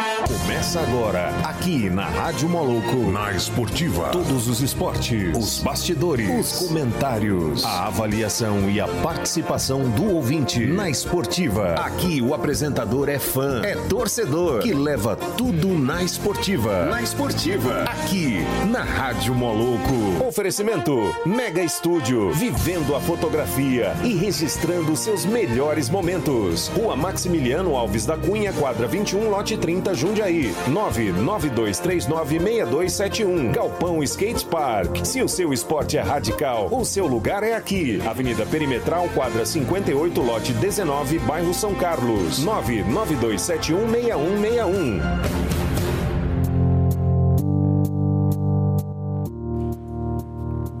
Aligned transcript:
Bye. 0.00 0.09
Começa 0.26 0.80
agora, 0.80 1.30
aqui 1.44 1.88
na 1.88 2.04
Rádio 2.04 2.48
Moloco. 2.48 3.10
Na 3.10 3.32
Esportiva. 3.32 4.10
Todos 4.10 4.48
os 4.48 4.60
esportes, 4.60 5.36
os 5.36 5.60
bastidores, 5.60 6.28
os 6.28 6.68
comentários, 6.68 7.64
a 7.64 7.86
avaliação 7.86 8.68
e 8.68 8.80
a 8.80 8.86
participação 8.86 9.88
do 9.90 10.14
ouvinte 10.14 10.66
na 10.66 10.90
Esportiva. 10.90 11.74
Aqui 11.74 12.20
o 12.20 12.34
apresentador 12.34 13.08
é 13.08 13.18
fã, 13.18 13.62
é 13.64 13.74
torcedor, 13.88 14.60
que 14.60 14.74
leva 14.74 15.16
tudo 15.16 15.68
na 15.68 16.02
Esportiva. 16.02 16.84
Na 16.86 17.00
Esportiva. 17.00 17.84
Aqui 17.84 18.40
na 18.70 18.82
Rádio 18.82 19.34
Moloco. 19.34 20.24
Oferecimento 20.26 21.14
Mega 21.24 21.62
Estúdio, 21.62 22.30
vivendo 22.32 22.94
a 22.94 23.00
fotografia 23.00 23.94
e 24.04 24.14
registrando 24.14 24.94
seus 24.96 25.24
melhores 25.24 25.88
momentos. 25.88 26.68
Rua 26.68 26.94
Maximiliano 26.94 27.74
Alves 27.74 28.04
da 28.04 28.16
Cunha, 28.16 28.52
quadra 28.52 28.86
21, 28.86 29.30
lote 29.30 29.56
30, 29.56 29.94
Jundiaí. 30.10 30.52
992396271. 30.68 33.52
Galpão 33.52 34.02
Skate 34.02 34.44
Park. 34.44 35.04
Se 35.04 35.22
o 35.22 35.28
seu 35.28 35.52
esporte 35.52 35.96
é 35.96 36.00
radical, 36.00 36.66
o 36.72 36.84
seu 36.84 37.06
lugar 37.06 37.44
é 37.44 37.54
aqui. 37.54 38.00
Avenida 38.06 38.44
Perimetral, 38.44 39.08
quadra 39.14 39.46
58, 39.46 40.20
lote 40.20 40.52
19, 40.54 41.20
bairro 41.20 41.54
São 41.54 41.76
Carlos. 41.76 42.44
992716161. 42.44 45.00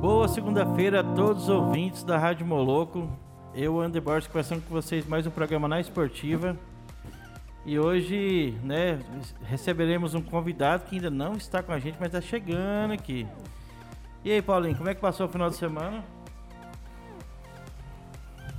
Boa 0.00 0.26
segunda-feira 0.26 0.98
a 1.00 1.04
todos 1.04 1.44
os 1.44 1.48
ouvintes 1.48 2.02
da 2.02 2.18
Rádio 2.18 2.44
Moloco. 2.44 3.08
Eu, 3.54 3.80
Ander 3.80 4.02
Borges, 4.02 4.26
conversando 4.26 4.62
com 4.62 4.74
vocês 4.74 5.06
mais 5.06 5.24
um 5.26 5.30
programa 5.30 5.68
na 5.68 5.80
Esportiva. 5.80 6.56
E 7.64 7.78
hoje, 7.78 8.58
né, 8.64 8.98
receberemos 9.44 10.14
um 10.14 10.22
convidado 10.22 10.84
que 10.84 10.96
ainda 10.96 11.10
não 11.10 11.34
está 11.34 11.62
com 11.62 11.72
a 11.72 11.78
gente, 11.78 11.96
mas 12.00 12.08
está 12.08 12.20
chegando 12.20 12.92
aqui. 12.92 13.26
E 14.24 14.30
aí, 14.30 14.40
Paulinho, 14.40 14.76
como 14.76 14.88
é 14.88 14.94
que 14.94 15.00
passou 15.00 15.26
o 15.26 15.28
final 15.28 15.50
de 15.50 15.56
semana? 15.56 16.02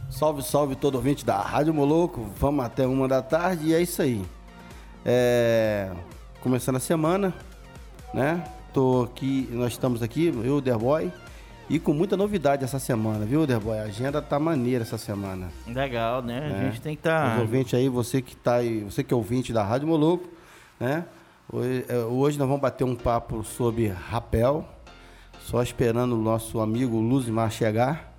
Salve, 0.09 0.43
salve 0.43 0.75
todo 0.75 0.95
ouvinte 0.95 1.25
da 1.25 1.39
Rádio 1.41 1.73
Moloco. 1.73 2.29
Vamos 2.37 2.63
até 2.65 2.85
uma 2.85 3.07
da 3.07 3.21
tarde 3.21 3.67
e 3.67 3.73
é 3.73 3.81
isso 3.81 4.01
aí. 4.01 4.23
É... 5.05 5.91
Começando 6.41 6.75
a 6.75 6.79
semana, 6.79 7.33
né? 8.13 8.43
Tô 8.73 9.03
aqui, 9.03 9.47
nós 9.51 9.73
estamos 9.73 10.01
aqui, 10.01 10.33
eu, 10.43 10.57
o 10.57 10.61
Derboy, 10.61 11.11
e 11.73 11.79
com 11.79 11.93
muita 11.93 12.17
novidade 12.17 12.63
essa 12.63 12.79
semana, 12.79 13.25
viu, 13.25 13.47
Derboy? 13.47 13.79
A 13.79 13.83
agenda 13.83 14.21
tá 14.21 14.37
maneira 14.39 14.83
essa 14.83 14.97
semana. 14.97 15.49
Legal, 15.67 16.21
né? 16.21 16.51
A 16.53 16.57
É. 16.57 16.65
gente 16.65 16.81
tem 16.81 16.95
que 16.95 16.99
estar. 16.99 17.35
Os 17.37 17.41
ouvintes 17.41 17.73
aí, 17.73 17.87
você 17.87 18.21
que 18.21 18.35
tá 18.35 18.55
aí, 18.55 18.81
você 18.83 19.03
que 19.03 19.13
é 19.13 19.17
ouvinte 19.17 19.53
da 19.53 19.63
Rádio 19.63 19.87
Moloco, 19.87 20.27
né? 20.79 21.05
Hoje, 21.51 21.85
é, 21.87 21.97
hoje 21.99 22.37
nós 22.37 22.47
vamos 22.47 22.61
bater 22.61 22.83
um 22.83 22.95
papo 22.95 23.43
sobre 23.43 23.87
rapel, 23.87 24.67
só 25.45 25.61
esperando 25.63 26.13
o 26.13 26.21
nosso 26.21 26.59
amigo 26.59 26.99
Luzimar 26.99 27.49
chegar, 27.51 28.13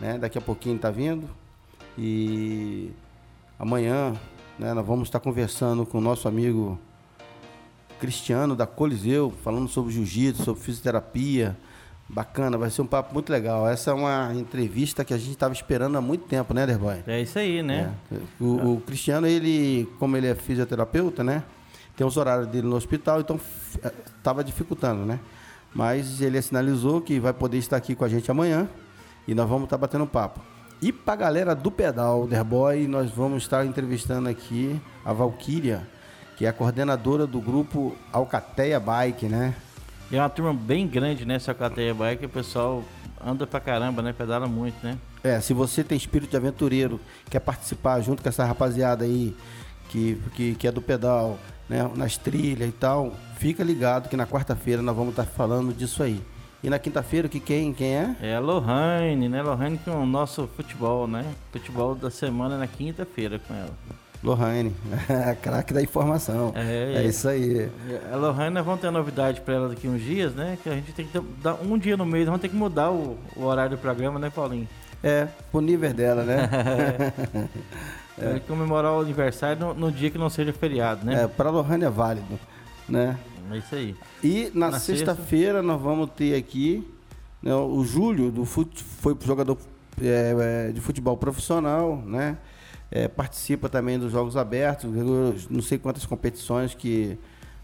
né? 0.00 0.16
Daqui 0.18 0.38
a 0.38 0.40
pouquinho 0.40 0.78
tá 0.78 0.90
vindo. 0.90 1.28
E 1.98 2.90
amanhã, 3.58 4.14
né, 4.58 4.72
nós 4.74 4.86
vamos 4.86 5.08
estar 5.08 5.20
conversando 5.20 5.84
com 5.84 5.98
o 5.98 6.00
nosso 6.00 6.26
amigo 6.28 6.78
Cristiano 8.00 8.54
da 8.56 8.66
Coliseu, 8.66 9.32
falando 9.42 9.68
sobre 9.68 9.92
jiu-jitsu, 9.92 10.42
sobre 10.44 10.62
fisioterapia. 10.62 11.56
Bacana, 12.08 12.58
vai 12.58 12.68
ser 12.68 12.82
um 12.82 12.86
papo 12.86 13.14
muito 13.14 13.32
legal. 13.32 13.66
Essa 13.68 13.90
é 13.90 13.94
uma 13.94 14.32
entrevista 14.34 15.04
que 15.04 15.14
a 15.14 15.18
gente 15.18 15.30
estava 15.30 15.54
esperando 15.54 15.96
há 15.96 16.00
muito 16.00 16.26
tempo, 16.26 16.52
né, 16.52 16.66
Derboy? 16.66 17.02
É 17.06 17.20
isso 17.20 17.38
aí, 17.38 17.62
né? 17.62 17.94
É. 18.12 18.16
O, 18.38 18.74
o 18.74 18.80
Cristiano, 18.82 19.26
ele, 19.26 19.88
como 19.98 20.16
ele 20.16 20.26
é 20.26 20.34
fisioterapeuta, 20.34 21.24
né? 21.24 21.42
Tem 21.96 22.06
os 22.06 22.16
horários 22.16 22.48
dele 22.48 22.66
no 22.66 22.76
hospital, 22.76 23.20
então 23.20 23.40
estava 24.16 24.44
dificultando, 24.44 25.06
né? 25.06 25.20
Mas 25.74 26.20
ele 26.20 26.40
sinalizou 26.42 27.00
que 27.00 27.18
vai 27.18 27.32
poder 27.32 27.58
estar 27.58 27.76
aqui 27.76 27.94
com 27.94 28.04
a 28.04 28.08
gente 28.08 28.30
amanhã 28.30 28.68
e 29.26 29.34
nós 29.34 29.48
vamos 29.48 29.64
estar 29.64 29.78
batendo 29.78 30.04
um 30.04 30.08
papo. 30.08 30.40
E 30.82 30.92
pra 30.92 31.14
galera 31.14 31.54
do 31.54 31.70
pedal, 31.70 32.26
Derboy, 32.26 32.86
nós 32.88 33.10
vamos 33.10 33.44
estar 33.44 33.64
entrevistando 33.64 34.28
aqui 34.28 34.80
a 35.04 35.12
Valquíria, 35.12 35.86
que 36.36 36.44
é 36.44 36.48
a 36.48 36.52
coordenadora 36.52 37.26
do 37.26 37.40
grupo 37.40 37.96
Alcateia 38.12 38.80
Bike, 38.80 39.26
né? 39.26 39.54
E 40.12 40.16
é 40.16 40.20
uma 40.20 40.28
turma 40.28 40.52
bem 40.52 40.86
grande 40.86 41.24
nessa 41.24 41.54
cateia 41.54 41.94
bike, 41.94 42.26
o 42.26 42.28
pessoal 42.28 42.84
anda 43.24 43.46
pra 43.46 43.58
caramba, 43.58 44.02
né? 44.02 44.12
Pedala 44.12 44.46
muito, 44.46 44.76
né? 44.84 44.98
É, 45.24 45.40
se 45.40 45.54
você 45.54 45.82
tem 45.82 45.96
espírito 45.96 46.28
de 46.28 46.36
aventureiro, 46.36 47.00
quer 47.30 47.40
participar 47.40 47.98
junto 48.02 48.22
com 48.22 48.28
essa 48.28 48.44
rapaziada 48.44 49.06
aí 49.06 49.34
que, 49.88 50.20
que, 50.34 50.54
que 50.54 50.68
é 50.68 50.70
do 50.70 50.82
pedal, 50.82 51.38
né, 51.66 51.90
nas 51.96 52.18
trilhas 52.18 52.68
e 52.68 52.72
tal, 52.72 53.14
fica 53.38 53.64
ligado 53.64 54.10
que 54.10 54.16
na 54.16 54.26
quarta-feira 54.26 54.82
nós 54.82 54.94
vamos 54.94 55.12
estar 55.12 55.24
falando 55.24 55.72
disso 55.72 56.02
aí. 56.02 56.20
E 56.62 56.68
na 56.68 56.78
quinta-feira, 56.78 57.26
que 57.26 57.40
quem, 57.40 57.72
quem 57.72 57.96
é? 57.96 58.16
É 58.20 58.36
a 58.36 58.40
Lohane, 58.40 59.30
né? 59.30 59.42
Lohane 59.42 59.78
com 59.78 59.92
o 59.92 60.06
nosso 60.06 60.46
futebol, 60.46 61.08
né? 61.08 61.24
Futebol 61.50 61.94
da 61.94 62.10
semana 62.10 62.58
na 62.58 62.66
quinta-feira 62.66 63.38
com 63.38 63.54
ela. 63.54 63.72
Lohane, 64.22 64.74
craque 65.42 65.74
da 65.74 65.82
informação. 65.82 66.52
É, 66.54 67.02
É 67.02 67.04
isso 67.04 67.28
aí. 67.28 67.70
A 68.12 68.16
Lohane, 68.16 68.54
nós 68.54 68.64
vamos 68.64 68.80
ter 68.80 68.90
novidade 68.90 69.40
pra 69.40 69.54
ela 69.54 69.68
daqui 69.68 69.88
uns 69.88 70.00
dias, 70.00 70.34
né? 70.34 70.56
Que 70.62 70.68
a 70.68 70.74
gente 70.74 70.92
tem 70.92 71.06
que 71.06 71.18
dar 71.42 71.54
um 71.54 71.76
dia 71.76 71.96
no 71.96 72.06
mês, 72.06 72.26
vamos 72.26 72.40
ter 72.40 72.48
que 72.48 72.56
mudar 72.56 72.90
o, 72.90 73.18
o 73.36 73.44
horário 73.44 73.76
do 73.76 73.80
programa, 73.80 74.18
né, 74.18 74.30
Paulinho? 74.30 74.68
É, 75.02 75.26
pro 75.50 75.60
nível 75.60 75.92
dela, 75.92 76.22
né? 76.22 76.48
É. 78.18 78.38
comemorar 78.40 78.92
o 78.92 79.00
aniversário 79.00 79.58
no, 79.58 79.74
no 79.74 79.90
dia 79.90 80.10
que 80.10 80.18
não 80.18 80.28
seja 80.28 80.52
feriado, 80.52 81.04
né? 81.04 81.24
É, 81.24 81.26
pra 81.26 81.48
Lohane 81.50 81.84
é 81.84 81.88
válido, 81.90 82.38
né? 82.86 83.18
É, 83.50 83.56
isso 83.56 83.74
aí. 83.74 83.96
E 84.22 84.52
na, 84.54 84.70
Na 84.70 84.78
sexta-feira 84.78 85.62
nós 85.62 85.80
vamos 85.80 86.10
ter 86.10 86.36
aqui 86.36 86.86
né, 87.42 87.54
o 87.54 87.82
Júlio, 87.84 88.30
do 88.30 88.44
fut, 88.44 88.84
foi 89.00 89.16
jogador 89.24 89.58
é, 90.00 90.68
é, 90.68 90.72
de 90.72 90.80
futebol 90.80 91.16
profissional, 91.16 91.96
né? 92.06 92.36
É, 92.94 93.08
participa 93.08 93.70
também 93.70 93.98
dos 93.98 94.12
Jogos 94.12 94.36
Abertos, 94.36 94.90
não 95.48 95.62
sei 95.62 95.78
quantas 95.78 96.04
competições 96.04 96.74
que 96.74 97.18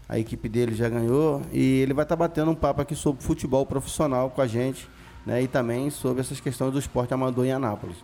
a 0.07 0.17
equipe 0.17 0.49
dele 0.49 0.73
já 0.73 0.89
ganhou. 0.89 1.43
E 1.53 1.81
ele 1.81 1.93
vai 1.93 2.03
estar 2.03 2.15
batendo 2.15 2.49
um 2.49 2.55
papo 2.55 2.81
aqui 2.81 2.95
sobre 2.95 3.21
futebol 3.23 3.63
profissional 3.63 4.31
com 4.31 4.41
a 4.41 4.47
gente, 4.47 4.89
né? 5.23 5.43
E 5.43 5.47
também 5.47 5.91
sobre 5.91 6.21
essas 6.21 6.39
questões 6.39 6.73
do 6.73 6.79
esporte 6.79 7.13
amador 7.13 7.45
em 7.45 7.51
Anápolis. 7.51 7.97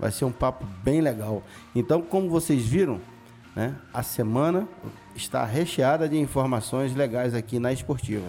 Vai 0.00 0.10
ser 0.10 0.24
um 0.24 0.32
papo 0.32 0.66
bem 0.82 1.00
legal. 1.00 1.44
Então, 1.76 2.02
como 2.02 2.28
vocês 2.28 2.64
viram, 2.66 3.00
né, 3.54 3.76
a 3.92 4.02
semana 4.02 4.66
está 5.14 5.44
recheada 5.44 6.08
de 6.08 6.18
informações 6.18 6.92
legais 6.92 7.36
aqui 7.36 7.60
na 7.60 7.72
Esportiva. 7.72 8.26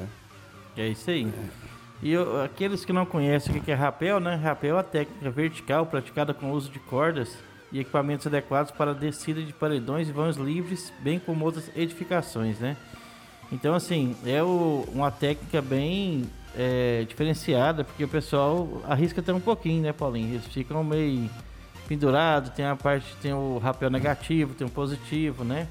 É 0.77 0.87
isso 0.87 1.09
aí. 1.09 1.33
E 2.03 2.11
eu- 2.11 2.43
aqueles 2.43 2.85
que 2.85 2.93
não 2.93 3.07
conhecem 3.07 3.57
o 3.57 3.61
que 3.61 3.71
é 3.71 3.73
rapel, 3.73 4.19
né? 4.19 4.35
Rapel 4.35 4.77
é 4.77 4.81
a 4.81 4.83
técnica 4.83 5.31
vertical 5.31 5.87
praticada 5.87 6.31
com 6.31 6.51
o 6.51 6.53
uso 6.53 6.69
de 6.69 6.77
cordas 6.77 7.35
e 7.75 7.79
equipamentos 7.81 8.25
adequados 8.25 8.71
para 8.71 8.93
descida 8.93 9.41
de 9.43 9.51
paredões 9.51 10.07
e 10.07 10.11
vãos 10.13 10.37
livres, 10.37 10.93
bem 10.99 11.19
como 11.19 11.43
outras 11.43 11.69
edificações, 11.75 12.57
né? 12.59 12.77
Então, 13.51 13.75
assim, 13.75 14.15
é 14.25 14.41
o- 14.41 14.85
uma 14.93 15.11
técnica 15.11 15.61
bem 15.61 16.23
é, 16.57 17.03
diferenciada, 17.05 17.83
porque 17.83 18.01
o 18.05 18.07
pessoal 18.07 18.81
arrisca 18.87 19.19
até 19.19 19.33
um 19.33 19.41
pouquinho, 19.41 19.83
né, 19.83 19.91
Paulinho? 19.91 20.35
Eles 20.35 20.45
ficam 20.45 20.81
meio 20.85 21.29
pendurados, 21.85 22.49
tem 22.51 22.63
a 22.65 22.77
parte, 22.77 23.13
tem 23.21 23.33
o 23.33 23.57
rapel 23.57 23.89
negativo, 23.89 24.53
tem 24.53 24.65
o 24.65 24.69
positivo, 24.69 25.43
né? 25.43 25.67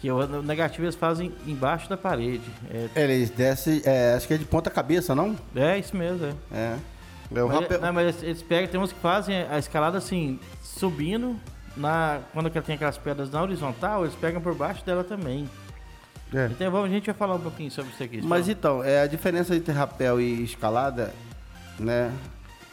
Que 0.00 0.08
o 0.12 0.16
o 0.18 0.42
negativo 0.42 0.84
eles 0.84 0.94
fazem 0.94 1.32
embaixo 1.44 1.88
da 1.88 1.96
parede. 1.96 2.48
É, 2.94 3.02
Eles 3.02 3.30
descem, 3.30 3.82
é, 3.84 4.14
acho 4.14 4.28
que 4.28 4.34
é 4.34 4.36
de 4.38 4.44
ponta 4.44 4.70
cabeça, 4.70 5.12
não? 5.12 5.36
é 5.56 5.76
isso 5.76 5.96
mesmo, 5.96 6.24
é. 6.26 6.34
É. 6.56 6.76
É 7.34 7.42
o 7.42 7.48
Mas, 7.48 7.60
rapel- 7.60 7.80
não, 7.80 7.92
mas 7.92 8.04
eles- 8.08 8.22
eles 8.22 8.42
pegam, 8.42 8.70
tem 8.70 8.80
uns 8.80 8.92
que 8.92 9.00
fazem 9.00 9.42
a 9.50 9.58
escalada 9.58 9.98
assim, 9.98 10.38
subindo, 10.62 11.36
na, 11.76 12.20
quando 12.32 12.50
tem 12.50 12.74
aquelas 12.74 12.98
pedras 12.98 13.30
na 13.30 13.42
horizontal, 13.42 14.04
eles 14.04 14.14
pegam 14.14 14.40
por 14.40 14.54
baixo 14.54 14.84
dela 14.84 15.02
também. 15.04 15.48
É. 16.34 16.46
Então 16.46 16.70
vamos, 16.70 16.88
a 16.88 16.92
gente 16.92 17.06
vai 17.06 17.14
falar 17.14 17.34
um 17.34 17.40
pouquinho 17.40 17.70
sobre 17.70 17.92
isso 17.92 18.02
aqui. 18.02 18.22
Mas 18.22 18.46
só. 18.46 18.52
então, 18.52 18.82
é 18.84 19.02
a 19.02 19.06
diferença 19.06 19.54
entre 19.54 19.72
rapel 19.72 20.20
e 20.20 20.42
escalada, 20.44 21.12
né? 21.78 22.10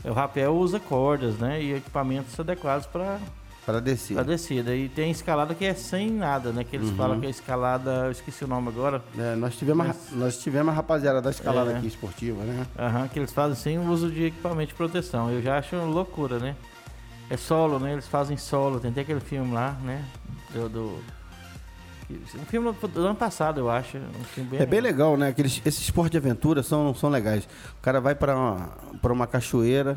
O 0.03 0.13
rapel 0.13 0.56
usa 0.56 0.79
cordas, 0.79 1.38
né? 1.38 1.61
E 1.61 1.73
equipamentos 1.75 2.39
adequados 2.39 2.85
para 2.88 3.19
Para 3.69 3.80
descer. 3.80 4.18
a 4.18 4.24
descida. 4.24 4.75
E 4.75 4.89
tem 4.89 5.12
escalada 5.12 5.54
que 5.54 5.63
é 5.63 5.74
sem 5.75 6.10
nada, 6.10 6.51
né? 6.51 6.63
Que 6.63 6.75
Uhum. 6.77 6.83
eles 6.83 6.95
falam 6.98 7.19
que 7.19 7.27
é 7.27 7.30
escalada, 7.30 8.06
eu 8.06 8.12
esqueci 8.12 8.44
o 8.44 8.48
nome 8.48 8.69
agora. 8.69 9.04
É, 9.18 9.36
nós, 9.36 9.56
tivemos, 9.56 9.86
a- 9.86 9.88
Mas- 9.89 10.12
nós 10.12 10.38
tivemos 10.39 10.71
a 10.71 10.75
rapaziada 10.75 11.21
da 11.21 11.30
escalada 11.30 11.71
É. 11.74 11.77
aqui 11.77 11.88
esportiva, 11.88 12.44
né? 12.44 12.66
Aham, 12.77 13.07
que 13.07 13.19
eles 13.19 13.31
fazem 13.31 13.56
sem 13.56 13.77
o 13.77 13.83
uso 13.89 14.10
de 14.10 14.25
equipamento 14.25 14.69
de 14.69 14.75
proteção. 14.75 15.30
Eu 15.30 15.42
já 15.42 15.57
acho 15.60 15.75
loucura, 15.75 16.39
né? 16.39 16.56
É 17.30 17.38
solo, 17.38 17.77
né? 17.80 17.94
Eles 17.94 18.07
fazem 18.07 18.38
solo. 18.38 18.80
Tem 18.80 18.89
até 18.89 19.01
aquele 19.01 19.19
filme 19.19 19.54
lá, 19.54 19.77
né? 19.83 20.04
Do. 20.54 20.68
do- 20.68 21.19
um 22.12 22.45
filme 22.45 22.74
do 22.92 23.06
ano 23.06 23.13
passado, 23.16 23.60
eu 23.60 23.69
acho. 23.69 23.98
Um 24.36 24.44
bem 24.45 24.60
É 24.60 24.66
bem 24.66 24.81
legal, 24.81 25.16
né? 25.16 25.27
Aqueles, 25.27 25.62
esses 25.63 25.81
esportes 25.83 26.10
de 26.12 26.18
aventura 26.18 26.63
são, 26.63 26.92
são 26.95 27.07
legais. 27.07 27.48
O 27.77 27.81
cara 27.83 28.01
vai 28.01 28.16
para 28.16 28.36
uma, 28.36 28.69
pra 29.00 29.13
uma 29.13 29.27
cachoeira 29.27 29.95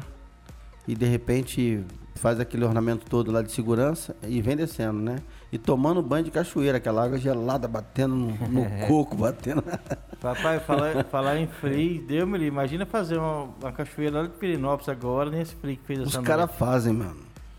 e 0.86 0.94
de 0.94 1.06
repente 1.06 1.82
faz 2.14 2.38
aquele 2.38 2.64
ornamento 2.64 3.06
todo 3.08 3.30
lá 3.32 3.42
de 3.42 3.50
segurança 3.50 4.14
e 4.26 4.40
vem 4.40 4.56
descendo, 4.56 5.00
né? 5.00 5.16
E 5.50 5.58
tomando 5.58 6.02
banho 6.02 6.24
de 6.24 6.30
cachoeira, 6.30 6.78
aquela 6.78 7.04
água 7.04 7.18
gelada 7.18 7.66
batendo 7.66 8.14
no, 8.14 8.26
no 8.48 8.64
coco, 8.86 9.16
batendo. 9.16 9.62
Papai, 10.20 10.60
falar, 10.60 11.04
falar 11.04 11.38
em 11.38 11.46
frio, 11.46 12.00
deu 12.06 12.26
me 12.26 12.38
Imagina 12.46 12.86
fazer 12.86 13.18
uma, 13.18 13.48
uma 13.60 13.72
cachoeira 13.72 14.18
lá 14.18 14.22
de 14.24 14.30
Pirinópolis 14.30 14.88
agora, 14.88 15.30
nesse 15.30 15.54
frio 15.56 15.76
que 15.76 15.84
fez 15.84 15.98
Os 16.00 16.08
essa 16.08 16.22
caras 16.22 16.46
noite. 16.46 16.58
fazem, 16.58 16.92
mano. 16.92 17.16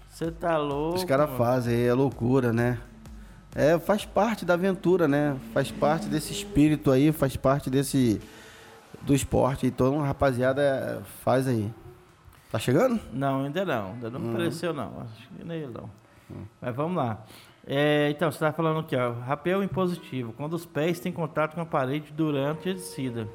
Você 0.10 0.32
tá 0.32 0.58
louco. 0.58 0.98
Os 0.98 1.04
caras 1.04 1.30
fazem, 1.38 1.86
é 1.86 1.94
loucura, 1.94 2.54
né? 2.54 2.78
É, 3.56 3.78
faz 3.78 4.06
parte 4.06 4.46
da 4.46 4.54
aventura, 4.54 5.08
né? 5.08 5.36
Faz 5.54 5.72
parte 5.72 6.08
desse 6.08 6.32
espírito 6.32 6.92
aí, 6.92 7.12
faz 7.12 7.36
parte 7.36 7.70
desse 7.70 8.22
do 9.02 9.14
esporte. 9.14 9.68
Então, 9.68 10.00
rapaziada, 10.00 11.04
faz 11.24 11.48
aí. 11.48 11.72
Tá 12.54 12.60
chegando? 12.60 13.00
Não, 13.12 13.46
ainda 13.46 13.66
não. 13.66 13.94
Ainda 13.94 14.10
não 14.12 14.22
Uhum. 14.22 14.30
apareceu, 14.30 14.72
não. 14.74 15.02
Acho 15.02 15.28
que 15.28 15.44
nem 15.44 15.58
ele 15.58 15.74
não. 15.74 15.90
Mas 16.62 16.76
vamos 16.76 16.96
lá. 16.96 17.26
É, 17.66 18.10
então, 18.12 18.30
você 18.32 18.36
estava 18.36 18.54
falando 18.54 18.82
aqui, 18.82 18.96
ó. 18.96 19.12
Rapel 19.14 19.64
impositivo, 19.64 20.34
quando 20.34 20.54
os 20.54 20.64
pés 20.64 21.00
têm 21.00 21.12
contato 21.12 21.56
com 21.56 21.62
a 21.62 21.66
parede 21.66 22.14
durante 22.14 22.70
a 22.70 22.74
descida. 22.74 23.28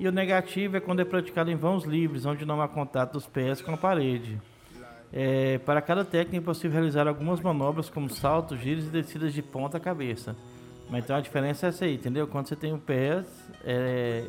E 0.00 0.08
o 0.08 0.10
negativo 0.10 0.76
é 0.76 0.80
quando 0.80 0.98
é 0.98 1.04
praticado 1.04 1.48
em 1.48 1.54
vãos 1.54 1.84
livres, 1.84 2.26
onde 2.26 2.44
não 2.44 2.60
há 2.60 2.66
contato 2.66 3.12
dos 3.12 3.24
pés 3.28 3.62
com 3.62 3.72
a 3.72 3.76
parede. 3.76 4.42
É, 5.12 5.58
para 5.58 5.80
cada 5.80 6.04
técnica 6.04 6.38
é 6.38 6.40
possível 6.40 6.72
realizar 6.72 7.06
algumas 7.06 7.40
manobras 7.40 7.88
como 7.88 8.10
saltos, 8.10 8.58
giros 8.58 8.86
e 8.86 8.88
descidas 8.88 9.32
de 9.32 9.42
ponta 9.42 9.78
cabeça. 9.78 10.34
Mas 10.90 11.04
então 11.04 11.14
a 11.14 11.20
diferença 11.20 11.66
é 11.66 11.68
essa 11.68 11.84
aí, 11.84 11.94
entendeu? 11.94 12.26
Quando 12.26 12.48
você 12.48 12.56
tem 12.56 12.72
o 12.74 12.78
pé, 12.78 13.22
é, 13.64 14.24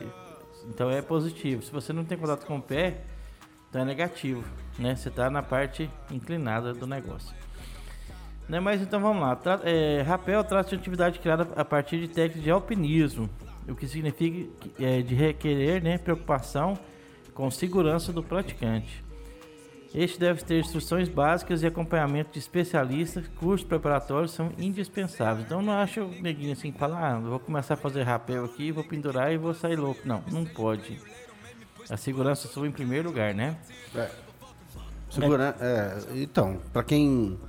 então 0.69 0.91
é 0.91 1.01
positivo. 1.01 1.63
Se 1.63 1.71
você 1.71 1.91
não 1.91 2.05
tem 2.05 2.15
contato 2.19 2.45
com 2.45 2.57
o 2.57 2.61
pé, 2.61 3.01
então 3.75 3.83
é 3.83 3.85
negativo, 3.85 4.41
né? 4.79 4.95
Você 4.95 5.09
está 5.09 5.29
na 5.29 5.43
parte 5.43 5.91
inclinada 6.09 6.73
do 6.73 6.87
negócio. 6.87 7.35
Né? 8.47 8.57
Mas 8.61 8.81
então 8.81 9.01
vamos 9.01 9.21
lá. 9.21 9.35
Tra 9.35 9.59
é, 9.65 10.01
rapel 10.01 10.41
trata 10.45 10.69
de 10.69 10.75
atividade 10.75 11.19
criada 11.19 11.45
a 11.57 11.65
partir 11.65 11.99
de 11.99 12.07
técnicas 12.07 12.41
de 12.41 12.49
alpinismo, 12.49 13.29
o 13.67 13.75
que 13.75 13.85
significa 13.85 14.49
é, 14.79 15.01
de 15.01 15.13
requerer 15.13 15.83
né, 15.83 15.97
preocupação 15.97 16.79
com 17.33 17.51
segurança 17.51 18.13
do 18.13 18.23
praticante. 18.23 19.03
Este 19.93 20.17
deve 20.17 20.41
ter 20.45 20.61
instruções 20.61 21.09
básicas 21.09 21.61
e 21.61 21.67
acompanhamento 21.67 22.31
de 22.31 22.39
especialistas, 22.39 23.27
cursos 23.27 23.67
preparatórios 23.67 24.31
são 24.31 24.53
indispensáveis. 24.57 25.45
Então 25.45 25.61
não 25.61 25.73
acho 25.73 26.05
neguinho 26.21 26.53
assim 26.53 26.71
que 26.71 26.79
fala, 26.79 26.97
ah, 26.97 27.19
vou 27.19 27.39
começar 27.41 27.73
a 27.73 27.77
fazer 27.77 28.03
rapel 28.03 28.45
aqui, 28.45 28.71
vou 28.71 28.85
pendurar 28.85 29.33
e 29.33 29.37
vou 29.37 29.53
sair 29.53 29.75
louco. 29.75 29.99
Não, 30.05 30.23
não 30.31 30.45
pode. 30.45 30.97
A 31.89 31.97
segurança 31.97 32.47
sua 32.47 32.67
em 32.67 32.71
primeiro 32.71 33.09
lugar, 33.09 33.33
né? 33.33 33.57
Segura, 35.09 35.55
é, 35.59 35.97
então, 36.15 36.59
para 36.73 36.83
quem 36.83 37.39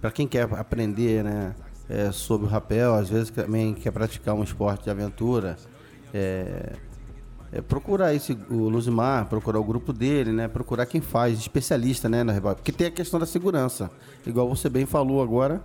para 0.00 0.10
quem 0.10 0.28
quer 0.28 0.42
aprender, 0.52 1.24
né, 1.24 1.54
é, 1.88 2.12
sobre 2.12 2.46
o 2.46 2.50
rapel, 2.50 2.94
às 2.94 3.08
vezes 3.08 3.30
também 3.30 3.72
quer 3.72 3.90
praticar 3.90 4.34
um 4.34 4.42
esporte 4.42 4.84
de 4.84 4.90
aventura, 4.90 5.56
é, 6.12 6.74
é 7.50 7.62
procurar 7.62 8.12
esse 8.12 8.36
o 8.50 8.68
Luzimar, 8.68 9.24
procurar 9.26 9.58
o 9.60 9.64
grupo 9.64 9.94
dele, 9.94 10.30
né, 10.30 10.46
procurar 10.46 10.84
quem 10.84 11.00
faz, 11.00 11.38
especialista, 11.38 12.06
né, 12.06 12.22
na 12.22 12.38
porque 12.54 12.70
tem 12.70 12.88
a 12.88 12.90
questão 12.90 13.18
da 13.18 13.24
segurança, 13.24 13.90
igual 14.26 14.46
você 14.46 14.68
bem 14.68 14.84
falou 14.84 15.22
agora, 15.22 15.62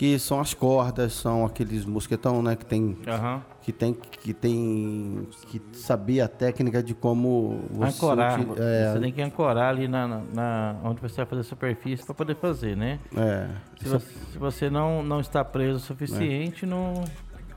que 0.00 0.18
são 0.18 0.40
as 0.40 0.54
cordas, 0.54 1.12
são 1.12 1.44
aqueles 1.44 1.84
mosquetão, 1.84 2.42
né, 2.42 2.56
que 2.56 2.64
tem 2.64 2.96
Aham. 3.06 3.42
que 3.60 3.70
tem 3.70 3.92
que 3.92 4.32
tem 4.32 5.28
que 5.48 5.60
saber 5.74 6.22
a 6.22 6.26
técnica 6.28 6.82
de 6.82 6.94
como 6.94 7.60
você 7.70 7.98
Ancorar. 7.98 8.40
é, 8.56 8.92
Você 8.94 8.98
tem 9.00 9.12
que 9.12 9.20
ancorar 9.20 9.68
ali 9.68 9.86
na, 9.86 10.08
na- 10.32 10.76
onde 10.82 11.02
você 11.02 11.16
vai 11.16 11.26
fazer 11.26 11.40
a 11.42 11.44
superfície 11.44 12.02
para 12.06 12.14
poder 12.14 12.34
fazer, 12.36 12.74
né? 12.78 12.98
é, 13.14 13.46
Se 13.82 13.88
você, 13.90 14.06
se 14.32 14.38
você 14.38 14.70
não, 14.70 15.02
não 15.02 15.20
está 15.20 15.44
preso 15.44 15.76
o 15.76 15.80
suficiente, 15.80 16.64
não, 16.64 17.04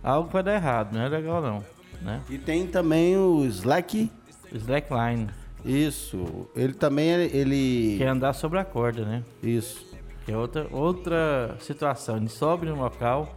algo 0.03 0.29
vai 0.29 0.43
dar 0.43 0.55
errado, 0.55 0.91
não 0.93 1.01
é 1.01 1.07
legal 1.07 1.41
não, 1.41 1.63
né? 2.01 2.19
E 2.29 2.37
tem 2.37 2.67
também 2.67 3.15
o 3.15 3.45
slack. 3.45 4.11
Slackline, 4.51 5.29
Isso. 5.63 6.45
Ele 6.57 6.73
também 6.73 7.07
ele 7.09 7.95
que 7.97 8.03
é 8.03 8.07
andar 8.09 8.33
sobre 8.33 8.59
a 8.59 8.65
corda, 8.65 9.05
né? 9.05 9.23
isso. 9.41 9.92
Que 10.25 10.31
é 10.31 10.37
outra, 10.37 10.67
outra 10.71 11.57
situação. 11.59 12.17
Eles 12.17 12.33
sobem 12.33 12.69
no 12.69 12.77
local, 12.77 13.35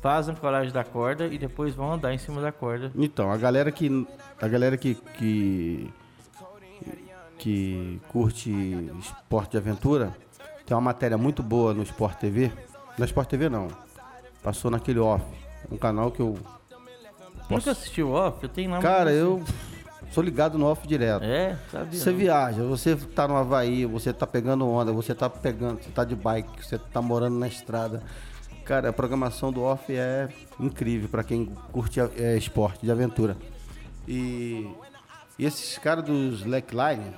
fazem 0.00 0.34
ancoragem 0.34 0.72
da 0.72 0.82
corda 0.82 1.26
e 1.26 1.38
depois 1.38 1.74
vão 1.74 1.92
andar 1.92 2.12
em 2.14 2.18
cima 2.18 2.40
da 2.40 2.50
corda. 2.50 2.90
Então, 2.96 3.30
a 3.30 3.36
galera 3.36 3.70
que 3.70 4.06
a 4.40 4.48
galera 4.48 4.76
que 4.76 4.94
que, 4.94 5.92
que 7.38 8.00
curte 8.08 8.50
esporte 8.98 9.52
de 9.52 9.58
aventura, 9.58 10.16
tem 10.64 10.74
uma 10.74 10.80
matéria 10.80 11.18
muito 11.18 11.42
boa 11.42 11.74
no 11.74 11.82
Sport 11.82 12.18
TV. 12.18 12.50
Na 12.98 13.04
Sport 13.04 13.28
TV 13.28 13.48
não. 13.48 13.68
Passou 14.42 14.70
naquele 14.70 14.98
off, 14.98 15.24
um 15.70 15.76
canal 15.76 16.10
que 16.10 16.20
eu 16.20 16.36
Nunca 17.48 17.70
assistiu 17.72 18.10
off? 18.12 18.42
Eu 18.42 18.48
tenho 18.48 18.70
lá 18.70 18.80
Cara, 18.80 19.12
eu 19.12 19.42
sou 20.12 20.22
ligado 20.22 20.56
no 20.58 20.66
off 20.66 20.86
direto. 20.86 21.24
É, 21.24 21.56
sabia. 21.70 21.98
Você 21.98 22.10
não. 22.10 22.18
viaja, 22.18 22.62
você 22.64 22.94
tá 22.96 23.26
no 23.26 23.36
Havaí, 23.36 23.84
você 23.86 24.12
tá 24.12 24.26
pegando 24.26 24.68
onda, 24.68 24.92
você 24.92 25.14
tá 25.14 25.28
pegando, 25.28 25.82
você 25.82 25.90
tá 25.90 26.04
de 26.04 26.14
bike, 26.14 26.64
você 26.64 26.78
tá 26.78 27.02
morando 27.02 27.38
na 27.38 27.48
estrada. 27.48 28.02
Cara, 28.64 28.90
a 28.90 28.92
programação 28.92 29.52
do 29.52 29.62
off 29.62 29.92
é 29.94 30.28
incrível 30.60 31.08
para 31.08 31.24
quem 31.24 31.46
curte 31.72 31.98
é, 32.00 32.36
esporte 32.36 32.84
de 32.84 32.92
aventura. 32.92 33.36
E, 34.06 34.70
e 35.38 35.44
esses 35.44 35.78
caras 35.78 36.04
do 36.04 36.12
Slackline, 36.12 37.14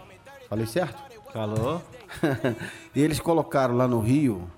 falei 0.48 0.66
certo? 0.66 1.02
Falou? 1.32 1.82
e 2.94 3.02
eles 3.02 3.20
colocaram 3.20 3.74
lá 3.76 3.86
no 3.88 4.00
Rio, 4.00 4.48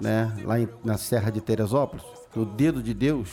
né, 0.00 0.32
lá 0.44 0.58
em- 0.60 0.68
na 0.84 0.96
Serra 0.96 1.30
de 1.30 1.40
Teresópolis, 1.40 2.04
no 2.34 2.44
Dedo 2.44 2.82
de 2.82 2.94
Deus, 2.94 3.28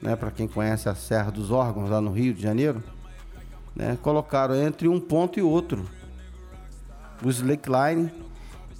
né, 0.00 0.16
para 0.16 0.30
quem 0.30 0.48
conhece 0.48 0.88
a 0.88 0.94
Serra 0.94 1.30
dos 1.30 1.50
Órgãos 1.50 1.88
lá 1.88 2.00
no 2.00 2.10
Rio 2.12 2.34
de 2.34 2.42
Janeiro, 2.42 2.82
né, 3.74 3.96
colocaram 4.02 4.54
entre 4.54 4.88
um 4.88 5.00
ponto 5.00 5.38
e 5.38 5.42
outro 5.42 5.84
o 7.24 7.28
slackline, 7.30 8.10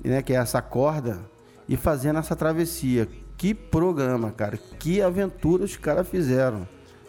né, 0.05 0.21
que 0.23 0.33
é 0.33 0.37
essa 0.37 0.61
corda, 0.61 1.21
e 1.69 1.77
fazendo 1.77 2.19
essa 2.19 2.35
travessia. 2.35 3.09
Que 3.37 3.55
programa, 3.55 4.31
cara, 4.33 4.57
que 4.79 5.01
aventura 5.03 5.65
os 5.65 5.77
caras 5.77 6.09
fizeram, 6.09 6.67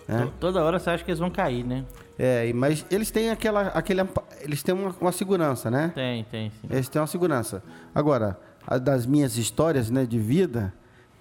né? 0.07 0.25
To- 0.25 0.33
Toda 0.39 0.63
hora 0.63 0.80
você 0.80 0.89
acha 0.89 1.03
que 1.03 1.12
eles 1.12 1.19
vão 1.19 1.30
cair, 1.30 1.63
né? 1.63 1.85
É, 2.18 2.51
mas 2.53 2.85
eles 2.91 3.09
têm 3.12 3.30
aquela, 3.31 3.68
aquele, 3.69 4.01
eles 4.41 4.62
têm 4.63 4.74
uma, 4.75 4.95
uma 5.01 5.12
segurança, 5.12 5.69
né? 5.71 5.91
Tem, 5.95 6.24
tem, 6.25 6.50
sim. 6.51 6.68
Eles 6.69 6.88
têm 6.89 7.00
uma 7.01 7.07
segurança. 7.07 7.63
Agora, 7.94 8.39
das 8.81 9.06
minhas 9.06 9.38
histórias 9.38 9.89
né, 9.89 10.06
de 10.06 10.18
vida, 10.19 10.71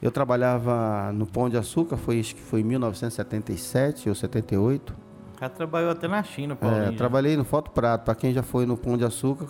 eu 0.01 0.11
trabalhava 0.11 1.11
no 1.13 1.27
Pão 1.27 1.49
de 1.49 1.57
Açúcar, 1.57 1.97
foi, 1.97 2.21
acho 2.21 2.35
que 2.35 2.43
foi 2.43 2.61
em 2.61 2.65
1977 2.65 4.09
ou 4.09 4.15
78. 4.15 4.95
Cara 5.43 5.53
trabalhou 5.55 5.91
até 5.91 6.07
na 6.07 6.23
China, 6.23 6.55
Paulinho. 6.55 6.83
É, 6.85 6.91
já. 6.93 6.97
trabalhei 6.97 7.37
no 7.37 7.43
Foto 7.45 7.73
Prato. 7.73 8.05
Para 8.05 8.15
quem 8.15 8.33
já 8.33 8.45
foi 8.45 8.65
no 8.65 8.77
Pão 8.77 8.97
de 8.97 9.05
Açúcar, 9.05 9.47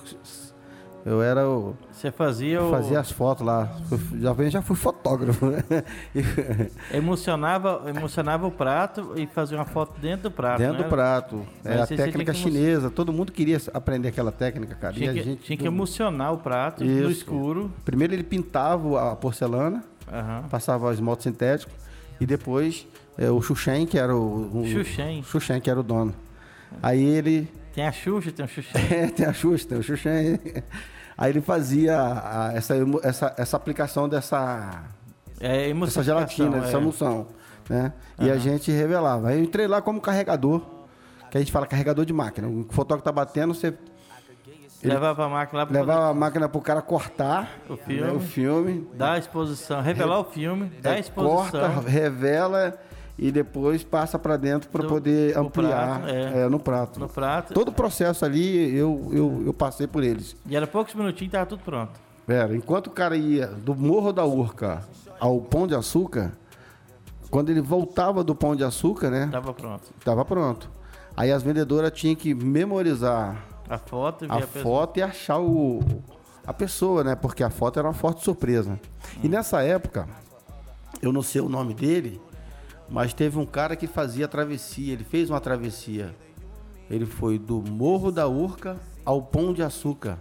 eu 1.05 1.21
era 1.21 1.47
o. 1.47 1.77
Você 1.91 2.11
fazia 2.11 2.63
o... 2.63 2.71
Fazia 2.71 2.99
as 2.99 3.11
fotos 3.13 3.45
lá. 3.45 3.77
Já, 4.19 4.35
fui- 4.35 4.51
já 4.51 4.63
fui 4.63 4.75
fotógrafo, 4.75 5.45
né? 5.51 5.63
E- 6.15 6.25
Emocionava, 6.97 7.83
emocionava 7.95 8.47
o 8.47 8.51
prato 8.51 9.13
e 9.17 9.27
fazia 9.27 9.59
uma 9.59 9.67
foto 9.67 10.01
dentro 10.01 10.31
do 10.31 10.31
prato, 10.31 10.61
Dentro 10.61 10.79
né? 10.79 10.83
do 10.85 10.89
prato. 10.89 11.47
É 11.63 11.77
Mas 11.77 11.93
a 11.93 11.95
técnica 11.95 12.33
que 12.33 12.39
chinesa. 12.39 12.89
Todo 12.89 13.13
mundo 13.13 13.31
queria 13.31 13.61
aprender 13.75 14.09
aquela 14.09 14.33
técnica, 14.33 14.75
cara. 14.75 14.95
Tinha 14.95 15.13
que, 15.13 15.23
gente 15.23 15.43
tinha 15.43 15.59
que 15.59 15.67
emocionar 15.67 16.33
o 16.33 16.39
prato 16.39 16.83
no 16.83 16.91
Isso. 16.91 17.11
escuro. 17.11 17.71
Primeiro 17.85 18.15
ele 18.15 18.25
pintava 18.25 19.13
a 19.13 19.15
porcelana. 19.15 19.85
Aham. 20.11 20.45
passava 20.51 20.87
o 20.89 20.93
esmalte 20.93 21.23
sintético 21.25 21.71
e 22.21 22.25
depois 22.27 22.87
é, 23.25 23.31
o 23.31 23.41
Xuxen, 23.41 23.87
que 23.87 23.99
era 23.99 24.15
o, 24.17 24.61
o 24.63 24.67
Xuxen. 24.67 25.23
Xuxen, 25.23 25.61
que 25.61 25.71
era 25.71 25.79
o 25.81 25.83
dono. 25.83 26.15
Aí 26.83 27.03
ele 27.03 27.49
Tem 27.75 27.87
a 27.87 27.93
Xuxa, 27.93 28.33
tem 28.33 28.45
o 28.45 28.49
Xuxa. 28.49 28.71
é, 28.79 29.07
tem 29.09 29.27
a 29.27 29.33
Xuxa, 29.33 29.69
tem 29.69 29.79
o 29.79 29.83
Xuxen. 29.83 30.39
Aí 31.17 31.31
ele 31.31 31.41
fazia 31.41 31.99
a- 32.01 32.53
essa, 32.55 32.75
essa, 33.03 33.35
essa 33.37 33.57
aplicação 33.57 34.09
dessa, 34.09 34.83
É 35.41 35.69
emoção. 35.69 35.87
dessa 35.87 36.03
gelatina, 36.03 36.61
dessa 36.61 36.79
emulsão, 36.79 37.27
né? 37.69 37.93
E 38.19 38.31
a 38.31 38.37
gente 38.39 38.71
revelava. 38.71 39.29
Aí 39.29 39.39
eu 39.39 39.45
entrei 39.45 39.67
lá 39.67 39.81
como 39.83 40.01
carregador, 40.01 40.63
que 41.31 41.37
a 41.37 41.41
gente 41.41 41.53
fala 41.53 41.67
carregador 41.67 42.05
de 42.05 42.13
máquina. 42.13 42.49
O 42.49 42.67
fotógrafo 42.71 43.05
tá 43.05 43.13
batendo, 43.13 43.55
você 43.55 43.75
Levava 44.85 45.27
a 45.27 45.29
máquina 45.29 45.61
lá 45.61 45.67
pra 45.67 45.79
levava 45.81 46.09
a 46.11 46.15
máquina 46.15 46.49
pro 46.49 46.61
cara 46.61 46.83
cortar 46.83 47.49
O 47.69 47.75
né, 47.75 47.79
filme. 47.87 48.11
o 48.17 48.19
filme 48.21 48.89
a 48.99 49.17
exposição, 49.17 49.81
revelar 49.81 50.19
o 50.19 50.25
filme, 50.25 50.73
a 50.83 50.97
É, 50.97 50.99
exposição. 50.99 51.37
corta, 51.37 51.69
revela 51.89 52.77
e 53.19 53.31
depois 53.31 53.85
passa 53.85 54.19
para 54.19 54.37
dentro 54.37 54.69
para 54.71 54.85
poder 54.87 55.37
ampliar 55.37 56.01
prato, 56.01 56.15
é. 56.15 56.43
é, 56.43 56.49
no 56.49 56.59
prato. 56.59 57.01
no 57.01 57.09
prato. 57.09 57.55
Todo 57.55 57.69
o 57.69 57.73
processo 57.73 58.25
ali 58.25 58.75
eu, 58.77 59.11
eu, 59.13 59.43
eu 59.47 59.55
passei 59.55 59.87
por 59.87 60.03
eles. 60.03 60.37
E 60.47 60.57
era 60.57 60.67
poucos 60.67 60.95
minutinhos 60.95 61.31
e 61.31 61.33
tava 61.33 61.47
tudo 61.47 61.63
pronto. 61.63 61.93
Era, 62.27 62.55
enquanto 62.57 62.87
o 62.87 62.91
cara 62.91 63.17
ia 63.17 63.47
do 63.47 63.75
Morro 63.75 64.13
da 64.13 64.25
Urca 64.25 64.83
ao 65.21 65.41
Pão 65.41 65.67
de 65.67 65.75
Açúcar, 65.75 66.33
quando 67.31 67.51
ele 67.51 67.61
voltava 67.61 68.23
do 68.23 68.35
Pão 68.35 68.55
de 68.57 68.65
Açúcar, 68.65 69.11
né, 69.11 69.29
Tava 69.31 69.53
pronto. 69.53 69.83
tava 70.05 70.25
pronto. 70.25 70.71
Aí 71.17 71.31
as 71.31 71.43
vendedoras 71.43 71.93
tinham 71.93 72.15
que 72.15 72.35
memorizar 72.35 73.45
A 73.69 73.77
foto 73.79 74.25
e 74.25 74.31
a 74.31 74.37
a 74.37 74.41
foto 74.41 74.99
e 74.99 75.03
achar 75.03 75.39
o, 75.39 75.81
a 76.47 76.53
pessoa, 76.53 77.05
né? 77.05 77.15
Porque 77.15 77.43
a 77.43 77.51
foto 77.51 77.79
era 77.79 77.87
uma 77.89 77.95
forte 77.95 78.23
surpresa. 78.25 78.79
E 79.23 79.29
nessa 79.29 79.63
época, 79.63 80.09
eu 81.01 81.13
não 81.13 81.23
sei 81.23 81.41
o 81.41 81.49
nome 81.49 81.75
dele, 81.75 82.21
mas 82.93 83.15
teve 83.15 83.39
um 83.39 83.47
cara 83.47 83.75
que 83.75 83.87
fazia 83.87 84.29
travessia, 84.29 84.93
ele 84.93 85.03
fez 85.05 85.31
uma 85.31 85.41
travessia. 85.41 86.15
Ele 86.91 87.07
foi 87.07 87.39
do 87.39 87.63
Morro 87.63 88.13
da 88.13 88.29
Urca 88.29 88.77
ao 89.05 89.23
Pão 89.23 89.55
de 89.55 89.63
Açúcar, 89.63 90.19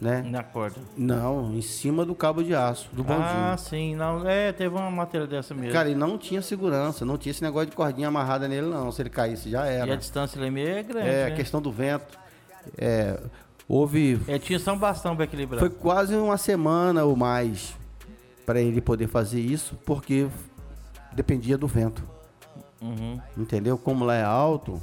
né? 0.00 0.22
Na 0.22 0.42
corda. 0.42 0.80
Não, 0.96 1.52
em 1.54 1.60
cima 1.60 2.04
do 2.06 2.14
cabo 2.14 2.42
de 2.42 2.54
aço, 2.54 2.88
do 2.94 3.04
bondinho. 3.04 3.24
Ah, 3.26 3.56
sim. 3.58 3.94
Não, 3.94 4.26
é, 4.26 4.52
teve 4.52 4.74
uma 4.74 4.90
matéria 4.90 5.26
dessa 5.26 5.54
mesmo. 5.54 5.72
Cara, 5.72 5.88
ele 5.90 5.98
não 5.98 6.16
tinha 6.16 6.40
segurança, 6.40 7.04
não 7.04 7.18
tinha 7.18 7.30
esse 7.30 7.42
negócio 7.42 7.68
de 7.68 7.76
cordinha 7.76 8.08
amarrada 8.08 8.48
nele, 8.48 8.66
não. 8.68 8.90
Se 8.90 9.02
ele 9.02 9.10
caísse, 9.10 9.50
já 9.50 9.66
e 9.66 9.68
a 9.68 9.72
era. 9.86 9.96
distância 9.98 10.40
ali 10.40 10.50
meio 10.50 10.68
é 10.68 10.82
grande, 10.82 11.08
É, 11.08 11.26
né? 11.26 11.32
a 11.32 11.36
questão 11.36 11.60
do 11.60 11.70
vento. 11.70 12.18
É, 12.78 13.20
houve. 13.68 14.18
É, 14.26 14.38
tinha 14.38 14.58
só 14.58 14.72
um 14.72 14.78
bastão 14.78 15.14
pra 15.14 15.24
equilibrar. 15.26 15.60
Foi 15.60 15.70
quase 15.70 16.14
uma 16.16 16.38
semana 16.38 17.04
ou 17.04 17.14
mais 17.14 17.76
para 18.46 18.60
ele 18.60 18.80
poder 18.80 19.08
fazer 19.08 19.40
isso, 19.40 19.76
porque 19.84 20.26
dependia 21.16 21.58
do 21.58 21.66
vento. 21.66 22.02
Uhum. 22.80 23.20
Entendeu? 23.36 23.76
Como 23.78 24.04
lá 24.04 24.14
é 24.14 24.22
alto, 24.24 24.80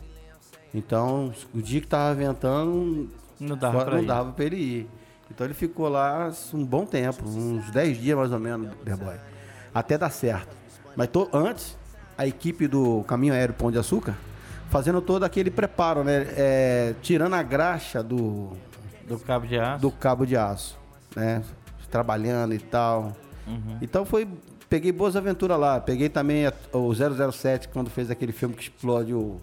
então 0.74 1.32
o 1.54 1.62
dia 1.62 1.80
que 1.80 1.88
tava 1.88 2.14
ventando, 2.16 3.10
Não 3.40 3.56
dava 3.56 3.86
pra 3.86 3.98
não 3.98 4.06
dava 4.06 4.32
pra 4.32 4.46
ele 4.46 4.56
ir. 4.58 4.90
Então 5.32 5.46
ele 5.46 5.54
ficou 5.54 5.88
lá 5.90 6.30
um 6.54 6.66
bom 6.66 6.86
tempo, 6.86 7.24
uns 7.28 7.70
10 7.72 7.98
dias 8.00 8.18
mais 8.18 8.32
ou 8.32 8.40
menos, 8.40 8.70
The 8.84 8.96
Boy. 8.96 9.16
Até 9.74 9.98
dar 9.98 10.10
certo. 10.10 10.56
Mas 10.96 11.08
to- 11.08 11.30
antes, 11.34 11.78
a 12.18 12.28
equipe 12.28 12.68
do 12.68 13.04
Caminho 13.04 13.34
Aéreo 13.34 13.56
Pão 13.56 13.72
de 13.72 13.78
Açúcar, 13.80 14.16
fazendo 14.70 15.02
todo 15.02 15.24
aquele 15.24 15.50
preparo, 15.50 16.04
né? 16.04 16.28
É, 16.36 16.96
tirando 17.02 17.34
a 17.34 17.42
graxa 17.44 18.04
do, 18.04 18.52
Do 19.08 19.18
cabo 19.20 19.48
de 19.48 19.58
aço. 19.60 19.82
do 19.82 19.92
cabo 19.92 20.26
de 20.26 20.36
aço, 20.38 20.78
né? 21.16 21.42
Trabalhando 21.90 22.54
e 22.54 22.60
tal. 22.60 23.16
Uhum. 23.48 23.78
Então 23.82 24.04
foi. 24.06 24.28
Peguei 24.74 24.92
boas 24.92 25.16
aventuras 25.16 25.60
lá. 25.60 25.80
Peguei 25.80 26.10
também 26.10 26.48
a- 26.48 26.54
o 26.72 26.92
007, 26.96 27.68
quando 27.68 27.92
fez 27.92 28.10
aquele 28.10 28.32
filme 28.32 28.56
que 28.56 28.64
explode 28.64 29.14
o, 29.14 29.40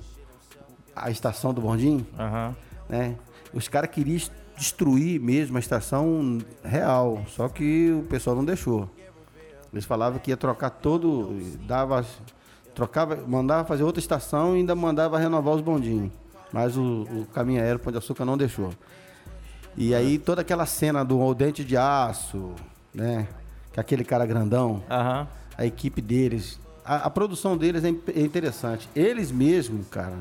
a 0.96 1.08
estação 1.08 1.54
do 1.54 1.60
Bondinho 1.60 2.04
Aham. 2.18 2.56
né? 2.88 3.14
Os 3.54 3.68
caras 3.68 3.88
queriam 3.90 4.16
es- 4.16 4.28
destruir 4.56 5.20
mesmo 5.20 5.56
a 5.56 5.60
estação 5.60 6.38
real, 6.64 7.22
só 7.28 7.48
que 7.48 7.92
o 7.92 8.02
pessoal 8.08 8.34
não 8.34 8.44
deixou. 8.44 8.90
Eles 9.72 9.84
falavam 9.84 10.18
que 10.18 10.32
ia 10.32 10.36
trocar 10.36 10.68
todo, 10.70 11.32
dava, 11.64 12.04
trocava, 12.74 13.14
mandava 13.24 13.64
fazer 13.64 13.84
outra 13.84 14.00
estação 14.00 14.56
e 14.56 14.58
ainda 14.58 14.74
mandava 14.74 15.16
renovar 15.16 15.54
os 15.54 15.60
bondinhos. 15.60 16.10
Mas 16.52 16.76
o, 16.76 17.02
o 17.04 17.26
caminho 17.32 17.62
aéreo 17.62 17.78
Pão 17.78 17.92
de 17.92 17.98
Açúcar 17.98 18.24
não 18.24 18.36
deixou. 18.36 18.70
E 19.76 19.94
aí 19.94 20.18
toda 20.18 20.40
aquela 20.40 20.66
cena 20.66 21.04
do 21.04 21.32
dente 21.34 21.62
de 21.64 21.76
aço, 21.76 22.50
né? 22.92 23.28
Que 23.72 23.80
aquele 23.80 24.04
cara 24.04 24.26
grandão, 24.26 24.82
Aham. 24.90 25.26
a 25.56 25.64
equipe 25.66 26.00
deles, 26.00 26.58
a, 26.84 26.96
a 27.06 27.10
produção 27.10 27.56
deles 27.56 27.84
é, 27.84 27.88
é 27.88 28.20
interessante. 28.20 28.88
Eles 28.96 29.30
mesmos, 29.30 29.86
cara, 29.88 30.18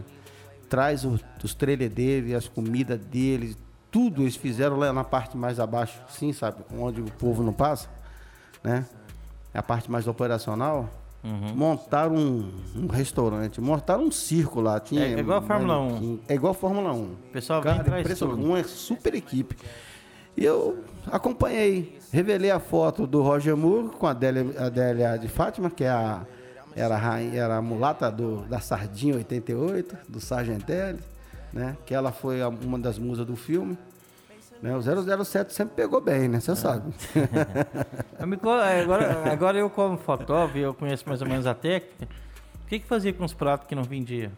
traz 0.69 1.03
o- 1.03 1.19
os 1.43 1.53
trailers 1.55 1.91
deles, 1.91 2.33
as 2.35 2.47
comidas 2.47 2.99
deles, 2.99 3.57
tudo 3.91 4.21
eles 4.21 4.35
fizeram 4.35 4.77
lá 4.77 4.93
na 4.93 5.03
parte 5.03 5.35
mais 5.35 5.59
abaixo, 5.59 5.99
sim, 6.09 6.31
sabe, 6.31 6.57
onde 6.77 7.01
o 7.01 7.05
povo 7.05 7.41
não 7.41 7.53
passa, 7.53 7.89
né? 8.63 8.85
É 9.51 9.57
a 9.57 9.63
parte 9.63 9.89
mais 9.89 10.07
operacional. 10.07 10.87
Uhum. 11.23 11.53
Montaram 11.55 12.15
um, 12.15 12.51
um 12.75 12.87
restaurante, 12.87 13.59
montaram 13.59 14.05
um 14.05 14.11
circo 14.11 14.61
lá. 14.61 14.79
Tinha 14.79 15.01
É 15.05 15.19
igual 15.19 15.39
a 15.39 15.41
Fórmula 15.41 15.77
1. 15.79 15.85
manequim, 15.87 16.19
É 16.29 16.33
igual 16.35 16.51
a 16.51 16.53
Fórmula 16.55 16.93
1. 16.93 17.03
O 17.03 17.15
pessoal 17.33 17.61
vem 17.61 17.71
e 17.71 17.75
Cara, 17.75 17.83
traz 17.89 18.01
impressionante. 18.01 18.37
tudo. 18.39 18.47
Uma 18.47 18.63
super 18.63 19.15
equipe. 19.15 19.57
E 20.37 20.45
eu 20.45 20.83
acompanhei, 21.07 21.97
revelei 22.11 22.51
a 22.51 22.59
foto 22.59 23.05
do 23.05 23.21
Roger 23.21 23.55
Moore 23.57 23.89
com 23.89 24.07
a 24.07 24.11
Adélia, 24.11 24.45
Adélia 24.57 25.17
de 25.17 25.27
Fátima, 25.27 25.69
que 25.69 25.83
é 25.83 25.89
a, 25.89 26.21
era, 26.75 26.97
a, 26.97 27.21
era 27.21 27.57
a 27.57 27.61
mulata 27.61 28.11
do, 28.11 28.41
da 28.43 28.59
Sardinha 28.59 29.15
88, 29.15 29.97
do 30.07 30.19
Sargentelli, 30.19 30.99
né? 31.51 31.75
Que 31.85 31.93
ela 31.93 32.11
foi 32.11 32.41
uma 32.43 32.79
das 32.79 32.97
musas 32.97 33.25
do 33.25 33.35
filme. 33.35 33.77
Né? 34.61 34.75
O 34.75 34.81
007 35.25 35.53
sempre 35.53 35.75
pegou 35.75 36.01
bem, 36.01 36.27
né? 36.27 36.39
Você 36.39 36.55
sabe. 36.55 36.93
É, 38.19 38.81
agora, 38.81 39.31
agora 39.31 39.57
eu 39.57 39.69
como 39.69 39.97
fotógrafo, 39.97 40.57
eu 40.57 40.73
conheço 40.73 41.07
mais 41.07 41.21
ou 41.21 41.27
menos 41.27 41.47
a 41.47 41.53
técnica. 41.53 42.05
O 42.65 42.67
que 42.67 42.79
que 42.79 42.85
fazia 42.85 43.13
com 43.13 43.23
os 43.23 43.33
pratos 43.33 43.65
que 43.65 43.73
não 43.73 43.83
vendia? 43.83 44.29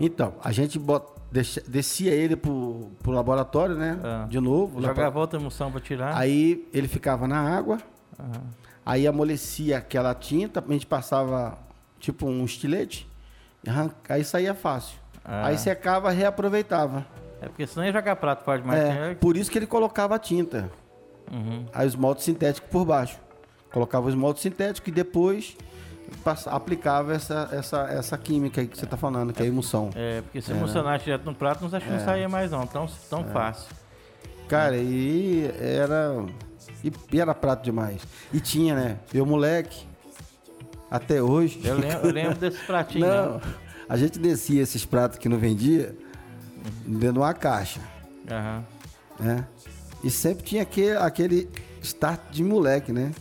Então, 0.00 0.34
a 0.42 0.50
gente 0.52 0.78
bot- 0.78 1.06
deixa- 1.30 1.62
descia 1.66 2.12
ele 2.12 2.36
pro, 2.36 2.90
pro 3.02 3.12
laboratório, 3.12 3.74
né? 3.76 3.98
Ah. 4.02 4.26
De 4.28 4.40
novo. 4.40 4.80
pra- 4.80 4.88
Jogava 4.88 5.18
outra 5.20 5.38
emulsão 5.38 5.70
pra 5.70 5.80
tirar? 5.80 6.16
Aí 6.16 6.66
ele 6.72 6.88
ficava 6.88 7.26
na 7.28 7.38
água, 7.40 7.78
Aham. 8.18 8.42
aí 8.84 9.06
amolecia 9.06 9.78
aquela 9.78 10.14
tinta, 10.14 10.62
a 10.66 10.72
gente 10.72 10.86
passava 10.86 11.58
tipo 12.00 12.26
um 12.26 12.44
estilete, 12.44 13.08
aí 14.08 14.24
saía 14.24 14.54
fácil. 14.54 14.98
Ah. 15.24 15.46
Aí 15.46 15.58
secava, 15.58 16.10
reaproveitava. 16.10 17.06
É 17.40 17.46
porque 17.48 17.66
senão 17.66 17.84
ia 17.86 17.92
jogar 17.92 18.16
prato 18.16 18.44
fora 18.44 18.60
demais. 18.60 18.80
É, 18.80 18.88
né? 19.08 19.16
por 19.20 19.36
isso 19.36 19.50
que 19.50 19.58
ele 19.58 19.66
colocava 19.66 20.14
a 20.16 20.18
tinta, 20.18 20.70
Uhum. 21.30 21.64
aí 21.72 21.86
o 21.86 21.88
esmalte 21.88 22.22
sintético 22.22 22.68
por 22.68 22.84
baixo. 22.84 23.18
Colocava 23.72 24.06
o 24.06 24.08
esmalte 24.08 24.40
sintético 24.40 24.88
e 24.88 24.92
depois 24.92 25.56
aplicava 26.46 27.14
essa, 27.14 27.48
essa, 27.52 27.80
essa 27.90 28.18
química 28.18 28.60
aí 28.60 28.66
que 28.66 28.76
você 28.78 28.84
está 28.84 28.96
falando, 28.96 29.32
que 29.32 29.42
é 29.42 29.44
a 29.44 29.48
emulsão. 29.48 29.90
É, 29.94 30.20
porque 30.22 30.40
se 30.40 30.52
emulsionasse 30.52 31.04
direto 31.04 31.24
no 31.24 31.34
prato, 31.34 31.60
não 31.64 31.76
acho 31.76 31.86
que 31.86 31.92
não 31.92 32.00
saía 32.00 32.28
mais 32.28 32.50
não, 32.50 32.66
tão, 32.66 32.86
tão 33.08 33.20
É. 33.20 33.24
fácil. 33.32 33.68
Cara, 34.48 34.76
e 34.76 35.50
era. 35.60 36.24
E, 36.84 36.92
e 37.12 37.20
era 37.20 37.34
prato 37.34 37.64
demais. 37.64 38.02
E 38.32 38.40
tinha, 38.40 38.74
né? 38.74 38.98
Meu 39.12 39.24
moleque, 39.24 39.86
até 40.90 41.22
hoje. 41.22 41.60
Eu 41.64 41.78
lembro, 41.78 42.08
eu 42.08 42.12
lembro 42.12 42.34
desses 42.38 42.60
pratinhos. 42.62 43.08
Não, 43.08 43.34
né? 43.36 43.40
a 43.88 43.96
gente 43.96 44.18
descia 44.18 44.62
esses 44.62 44.84
pratos 44.84 45.18
que 45.18 45.28
não 45.28 45.38
vendia 45.38 45.96
dentro 46.86 47.12
de 47.14 47.18
uma 47.18 47.34
caixa, 47.34 47.80
Aham. 48.30 48.64
né? 49.18 49.46
E 50.04 50.10
sempre 50.10 50.44
tinha 50.44 50.62
aquele, 50.62 50.96
aquele 50.96 51.48
start 51.82 52.20
de 52.30 52.42
moleque, 52.42 52.92
né? 52.92 53.12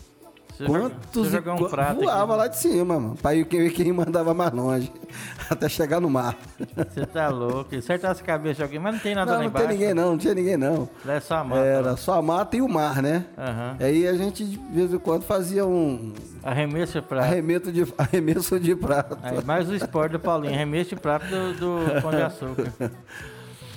Se 0.62 0.68
se 0.68 0.72
Quantos 0.72 1.34
e 1.34 1.38
um 1.38 1.70
prato 1.70 2.02
voava 2.02 2.34
aqui, 2.34 2.40
lá 2.42 2.48
de 2.48 2.58
cima, 2.58 3.00
mano. 3.00 3.16
Pra 3.20 3.34
ir 3.34 3.46
quem, 3.46 3.70
quem 3.72 3.92
mandava 3.92 4.34
mais 4.34 4.52
longe, 4.52 4.92
até 5.50 5.68
chegar 5.68 6.00
no 6.00 6.10
mar. 6.10 6.38
Você 6.76 7.06
tá 7.06 7.30
louco. 7.30 7.76
Acertasse 7.76 8.22
a 8.22 8.26
cabeça 8.26 8.56
de 8.58 8.64
alguém, 8.64 8.80
mas 8.80 8.94
não 8.94 9.00
tem 9.02 9.16
nada 9.16 9.32
Não, 9.32 9.38
lá 9.38 9.44
não 9.44 9.50
embaixo. 9.50 9.68
tem 9.68 9.78
ninguém 9.78 9.94
não, 9.94 10.12
não 10.12 10.18
tinha 10.18 10.34
ninguém 10.36 10.58
não. 10.58 10.88
Lá 11.04 11.14
é 11.14 11.20
só 11.20 11.36
a 11.38 11.44
mata. 11.44 11.62
Era 11.62 11.98
só 11.98 12.14
a 12.14 12.22
mata 12.22 12.56
e 12.58 12.62
o 12.62 12.70
mar, 12.70 13.02
né? 13.02 13.26
Aham. 13.38 13.78
Aí 13.80 14.08
a 14.08 14.14
gente, 14.14 14.46
de 14.46 14.58
vez 14.72 14.94
em 14.94 15.00
quando, 15.00 15.24
fazia 15.24 15.66
um 15.66 16.14
Arremesso 16.44 17.02
de 17.02 17.08
prato. 17.08 17.24
arremesso 17.24 17.72
de, 17.72 17.88
arremesso 17.98 18.60
de 18.60 18.76
prato. 18.76 19.18
Aí, 19.24 19.44
mais 19.44 19.68
o 19.70 19.76
esporte 19.76 20.12
do 20.12 20.20
Paulinho. 20.20 20.54
Arremesso 20.54 20.92
de 20.92 20.96
prato 20.98 21.26
do, 21.26 21.54
do 21.54 22.02
Pão 22.02 22.12
de 22.12 22.22
Açúcar. 22.22 22.72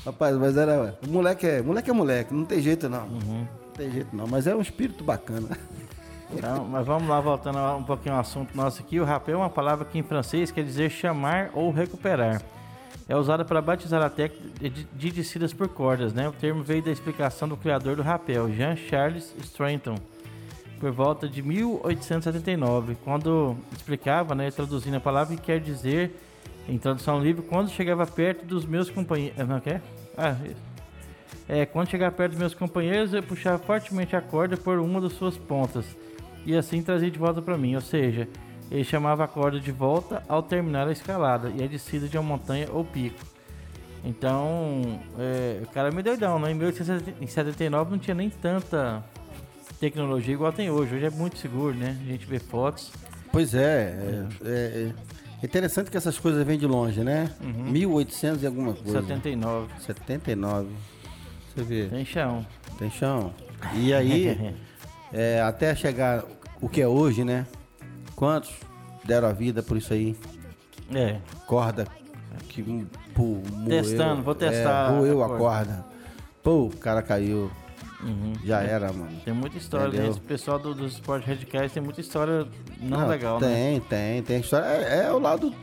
Rapaz, 0.04 0.36
mas 0.36 0.56
era. 0.56 0.98
O 1.06 1.10
moleque 1.10 1.46
é, 1.46 1.62
moleque 1.62 1.88
é 1.90 1.92
moleque, 1.94 2.34
não 2.34 2.44
tem 2.44 2.60
jeito 2.60 2.88
não. 2.90 3.04
Uhum. 3.04 3.46
Não 3.66 3.72
tem 3.74 3.90
jeito 3.90 4.14
não, 4.14 4.26
mas 4.26 4.46
é 4.46 4.54
um 4.54 4.60
espírito 4.60 5.02
bacana. 5.02 5.48
Então, 6.36 6.64
mas 6.64 6.84
vamos 6.84 7.08
lá, 7.08 7.20
voltando 7.20 7.58
um 7.76 7.84
pouquinho 7.84 8.14
ao 8.14 8.20
assunto 8.20 8.56
nosso 8.56 8.82
aqui. 8.82 8.98
O 8.98 9.04
rapel 9.04 9.36
é 9.36 9.38
uma 9.38 9.50
palavra 9.50 9.84
que 9.84 9.98
em 9.98 10.02
francês 10.02 10.50
quer 10.50 10.64
dizer 10.64 10.90
chamar 10.90 11.50
ou 11.54 11.70
recuperar. 11.70 12.42
É 13.08 13.16
usada 13.16 13.44
para 13.44 13.60
batizar 13.60 14.02
a 14.02 14.10
técnica 14.10 14.48
de, 14.58 14.84
de 14.84 15.10
descidas 15.10 15.52
por 15.52 15.68
cordas, 15.68 16.12
né? 16.12 16.28
O 16.28 16.32
termo 16.32 16.62
veio 16.62 16.82
da 16.82 16.90
explicação 16.90 17.46
do 17.46 17.56
criador 17.56 17.96
do 17.96 18.02
rapel, 18.02 18.52
Jean 18.52 18.74
Charles 18.74 19.32
Stratton, 19.42 19.96
por 20.80 20.90
volta 20.90 21.28
de 21.28 21.42
1879, 21.42 22.96
quando 23.04 23.56
explicava, 23.72 24.34
né, 24.34 24.50
traduzindo 24.50 24.96
a 24.96 25.00
palavra, 25.00 25.36
que 25.36 25.42
quer 25.42 25.60
dizer, 25.60 26.18
em 26.68 26.78
tradução 26.78 27.22
livre, 27.22 27.42
quando 27.42 27.70
chegava 27.70 28.06
perto 28.06 28.44
dos 28.44 28.64
meus 28.64 28.90
companheiros. 28.90 29.46
Não 29.46 29.60
quer? 29.60 29.82
Ah. 30.16 30.36
É, 31.46 31.66
quando 31.66 31.90
chegar 31.90 32.10
perto 32.10 32.32
dos 32.32 32.40
meus 32.40 32.54
companheiros, 32.54 33.12
eu 33.12 33.22
puxava 33.22 33.58
fortemente 33.58 34.16
a 34.16 34.20
corda 34.20 34.56
por 34.56 34.78
uma 34.78 35.00
das 35.00 35.12
suas 35.12 35.36
pontas 35.36 35.84
e 36.46 36.56
assim 36.56 36.82
trazia 36.82 37.10
de 37.10 37.18
volta 37.18 37.40
para 37.42 37.56
mim. 37.58 37.74
Ou 37.74 37.80
seja, 37.80 38.28
ele 38.70 38.84
chamava 38.84 39.24
a 39.24 39.28
corda 39.28 39.58
de 39.60 39.70
volta 39.72 40.22
ao 40.28 40.42
terminar 40.42 40.88
a 40.88 40.92
escalada 40.92 41.50
e 41.56 41.62
a 41.62 41.66
descida 41.66 42.08
de 42.08 42.16
uma 42.16 42.22
montanha 42.24 42.68
ou 42.72 42.84
pico. 42.84 43.18
Então, 44.04 45.00
é, 45.18 45.60
o 45.62 45.66
cara 45.68 45.88
é 45.88 45.90
meio 45.90 46.04
doidão, 46.04 46.38
né? 46.38 46.50
Em 46.50 46.54
1879 46.54 47.90
não 47.90 47.98
tinha 47.98 48.14
nem 48.14 48.28
tanta 48.28 49.02
tecnologia 49.80 50.34
igual 50.34 50.52
tem 50.52 50.70
hoje. 50.70 50.94
Hoje 50.94 51.06
é 51.06 51.10
muito 51.10 51.38
seguro, 51.38 51.74
né? 51.74 51.96
A 52.02 52.04
gente 52.10 52.26
vê 52.26 52.38
fotos. 52.38 52.92
Pois 53.32 53.54
é, 53.54 54.26
é, 54.44 54.48
é- 54.48 54.92
é 55.42 55.46
interessante 55.46 55.90
que 55.90 55.96
essas 55.96 56.18
coisas 56.18 56.46
vêm 56.46 56.58
de 56.58 56.66
longe, 56.66 57.00
né? 57.02 57.30
Uhum. 57.42 57.64
1800 57.70 58.42
e 58.42 58.46
alguma 58.46 58.72
coisa. 58.74 59.00
79. 59.02 59.68
79. 59.80 60.68
Você 61.54 61.62
vê, 61.62 61.86
Tem 61.88 62.04
chão. 62.04 62.46
tem 62.78 62.90
chão. 62.90 63.32
E 63.74 63.92
aí, 63.92 64.54
é, 65.12 65.40
até 65.42 65.74
chegar 65.74 66.22
o 66.60 66.68
que 66.68 66.80
é 66.80 66.88
hoje, 66.88 67.24
né? 67.24 67.46
Quantos 68.16 68.50
deram 69.04 69.28
a 69.28 69.32
vida 69.32 69.62
por 69.62 69.76
isso 69.76 69.92
aí? 69.92 70.16
É. 70.94 71.18
Corda 71.46 71.86
que 72.48 72.86
pô, 73.14 73.38
Testando, 73.68 74.22
vou 74.22 74.34
testar 74.34 74.90
É, 74.92 74.96
moeu 74.96 75.22
a 75.22 75.36
corda. 75.36 75.84
Pô, 76.42 76.64
o 76.66 76.70
cara 76.76 77.02
caiu. 77.02 77.50
Já 78.44 78.60
era, 78.62 78.92
mano. 78.92 79.16
Tem 79.24 79.32
muita 79.32 79.56
história, 79.56 79.86
né? 79.86 79.94
Entendeu? 79.94 80.10
Esse 80.10 80.20
pessoal 80.20 80.58
do- 80.58 80.74
dos 80.74 80.92
esportes 80.94 81.26
radicais 81.26 81.72
tem 81.72 81.82
muita 81.82 82.02
história 82.02 82.46
não, 82.78 83.08
legal, 83.08 83.38
tem, 83.38 83.48
né? 83.78 83.82
Tem, 83.88 84.22
tem, 84.22 84.40
história. 84.40 84.66
É, 84.66 85.06
é 85.06 85.12
o 85.12 85.18
lado. 85.18 85.54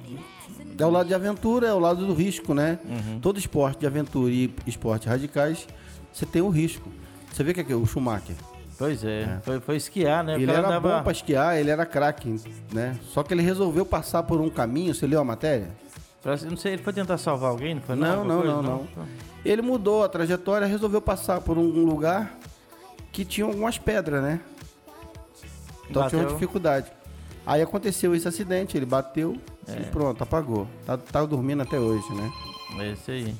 É 0.80 0.86
o 0.86 0.90
lado 0.90 1.08
de 1.08 1.14
aventura, 1.14 1.68
é 1.68 1.74
o 1.74 1.78
lado 1.78 2.04
do 2.08 2.14
risco, 2.16 2.56
né? 2.56 2.80
Uhum. 2.84 3.20
Todo 3.20 3.38
esporte 3.38 3.82
de 3.82 3.86
aventura 3.86 4.32
e 4.34 4.52
esporte 4.66 5.08
radicais, 5.08 5.68
você 6.12 6.26
tem 6.26 6.42
o 6.42 6.50
risco. 6.50 6.90
Você 7.32 7.44
vê 7.44 7.54
que 7.54 7.72
é 7.72 7.76
o 7.76 7.86
Schumacher. 7.86 8.36
Pois 8.82 9.04
é, 9.04 9.38
Foi, 9.44 9.60
foi 9.60 9.76
esquiar, 9.76 10.24
né? 10.24 10.42
Ele 10.42 10.52
era 10.52 10.80
bom 10.80 11.04
pra 11.04 11.12
esquiar, 11.12 11.56
ele 11.56 11.70
era 11.70 11.86
craque, 11.86 12.42
né? 12.74 12.98
Só 13.04 13.22
que 13.22 13.32
ele 13.32 13.44
resolveu 13.44 13.86
passar 13.86 14.24
por 14.24 14.42
um 14.42 14.50
caminho, 14.50 14.96
você 14.96 15.06
leu 15.06 15.20
a 15.20 15.24
matéria? 15.24 15.68
Não 16.50 16.58
sei, 16.58 16.74
ele 16.74 16.82
foi 16.82 16.92
tentar 16.92 17.20
salvar 17.20 17.52
alguém, 17.52 17.76
não 17.76 17.82
foi? 17.84 17.96
Não, 17.96 18.26
não, 18.26 18.38
coisa? 18.42 18.54
não, 18.54 18.64
não. 18.64 18.88
Ele 19.46 19.62
mudou 19.62 20.04
a 20.04 20.10
trajetória, 20.10 20.66
resolveu 20.66 21.00
passar 21.00 21.42
por 21.42 21.60
um 21.60 21.86
lugar 21.86 22.36
que 23.12 23.24
tinha 23.24 23.46
algumas 23.46 23.78
pedras, 23.78 24.24
né? 24.24 24.40
Então 25.88 26.08
tinha 26.08 26.20
uma 26.20 26.24
Bateu. 26.24 26.38
dificuldade. 26.40 26.92
Aí 27.46 27.62
aconteceu 27.62 28.16
esse 28.16 28.28
acidente, 28.28 28.76
ele 28.76 28.86
bateu 28.88 29.38
É. 29.68 29.74
e 29.80 29.86
pronto, 29.92 30.24
apagou. 30.24 30.68
Tá, 30.88 30.98
tá 30.98 31.24
dormindo 31.24 31.62
até 31.62 31.80
hoje, 31.80 32.12
né? 32.16 32.32
É 32.80 32.92
isso 32.94 33.12
aí. 33.12 33.36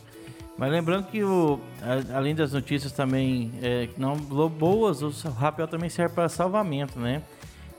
Mas 0.62 0.72
lembrando 0.72 1.08
que 1.08 1.24
o, 1.24 1.60
a- 1.82 2.18
além 2.18 2.36
das 2.36 2.54
notícias 2.54 2.92
também 2.92 3.52
é, 3.64 3.90
não 3.98 4.16
boas, 4.48 5.02
o 5.02 5.10
rapel 5.32 5.68
também 5.68 5.90
serve 5.90 6.14
para 6.14 6.30
salvamento, 6.30 7.00
né? 7.00 7.24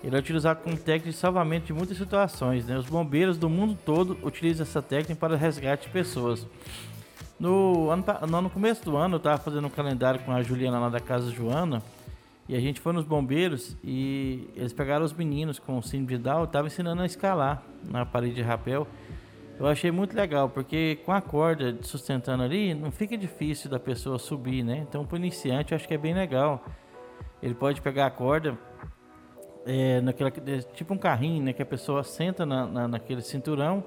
Ele 0.02 0.16
é 0.16 0.18
utilizado 0.18 0.62
como 0.64 0.76
técnica 0.76 1.08
de 1.10 1.16
salvamento 1.16 1.66
de 1.66 1.72
muitas 1.72 1.96
situações, 1.96 2.66
né? 2.66 2.76
Os 2.76 2.86
bombeiros 2.86 3.38
do 3.38 3.48
mundo 3.48 3.78
todo 3.86 4.18
utilizam 4.24 4.64
essa 4.66 4.82
técnica 4.82 5.14
para 5.14 5.36
resgate 5.36 5.86
de 5.86 5.92
pessoas. 5.92 6.44
No, 7.38 7.88
ano, 7.88 8.04
no, 8.42 8.50
começo 8.50 8.84
do 8.84 8.96
ano, 8.96 9.14
eu 9.14 9.18
estava 9.18 9.38
fazendo 9.38 9.68
um 9.68 9.70
calendário 9.70 10.18
com 10.18 10.32
a 10.32 10.42
Juliana 10.42 10.80
lá 10.80 10.88
da 10.88 10.98
Casa 10.98 11.30
Joana 11.30 11.80
e 12.48 12.56
a 12.56 12.60
gente 12.60 12.80
foi 12.80 12.92
nos 12.92 13.04
bombeiros 13.04 13.76
e 13.84 14.48
eles 14.56 14.72
pegaram 14.72 15.04
os 15.04 15.12
meninos 15.12 15.60
com 15.60 15.78
o 15.78 15.82
síndrome 15.84 16.16
de 16.16 16.18
Down 16.18 16.42
estavam 16.42 16.66
ensinando 16.66 17.02
a 17.02 17.06
escalar 17.06 17.62
na 17.84 18.04
parede 18.04 18.34
de 18.34 18.42
rapel. 18.42 18.88
Eu 19.62 19.68
achei 19.68 19.92
muito 19.92 20.16
legal, 20.16 20.48
porque 20.48 20.98
com 21.06 21.12
a 21.12 21.20
corda 21.20 21.78
sustentando 21.82 22.42
ali, 22.42 22.74
não 22.74 22.90
fica 22.90 23.16
difícil 23.16 23.70
da 23.70 23.78
pessoa 23.78 24.18
subir, 24.18 24.64
né? 24.64 24.78
Então, 24.88 25.06
para 25.06 25.14
o 25.14 25.18
iniciante, 25.18 25.70
eu 25.70 25.76
acho 25.76 25.86
que 25.86 25.94
é 25.94 25.98
bem 25.98 26.12
legal. 26.12 26.64
Ele 27.40 27.54
pode 27.54 27.80
pegar 27.80 28.06
a 28.06 28.10
corda, 28.10 28.58
é, 29.64 30.00
naquela, 30.00 30.32
tipo 30.74 30.92
um 30.92 30.98
carrinho, 30.98 31.44
né? 31.44 31.52
Que 31.52 31.62
a 31.62 31.66
pessoa 31.66 32.02
senta 32.02 32.44
na, 32.44 32.66
na- 32.66 32.88
naquele 32.88 33.22
cinturão 33.22 33.84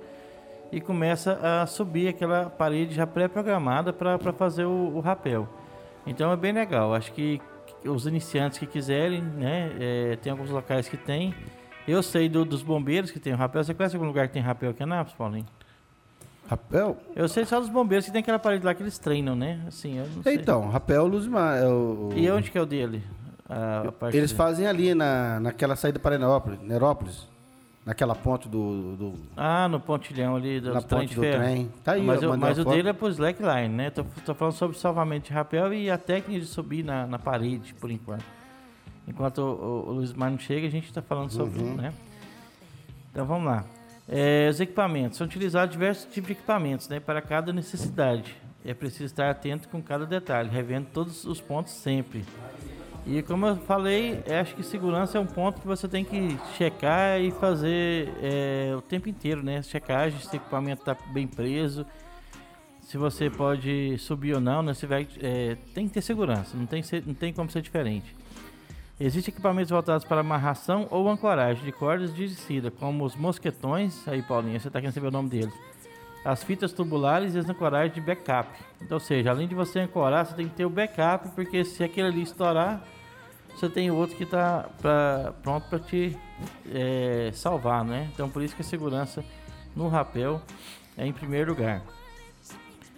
e 0.71 0.79
começa 0.79 1.37
a 1.43 1.65
subir 1.65 2.07
aquela 2.07 2.49
parede 2.49 2.95
já 2.95 3.05
pré-programada 3.05 3.91
para 3.91 4.17
fazer 4.31 4.63
o, 4.63 4.95
o 4.95 5.01
rapel. 5.01 5.45
Então, 6.07 6.31
é 6.31 6.37
bem 6.37 6.53
legal. 6.53 6.93
Acho 6.93 7.11
que 7.11 7.41
os 7.85 8.07
iniciantes 8.07 8.59
que 8.59 8.65
quiserem, 8.65 9.21
né? 9.21 9.71
é, 9.77 10.15
tem 10.21 10.31
alguns 10.31 10.49
locais 10.49 10.87
que 10.87 10.95
tem. 10.95 11.35
Eu 11.85 12.01
sei 12.01 12.29
do- 12.29 12.45
dos 12.45 12.63
bombeiros 12.63 13.11
que 13.11 13.19
tem 13.19 13.33
o 13.33 13.35
rapel. 13.35 13.61
Você 13.61 13.73
conhece 13.73 13.97
algum 13.97 14.07
lugar 14.07 14.25
que 14.29 14.33
tem 14.35 14.41
rapel 14.41 14.69
aqui 14.71 14.81
Anápolis, 14.81 15.17
Paulinho? 15.17 15.45
Rapel? 16.47 16.97
Eu 17.15 17.27
sei 17.27 17.43
só 17.45 17.59
dos 17.59 17.69
bombeiros 17.69 18.05
que 18.05 18.11
tem 18.11 18.21
aquela 18.21 18.37
parede 18.39 18.63
lá 18.65 18.73
que 18.75 18.83
eles 18.83 18.97
treinam, 18.99 19.35
né? 19.35 19.61
Assim, 19.67 19.97
eu 19.97 20.05
não 20.07 20.21
sei. 20.23 20.35
Então, 20.35 20.69
rapel 20.69 21.07
Luzimar. 21.07 21.57
É 21.57 21.67
o, 21.67 22.11
E 22.15 22.29
onde 22.29 22.51
que 22.51 22.57
é 22.57 22.61
o 22.61 22.65
dele? 22.65 23.03
A, 23.49 23.81
a 24.01 24.07
Eles 24.09 24.29
dele? 24.31 24.37
fazem 24.37 24.67
ali 24.67 24.93
na, 24.93 25.39
naquela 25.39 25.75
saída 25.75 25.97
para 25.99 26.17
Nerópolis, 26.17 26.59
Nerópolis, 26.61 27.27
naquela 27.85 28.13
ponte 28.15 28.47
do, 28.47 28.95
do 28.95 29.13
Ah, 29.35 29.67
no 29.67 29.79
pontilhão 29.79 30.35
ali 30.35 30.59
do 30.59 30.73
na 30.73 30.81
ponte 30.81 31.09
de 31.09 31.15
do 31.15 31.21
ferro. 31.21 31.43
trem. 31.43 31.71
Tá 31.83 31.93
aí, 31.93 32.01
mas 32.03 32.21
eu 32.21 32.35
mas 32.37 32.59
o 32.59 32.65
dele 32.65 32.89
é 32.89 32.93
pro 32.93 33.07
slackline, 33.09 33.69
né? 33.69 33.89
Tô, 33.89 34.03
tô 34.25 34.33
falando 34.35 34.53
sobre 34.53 34.77
salvamento 34.77 35.27
de 35.27 35.33
rapel 35.33 35.73
e 35.73 35.89
a 35.89 35.97
técnica 35.97 36.39
de 36.41 36.45
subir 36.47 36.83
na, 36.83 37.07
na 37.07 37.17
parede, 37.19 37.73
por 37.75 37.89
enquanto. 37.89 38.23
Enquanto 39.07 39.39
o, 39.39 39.43
o, 39.43 39.89
o 39.89 39.91
Luiz 39.93 40.13
Mar 40.13 40.29
não 40.31 40.39
chega, 40.39 40.65
a 40.67 40.69
gente 40.71 40.91
tá 40.93 41.01
falando 41.01 41.29
sobre, 41.31 41.59
Uhum. 41.61 41.75
né? 41.75 41.93
Então 43.11 43.25
vamos 43.25 43.45
lá. 43.45 43.63
É, 44.07 44.47
os 44.49 44.59
equipamentos. 44.59 45.17
São 45.17 45.25
utilizados 45.25 45.71
diversos 45.71 46.05
tipos 46.05 46.27
de 46.27 46.33
equipamentos, 46.33 46.87
né? 46.87 46.99
Para 46.99 47.21
cada 47.21 47.51
necessidade. 47.51 48.35
É 48.63 48.73
preciso 48.73 49.05
estar 49.05 49.29
atento 49.29 49.69
com 49.69 49.81
cada 49.81 50.05
detalhe, 50.05 50.49
revendo 50.49 50.87
todos 50.91 51.25
os 51.25 51.39
pontos 51.39 51.73
sempre. 51.73 52.25
E 53.05 53.21
como 53.21 53.45
eu 53.45 53.55
falei, 53.57 54.23
eu 54.25 54.37
acho 54.37 54.55
que 54.55 54.63
segurança 54.63 55.19
é 55.19 55.21
um 55.21 55.27
ponto 55.27 55.61
que 55.61 55.67
você 55.67 55.87
tem 55.87 56.03
que 56.03 56.35
checar 56.57 57.21
e 57.21 57.29
fazer 57.29 58.11
é, 58.21 58.73
o 58.75 58.81
tempo 58.81 59.07
inteiro, 59.07 59.43
né? 59.43 59.61
Checagem, 59.61 60.19
se 60.19 60.33
o 60.33 60.35
equipamento 60.37 60.81
está 60.81 60.97
bem 61.13 61.27
preso, 61.27 61.85
se 62.81 62.97
você 62.97 63.29
pode 63.29 63.97
subir 63.99 64.33
ou 64.33 64.41
não, 64.41 64.63
né? 64.63 64.73
Você 64.73 64.87
vai, 64.87 65.07
é, 65.21 65.55
tem 65.75 65.87
que 65.87 65.93
ter 65.93 66.01
segurança, 66.01 66.57
não 66.57 66.65
tem, 66.65 66.83
não 67.05 67.13
tem 67.13 67.31
como 67.31 67.49
ser 67.51 67.61
diferente. 67.61 68.15
Existem 68.97 69.33
equipamentos 69.33 69.71
voltados 69.71 70.05
para 70.05 70.21
amarração 70.21 70.87
ou 70.89 71.09
ancoragem 71.09 71.63
de 71.65 71.71
cordas 71.71 72.15
de 72.15 72.27
descida, 72.27 72.71
como 72.71 73.03
os 73.03 73.13
mosquetões, 73.15 74.07
aí 74.07 74.21
Paulinho, 74.21 74.57
você 74.59 74.67
está 74.67 74.79
querendo 74.79 74.93
saber 74.93 75.07
o 75.07 75.11
nome 75.11 75.27
deles, 75.27 75.53
as 76.23 76.43
fitas 76.43 76.71
tubulares 76.71 77.35
e 77.35 77.39
as 77.39 77.49
ancoragens 77.49 77.93
de 77.93 77.99
backup. 77.99 78.49
Então, 78.81 78.95
ou 78.95 78.99
seja, 79.01 79.31
além 79.31 79.49
de 79.49 79.53
você 79.53 79.79
ancorar, 79.79 80.25
você 80.25 80.33
tem 80.33 80.47
que 80.47 80.55
ter 80.55 80.65
o 80.65 80.69
backup, 80.69 81.27
porque 81.35 81.65
se 81.65 81.83
aquele 81.83 82.07
ali 82.07 82.21
estourar, 82.21 82.83
você 83.53 83.69
tem 83.69 83.91
outro 83.91 84.15
que 84.15 84.23
está 84.23 84.69
pronto 85.43 85.67
para 85.69 85.79
te 85.79 86.17
é, 86.73 87.31
salvar, 87.33 87.83
né? 87.83 88.09
Então, 88.13 88.29
por 88.29 88.41
isso 88.41 88.55
que 88.55 88.61
a 88.61 88.65
segurança 88.65 89.23
no 89.75 89.89
rapel 89.89 90.41
é 90.97 91.05
em 91.05 91.11
primeiro 91.11 91.51
lugar. 91.51 91.81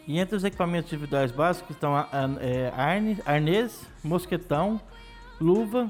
E 0.08 0.20
entre 0.20 0.36
os 0.36 0.44
equipamentos 0.44 0.94
individuais 0.94 1.32
básicos 1.32 1.76
estão 1.76 1.96
a, 1.96 2.08
a, 2.12 2.84
arne- 2.84 3.18
arnês, 3.26 3.86
mosquetão, 4.04 4.80
luva, 5.40 5.90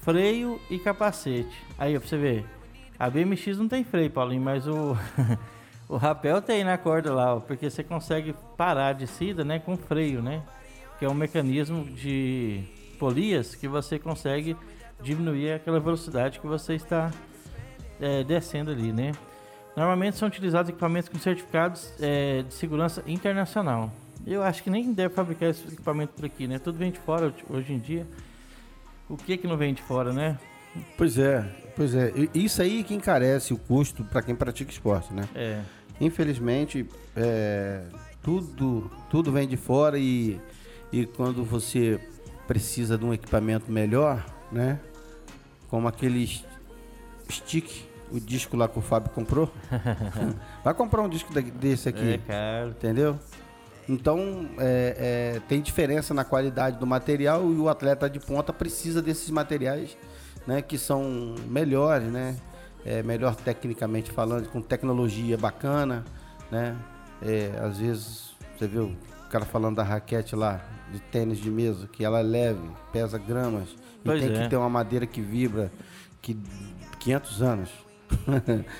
freio 0.00 0.60
e 0.70 0.78
capacete. 0.78 1.56
Aí, 1.78 1.96
ó, 1.96 2.00
pra 2.00 2.08
você 2.08 2.16
ver, 2.16 2.44
a 2.98 3.08
BMX 3.08 3.58
não 3.58 3.68
tem 3.68 3.84
freio, 3.84 4.10
Paulinho, 4.10 4.42
mas 4.42 4.66
o, 4.66 4.96
o 5.88 5.96
rapel 5.96 6.40
tem 6.42 6.64
na 6.64 6.76
corda 6.78 7.12
lá, 7.12 7.34
ó, 7.34 7.40
porque 7.40 7.68
você 7.70 7.82
consegue 7.82 8.34
parar 8.56 8.88
a 8.88 8.92
descida 8.92 9.44
né, 9.44 9.58
com 9.58 9.76
freio, 9.76 10.22
né? 10.22 10.42
Que 10.98 11.04
é 11.04 11.08
um 11.08 11.14
mecanismo 11.14 11.84
de 11.84 12.62
polias 12.98 13.54
que 13.54 13.66
você 13.66 13.98
consegue 13.98 14.56
diminuir 15.02 15.52
aquela 15.52 15.80
velocidade 15.80 16.38
que 16.38 16.46
você 16.46 16.74
está 16.74 17.10
é, 18.00 18.22
descendo 18.22 18.70
ali, 18.70 18.92
né? 18.92 19.12
Normalmente 19.76 20.16
são 20.16 20.28
utilizados 20.28 20.68
equipamentos 20.68 21.08
com 21.08 21.18
certificados 21.18 21.92
é, 22.00 22.42
de 22.42 22.54
segurança 22.54 23.02
internacional. 23.08 23.90
Eu 24.24 24.42
acho 24.42 24.62
que 24.62 24.70
nem 24.70 24.92
deve 24.92 25.12
fabricar 25.12 25.50
esse 25.50 25.66
equipamento 25.66 26.12
por 26.14 26.24
aqui, 26.24 26.46
né? 26.46 26.58
Tudo 26.60 26.78
vem 26.78 26.92
de 26.92 26.98
fora 27.00 27.26
hoje- 27.26 27.44
hoje 27.50 27.72
em 27.72 27.78
dia. 27.78 28.06
O 29.08 29.16
que 29.16 29.36
que 29.36 29.46
não 29.46 29.56
vem 29.56 29.74
de 29.74 29.82
fora, 29.82 30.12
né? 30.12 30.38
Pois 30.96 31.18
é, 31.18 31.44
pois 31.76 31.94
é. 31.94 32.12
Isso 32.34 32.60
aí 32.60 32.82
que 32.82 32.94
encarece 32.94 33.52
o 33.52 33.58
custo 33.58 34.04
para 34.04 34.22
quem 34.22 34.34
pratica 34.34 34.70
esporte, 34.70 35.12
né? 35.12 35.28
É. 35.34 35.60
Infelizmente, 36.00 36.86
é, 37.14 37.82
tudo, 38.22 38.90
tudo 39.10 39.30
vem 39.30 39.46
de 39.46 39.56
fora 39.56 39.98
e, 39.98 40.40
e 40.92 41.06
quando 41.06 41.44
você 41.44 42.00
precisa 42.46 42.98
de 42.98 43.04
um 43.04 43.12
equipamento 43.14 43.70
melhor, 43.70 44.24
né? 44.50 44.80
Como 45.68 45.86
aquele 45.86 46.26
stick, 47.30 47.84
o 48.10 48.18
disco 48.18 48.56
lá 48.56 48.68
que 48.68 48.78
o 48.78 48.82
Fábio 48.82 49.10
comprou. 49.10 49.52
Vai 50.64 50.74
comprar 50.74 51.02
um 51.02 51.08
disco 51.08 51.32
desse 51.32 51.88
aqui. 51.88 52.14
É 52.14 52.18
caro. 52.18 52.70
Entendeu? 52.70 53.18
Então, 53.88 54.48
é, 54.58 55.34
é, 55.36 55.40
tem 55.48 55.60
diferença 55.60 56.14
na 56.14 56.24
qualidade 56.24 56.78
do 56.78 56.86
material 56.86 57.50
e 57.52 57.56
o 57.56 57.68
atleta 57.68 58.08
de 58.08 58.18
ponta 58.18 58.52
precisa 58.52 59.02
desses 59.02 59.30
materiais, 59.30 59.96
né, 60.46 60.62
que 60.62 60.78
são 60.78 61.34
melhores, 61.48 62.08
né, 62.08 62.36
é, 62.84 63.02
melhor 63.02 63.34
tecnicamente 63.34 64.10
falando, 64.10 64.48
com 64.48 64.60
tecnologia 64.60 65.36
bacana, 65.36 66.04
né, 66.50 66.76
é, 67.22 67.52
às 67.62 67.78
vezes, 67.78 68.34
você 68.56 68.66
viu 68.66 68.84
o 68.84 69.28
cara 69.28 69.44
falando 69.44 69.76
da 69.76 69.82
raquete 69.82 70.34
lá, 70.34 70.60
de 70.92 71.00
tênis 71.00 71.38
de 71.38 71.50
mesa, 71.50 71.88
que 71.88 72.04
ela 72.04 72.20
é 72.20 72.22
leve, 72.22 72.70
pesa 72.92 73.18
gramas, 73.18 73.68
e 73.70 74.04
Pois 74.04 74.20
tem 74.22 74.34
é. 74.34 74.42
que 74.42 74.48
ter 74.48 74.56
uma 74.56 74.68
madeira 74.70 75.06
que 75.06 75.20
vibra, 75.20 75.70
que 76.22 76.38
500 77.00 77.42
anos. 77.42 77.83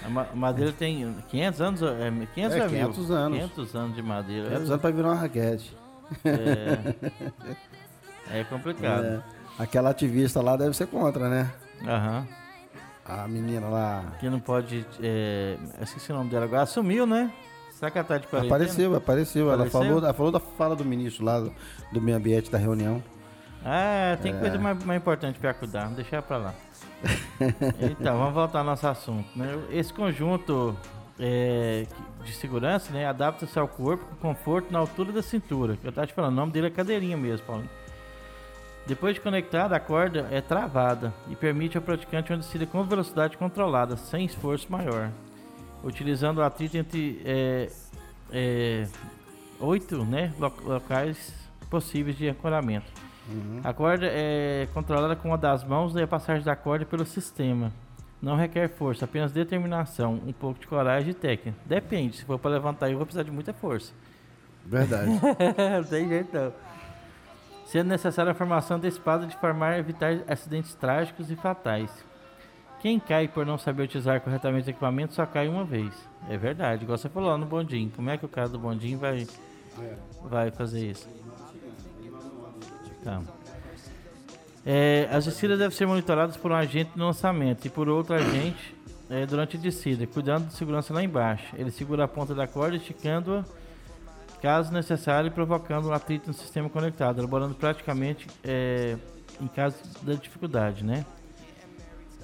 A 0.04 0.08
ma- 0.08 0.26
madeira 0.34 0.72
tem 0.72 1.14
500 1.28 1.60
anos? 1.60 1.82
É, 1.82 2.10
500 2.34 2.56
É, 2.56 2.64
ou 2.64 2.70
mil? 2.70 2.80
500 2.92 3.10
anos. 3.10 3.38
500 3.38 3.74
anos 3.76 3.96
de 3.96 4.02
madeira. 4.02 4.48
500 4.48 4.70
anos 4.70 4.80
para 4.82 4.90
virar 4.94 5.08
uma 5.08 5.14
raquete. 5.14 5.76
É, 6.24 6.94
é 8.40 8.44
complicado. 8.44 9.04
É, 9.04 9.20
aquela 9.58 9.90
ativista 9.90 10.40
lá 10.40 10.56
deve 10.56 10.74
ser 10.76 10.86
contra, 10.86 11.28
né? 11.28 11.50
Aham. 11.86 12.26
A 13.06 13.28
menina 13.28 13.68
lá. 13.68 14.04
Que 14.18 14.30
não 14.30 14.40
pode. 14.40 14.86
É, 15.02 15.56
esqueci 15.82 16.10
o 16.10 16.14
nome 16.16 16.30
dela 16.30 16.46
agora. 16.46 16.62
Assumiu, 16.62 17.06
né? 17.06 17.30
Será 17.72 17.90
que 17.90 17.98
ela 17.98 18.06
tá 18.06 18.18
de 18.18 18.26
quarentena? 18.26 18.54
Apareceu, 18.54 18.94
apareceu. 18.94 19.44
Ela 19.52 19.66
Apareceu? 19.66 19.80
falou, 19.80 19.98
ela 19.98 20.14
falou 20.14 20.32
da 20.32 20.40
fala 20.40 20.74
do 20.76 20.84
ministro 20.84 21.24
lá 21.24 21.40
do, 21.40 21.52
do 21.92 22.00
meio 22.00 22.16
ambiente 22.16 22.50
da 22.50 22.56
reunião. 22.56 23.02
Ah, 23.64 24.16
tem 24.22 24.32
É. 24.34 24.38
coisa 24.38 24.58
mais, 24.58 24.82
mais 24.84 25.00
importante 25.00 25.38
pra 25.38 25.52
cuidar, 25.52 25.88
deixar 25.88 26.22
pra 26.22 26.36
lá. 26.38 26.54
Então, 27.90 28.18
vamos 28.18 28.34
voltar 28.34 28.60
ao 28.60 28.64
nosso 28.64 28.86
assunto. 28.86 29.26
Né? 29.36 29.58
Esse 29.70 29.92
conjunto 29.92 30.76
é, 31.18 31.86
de 32.24 32.32
segurança 32.32 32.92
né, 32.92 33.06
adapta-se 33.06 33.58
ao 33.58 33.68
corpo 33.68 34.04
com 34.20 34.28
conforto 34.28 34.72
na 34.72 34.78
altura 34.78 35.12
da 35.12 35.22
cintura. 35.22 35.78
Eu 35.82 35.92
tava 35.92 36.06
te 36.06 36.14
falando, 36.14 36.32
o 36.32 36.36
nome 36.36 36.52
dele 36.52 36.68
é 36.68 36.70
cadeirinha 36.70 37.16
mesmo. 37.16 37.64
Depois 38.86 39.14
de 39.14 39.20
conectada, 39.20 39.74
a 39.74 39.80
corda 39.80 40.28
é 40.30 40.40
travada 40.40 41.14
e 41.28 41.36
permite 41.36 41.76
ao 41.76 41.82
praticante 41.82 42.32
uma 42.32 42.38
descida 42.38 42.66
com 42.66 42.82
velocidade 42.84 43.36
controlada, 43.38 43.96
sem 43.96 44.26
esforço 44.26 44.70
maior, 44.70 45.10
utilizando 45.82 46.38
o 46.38 46.42
atrito 46.42 46.76
entre 46.76 47.22
é, 47.24 47.70
é, 48.30 48.86
oito 49.60 50.04
né, 50.04 50.34
locais 50.38 51.32
possíveis 51.70 52.16
de 52.16 52.28
ancoramento. 52.28 53.03
Uhum. 53.28 53.60
A 53.64 53.72
corda 53.72 54.06
é 54.06 54.68
controlada 54.74 55.16
com 55.16 55.28
uma 55.28 55.38
das 55.38 55.64
mãos 55.64 55.94
e 55.94 56.02
a 56.02 56.06
passagem 56.06 56.44
da 56.44 56.54
corda 56.54 56.84
pelo 56.84 57.04
sistema. 57.06 57.72
Não 58.20 58.36
requer 58.36 58.68
força, 58.68 59.04
apenas 59.04 59.32
determinação, 59.32 60.20
um 60.26 60.32
pouco 60.32 60.60
de 60.60 60.66
coragem 60.66 61.10
e 61.10 61.14
técnica. 61.14 61.58
Depende, 61.66 62.16
se 62.16 62.24
for 62.24 62.38
para 62.38 62.52
levantar 62.52 62.90
eu 62.90 62.96
vou 62.96 63.06
precisar 63.06 63.22
de 63.22 63.30
muita 63.30 63.52
força. 63.52 63.92
Verdade. 64.64 65.10
não 65.76 65.84
tem 65.84 66.08
jeito 66.08 66.34
não. 66.34 66.52
Sendo 67.66 67.88
necessária 67.88 68.32
a 68.32 68.34
formação 68.34 68.76
antecipada 68.76 69.26
de 69.26 69.36
forma 69.36 69.66
a 69.66 69.78
evitar 69.78 70.20
acidentes 70.28 70.74
trágicos 70.74 71.30
e 71.30 71.36
fatais. 71.36 71.90
Quem 72.80 73.00
cai 73.00 73.26
por 73.26 73.46
não 73.46 73.56
saber 73.56 73.84
utilizar 73.84 74.20
corretamente 74.20 74.68
o 74.68 74.70
equipamento 74.70 75.14
só 75.14 75.24
cai 75.24 75.48
uma 75.48 75.64
vez. 75.64 75.92
É 76.28 76.36
verdade, 76.36 76.84
igual 76.84 76.98
você 76.98 77.08
falou 77.08 77.30
lá 77.30 77.38
no 77.38 77.46
bondinho. 77.46 77.90
Como 77.90 78.10
é 78.10 78.18
que 78.18 78.26
o 78.26 78.28
cara 78.28 78.48
do 78.48 78.58
bondinho 78.58 78.98
vai, 78.98 79.26
é. 79.80 79.96
vai 80.22 80.50
fazer 80.50 80.90
isso? 80.90 81.08
Tá. 83.04 83.20
É, 84.66 85.06
as 85.12 85.26
descidas 85.26 85.58
devem 85.58 85.76
ser 85.76 85.86
monitoradas 85.86 86.36
por 86.36 86.50
um 86.50 86.54
agente 86.54 86.90
no 86.96 87.04
lançamento 87.04 87.66
e 87.66 87.70
por 87.70 87.88
outro 87.88 88.14
agente 88.14 88.74
é, 89.10 89.26
durante 89.26 89.58
a 89.58 89.60
descida, 89.60 90.06
cuidando 90.06 90.48
de 90.48 90.54
segurança 90.54 90.94
lá 90.94 91.02
embaixo. 91.02 91.54
Ele 91.54 91.70
segura 91.70 92.04
a 92.04 92.08
ponta 92.08 92.34
da 92.34 92.46
corda, 92.46 92.76
esticando-a 92.76 93.44
caso 94.40 94.72
necessário 94.72 95.28
e 95.28 95.30
provocando 95.30 95.88
um 95.88 95.92
atrito 95.92 96.28
no 96.28 96.34
sistema 96.34 96.68
conectado, 96.68 97.18
elaborando 97.18 97.54
praticamente 97.54 98.26
é, 98.42 98.96
em 99.40 99.46
caso 99.46 99.76
da 100.02 100.12
dificuldade, 100.12 100.84
né? 100.84 101.04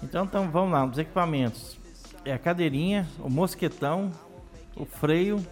Então, 0.02 0.24
então, 0.24 0.50
vamos 0.50 0.72
lá, 0.72 0.84
os 0.84 0.98
equipamentos. 0.98 1.78
É 2.24 2.32
a 2.32 2.38
cadeirinha, 2.38 3.08
o 3.20 3.30
mosquetão, 3.30 4.12
o 4.76 4.84
freio, 4.84 5.44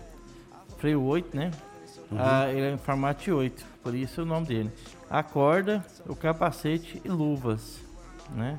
freio 0.76 1.02
8, 1.02 1.36
né? 1.36 1.50
Uhum. 2.10 2.18
Ah, 2.18 2.50
ele 2.50 2.62
é 2.62 2.72
em 2.72 2.78
formato 2.78 3.30
8, 3.30 3.64
por 3.82 3.94
isso 3.94 4.22
o 4.22 4.24
nome 4.24 4.46
dele 4.46 4.72
a 5.10 5.22
corda, 5.22 5.84
o 6.06 6.14
capacete 6.14 7.00
e 7.04 7.08
luvas, 7.08 7.80
né? 8.34 8.58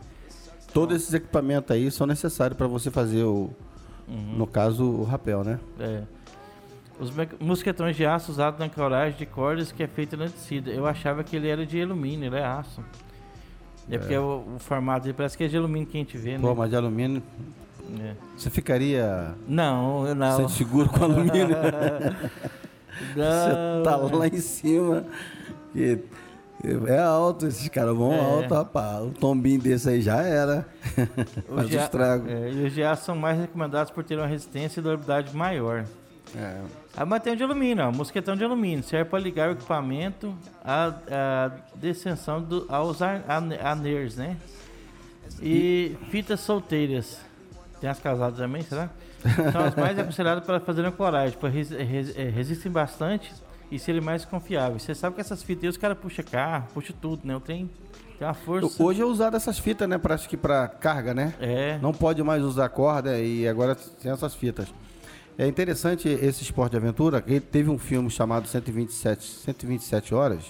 Todos 0.74 0.96
esses 0.96 1.14
equipamentos 1.14 1.72
aí 1.72 1.90
são 1.92 2.06
necessários 2.06 2.58
para 2.58 2.68
você 2.68 2.92
fazer 2.92 3.24
o, 3.24 3.52
uhum. 4.08 4.36
no 4.38 4.48
caso, 4.48 4.84
o 4.84 5.04
rapel, 5.04 5.44
né? 5.44 5.60
É. 5.80 6.04
Os 7.00 7.12
mosquetões 7.40 7.96
de 7.96 8.06
aço 8.06 8.32
usados 8.32 8.60
na 8.60 8.66
ancoragem 8.66 9.18
de 9.18 9.26
cordas 9.26 9.72
que 9.72 9.82
é 9.82 9.88
feita 9.88 10.18
na 10.18 10.26
descida. 10.26 10.70
Eu 10.70 10.86
achava 10.86 11.24
que 11.24 11.36
ele 11.36 11.48
era 11.48 11.66
de 11.66 11.82
alumínio, 11.82 12.26
ele 12.26 12.36
é 12.36 12.44
aço. 12.44 12.84
É, 13.90 13.96
é. 13.96 13.98
porque 13.98 14.18
o, 14.18 14.56
o, 14.56 14.60
formato 14.60 15.04
dele 15.04 15.14
parece 15.14 15.38
que 15.38 15.44
é 15.46 15.48
de 15.48 15.56
alumínio 15.56 15.88
que 15.88 15.98
a 15.98 16.02
gente 16.02 16.18
vê, 16.18 16.34
né? 16.34 16.40
Pô, 16.42 16.54
mas 16.54 16.70
de 16.70 16.76
alumínio. 16.76 17.24
É. 18.02 18.16
Você 18.36 18.50
ficaria. 18.50 19.34
Não, 19.48 20.14
não. 20.14 20.38
Sem 20.38 20.50
seguro 20.50 20.90
com 20.90 21.06
alumínio? 21.06 21.56
Você 23.14 23.84
tá 23.84 23.96
lá 23.96 24.28
em 24.28 24.40
cima. 24.40 25.06
E 25.76 26.00
é 26.88 27.00
alto, 27.00 27.48
esses 27.48 27.70
caras 27.70 27.96
vão 27.96 28.12
é. 28.12 28.20
alto, 28.20 28.54
rapaz. 28.54 29.06
O 29.06 29.12
tombinho 29.12 29.62
desse 29.62 29.90
aí 29.90 30.02
já 30.02 30.22
era. 30.22 30.68
Faz 31.48 31.70
GA, 31.70 31.84
estrago. 31.84 32.30
É, 32.30 32.52
e 32.52 32.68
os 32.68 32.76
GA 32.76 32.96
são 32.96 33.16
mais 33.16 33.40
recomendados 33.40 33.92
por 33.92 34.04
ter 34.04 34.18
uma 34.18 34.28
resistência 34.28 34.80
e 34.80 34.84
durabilidade 34.84 35.36
maior. 35.36 35.86
É. 36.36 36.62
Ah, 36.96 37.06
mas 37.06 37.24
tem 37.24 37.34
um 37.34 37.36
de 37.36 37.44
alumínio, 37.44 37.86
ó, 37.86 37.92
mosquetão 37.92 38.36
de 38.36 38.44
alumínio. 38.44 38.84
Serve 38.84 39.10
para 39.10 39.20
ligar 39.20 39.50
o 39.50 39.54
equipamento 39.54 40.36
à, 40.64 40.88
à 40.88 41.52
descensão 41.76 42.42
do, 42.42 42.66
aos 42.68 43.00
aners, 43.02 44.18
né? 44.18 44.38
E, 45.42 45.96
e 46.02 46.06
fitas 46.12 46.42
solteiras. 46.42 47.20
Tem 47.80 47.90
as 47.90 48.00
casadas 48.00 48.38
também, 48.38 48.62
será? 48.64 48.90
São 49.52 49.62
as 49.62 49.76
mais 49.76 49.98
aconselhadas 50.00 50.46
para 50.46 50.60
fazer 50.60 50.90
coragem, 50.92 51.38
pois 51.40 51.72
é, 51.72 51.84
resistem 52.30 52.72
bastante 52.72 53.32
e 53.72 53.78
serem 53.78 54.02
mais 54.02 54.26
confiáveis. 54.26 54.84
Você 54.84 54.96
sabe 54.96 55.16
que 55.16 55.22
essas 55.22 55.44
fitas 55.44 55.64
aí, 55.64 55.70
os 55.70 55.78
caras 55.78 55.98
puxam 55.98 56.26
carro, 56.26 56.68
puxam 56.74 56.96
tudo, 57.00 57.28
né? 57.28 57.36
O 57.36 57.40
trem 57.40 57.70
tem 58.18 58.28
uma 58.28 58.34
força. 58.34 58.84
Hoje 58.84 59.02
é 59.02 59.06
usado 59.06 59.38
essas 59.38 59.60
fitas, 59.60 59.88
né? 59.88 59.98
Para, 59.98 60.16
acho 60.16 60.28
que 60.28 60.38
para 60.38 60.68
carga, 60.68 61.14
né? 61.14 61.34
É. 61.40 61.78
Não 61.82 61.94
pode 61.94 62.22
mais 62.24 62.44
usar 62.44 62.70
corda 62.70 63.20
e 63.20 63.48
agora 63.48 63.76
tem 63.76 64.12
essas 64.12 64.36
fitas. 64.36 64.68
É 65.38 65.48
interessante 65.48 66.10
esse 66.10 66.44
esporte 66.44 66.72
de 66.72 66.78
aventura. 66.78 67.24
Ele 67.26 67.40
teve 67.40 67.70
um 67.70 67.78
filme 67.78 68.10
chamado 68.10 68.48
127, 68.48 69.24
127 69.24 70.14
Horas. 70.14 70.44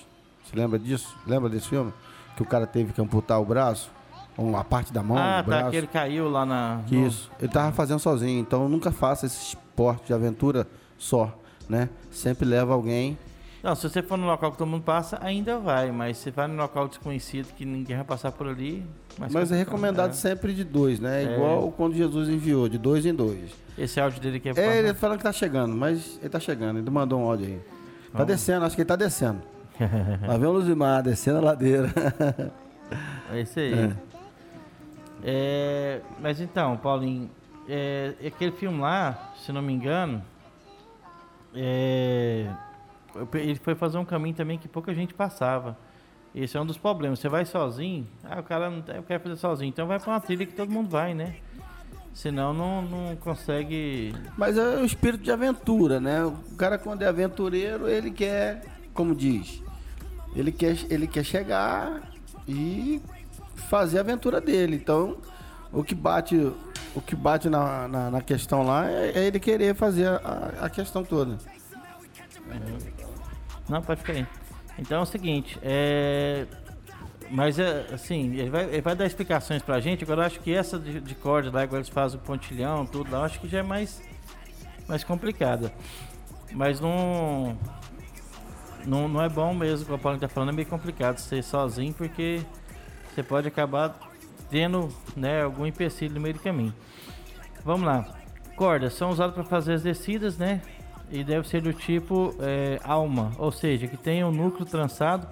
Você 0.44 0.56
lembra 0.56 0.80
disso? 0.80 1.16
Lembra 1.28 1.48
desse 1.48 1.70
filme? 1.70 1.94
Que 2.36 2.42
o 2.42 2.46
cara 2.46 2.66
teve 2.66 2.92
que 2.92 3.00
amputar 3.00 3.40
o 3.40 3.46
braço, 3.46 3.92
uma 4.44 4.64
parte 4.64 4.94
da 4.94 5.04
mão, 5.04 5.18
ah, 5.18 5.42
o 5.42 5.46
braço. 5.46 5.64
tá, 5.66 5.72
que 5.72 5.78
ele 5.78 5.88
caiu 5.88 6.30
lá 6.30 6.46
na... 6.46 6.82
Isso. 6.92 7.32
Ele 7.40 7.52
tava 7.52 7.72
fazendo 7.72 8.00
sozinho. 8.00 8.40
Então 8.40 8.68
nunca 8.70 8.92
faça 8.92 9.26
esse 9.26 9.56
esporte 9.56 10.08
de 10.08 10.14
aventura 10.14 10.68
só 10.98 11.34
né? 11.70 11.88
Sempre 12.10 12.46
leva 12.46 12.74
alguém. 12.74 13.18
Não, 13.62 13.76
se 13.76 13.88
você 13.88 14.02
for 14.02 14.18
no 14.18 14.26
local 14.26 14.54
que 14.54 14.58
todo 14.58 14.68
mundo 14.68 14.84
passa, 14.84 15.20
ainda 15.22 15.60
vai, 15.60 15.92
mas 15.92 16.18
se 16.18 16.32
vai 16.32 16.48
no 16.48 16.56
local 16.56 16.88
desconhecido 16.88 17.54
que 17.54 17.66
ninguém 17.66 17.98
vai 17.98 18.06
passar 18.06 18.32
por 18.32 18.48
ali. 18.48 18.86
Mas 19.18 19.52
é 19.52 19.58
recomendado 19.58 20.12
é. 20.12 20.14
sempre 20.14 20.54
de 20.54 20.64
dois, 20.64 21.00
né? 21.00 21.24
É. 21.24 21.36
Igual 21.36 21.72
quando 21.74 21.94
Jesus 21.94 22.30
enviou, 22.30 22.70
de 22.70 22.78
dois 22.78 23.06
em 23.06 23.14
dois. 23.14 23.52
Esse 23.78 24.00
áudio 24.00 24.22
dele 24.22 24.40
que 24.40 24.50
é. 24.50 24.54
É, 24.56 24.80
ele 24.80 24.94
falando 24.94 25.18
que 25.18 25.24
tá 25.24 25.34
chegando, 25.34 25.76
mas 25.76 26.18
ele 26.22 26.30
tá 26.30 26.40
chegando, 26.40 26.80
ele 26.80 26.90
mandou 26.90 27.20
um 27.20 27.24
áudio 27.24 27.48
aí. 27.48 27.60
Tá 28.14 28.24
descendo, 28.24 28.66
acho 28.66 28.76
que 28.76 28.82
ele 28.82 28.88
tá 28.88 28.96
descendo. 28.96 29.42
Lá 30.26 30.38
vem 30.38 30.48
o 30.48 30.52
Luzimar, 30.52 31.04
descendo 31.04 31.40
a 31.40 31.42
ladeira. 31.42 31.94
é 33.32 33.42
isso 33.42 33.60
aí. 33.60 33.74
É. 33.74 34.09
É, 35.24 36.02
mas 36.20 36.40
então, 36.40 36.78
Paulinho, 36.78 37.30
é, 37.68 38.14
aquele 38.26 38.52
filme 38.52 38.80
lá, 38.80 39.34
se 39.38 39.52
não 39.52 39.62
me 39.62 39.74
engano, 39.74 40.24
é, 41.54 42.48
ele 43.34 43.56
foi 43.56 43.76
fazer 43.76 43.98
um 43.98 44.06
caminho 44.06 44.36
também 44.36 44.58
que 44.58 44.68
pouca 44.68 44.94
gente 44.94 45.14
passava. 45.14 45.78
Esse 46.34 46.58
é 46.58 46.62
um 46.62 46.66
dos 46.66 46.78
problemas. 46.78 47.20
Você 47.20 47.28
vai 47.28 47.46
sozinho, 47.46 48.08
ah, 48.24 48.40
o 48.40 48.44
cara 48.44 48.70
não 48.70 48.82
quer 48.82 49.20
fazer 49.20 49.36
sozinho, 49.36 49.70
então 49.70 49.88
vai 49.88 50.00
para 50.00 50.12
uma 50.12 50.20
trilha 50.20 50.46
que 50.46 50.54
todo 50.54 50.72
mundo 50.72 50.90
vai, 50.90 51.14
né? 51.14 51.36
Senão 52.14 52.54
não, 52.54 52.82
não 52.82 53.16
consegue. 53.16 54.14
Mas 54.38 54.58
é 54.58 54.78
o 54.78 54.86
espírito 54.86 55.24
de 55.24 55.32
aventura, 55.32 56.00
né? 56.00 56.24
O 56.24 56.56
cara 56.56 56.78
quando 56.78 57.02
é 57.02 57.08
aventureiro, 57.08 57.88
ele 57.88 58.12
quer, 58.12 58.64
como 58.94 59.16
diz, 59.16 59.64
ele 60.36 60.52
quer, 60.52 60.78
ele 60.90 61.08
quer 61.08 61.24
chegar 61.24 62.02
e 62.48 63.02
fazer 63.60 63.98
a 63.98 64.02
aventura 64.02 64.40
dele. 64.40 64.76
Então, 64.76 65.18
o 65.72 65.84
que 65.84 65.96
bate 65.96 66.52
o 66.96 67.02
que 67.02 67.16
bate 67.16 67.50
na, 67.50 67.88
na, 67.88 68.12
na 68.12 68.22
questão 68.22 68.64
lá 68.64 68.90
é, 68.90 69.12
é, 69.16 69.26
ele 69.26 69.40
querer 69.40 69.76
fazer 69.76 70.08
a, 70.08 70.54
a 70.62 70.70
questão 70.70 71.04
toda. 71.04 71.38
Uhum. 72.48 72.78
Não, 73.70 73.82
pode 73.82 74.02
ficar 74.02 74.14
aí. 74.14 74.28
Então 74.78 75.00
é 75.00 75.02
o 75.02 75.06
seguinte, 75.06 75.60
é... 75.62 76.46
Mas 77.32 77.60
é 77.60 77.86
assim, 77.94 78.34
ele 78.34 78.50
vai, 78.50 78.64
ele 78.64 78.82
vai 78.82 78.96
dar 78.96 79.06
explicações 79.06 79.62
pra 79.62 79.80
gente. 79.80 80.04
Agora 80.04 80.22
eu 80.22 80.26
acho 80.26 80.40
que 80.40 80.52
essa 80.52 80.80
de, 80.80 81.00
de 81.00 81.14
corda 81.14 81.52
lá, 81.52 81.62
agora 81.62 81.78
eles 81.78 81.90
fazem 81.90 82.20
o 82.20 82.24
pontilhão, 82.24 82.88
tudo 82.88 83.12
lá, 83.12 83.20
eu 83.20 83.24
acho 83.26 83.40
que 83.40 83.48
já 83.48 83.60
é 83.60 83.64
mais, 83.64 84.02
mais 84.88 85.04
complicada. 85.04 85.72
Mas 86.52 86.80
não, 86.80 87.56
não. 88.84 89.08
Não 89.08 89.22
é 89.22 89.30
bom 89.30 89.54
mesmo, 89.54 89.86
como 89.86 89.98
o 89.98 90.02
Paulo 90.02 90.18
tá 90.18 90.28
falando, 90.28 90.50
é 90.50 90.54
meio 90.54 90.68
complicado 90.68 91.20
ser 91.20 91.44
sozinho, 91.44 91.94
porque 91.94 92.42
você 93.20 93.24
pode 93.24 93.48
acabar 93.48 94.00
tendo 94.50 94.90
né, 95.16 95.44
algum 95.44 95.66
empecilho 95.66 96.16
no 96.16 96.22
meio 96.22 96.36
do 96.36 96.40
caminho. 96.40 96.74
Vamos 97.66 97.86
lá. 97.86 98.16
Cordas 98.56 98.94
são 98.94 99.10
usadas 99.10 99.36
para 99.36 99.44
fazer 99.44 99.74
as 99.74 99.84
descidas, 99.84 100.38
né? 100.38 100.62
E 101.12 101.24
deve 101.24 101.48
ser 101.48 101.62
do 101.62 101.74
tipo 101.74 102.36
é, 102.40 102.80
alma, 102.84 103.32
ou 103.38 103.52
seja, 103.52 103.88
que 103.88 103.98
tenha 103.98 104.28
um 104.28 104.32
núcleo 104.32 104.66
trançado 104.66 105.28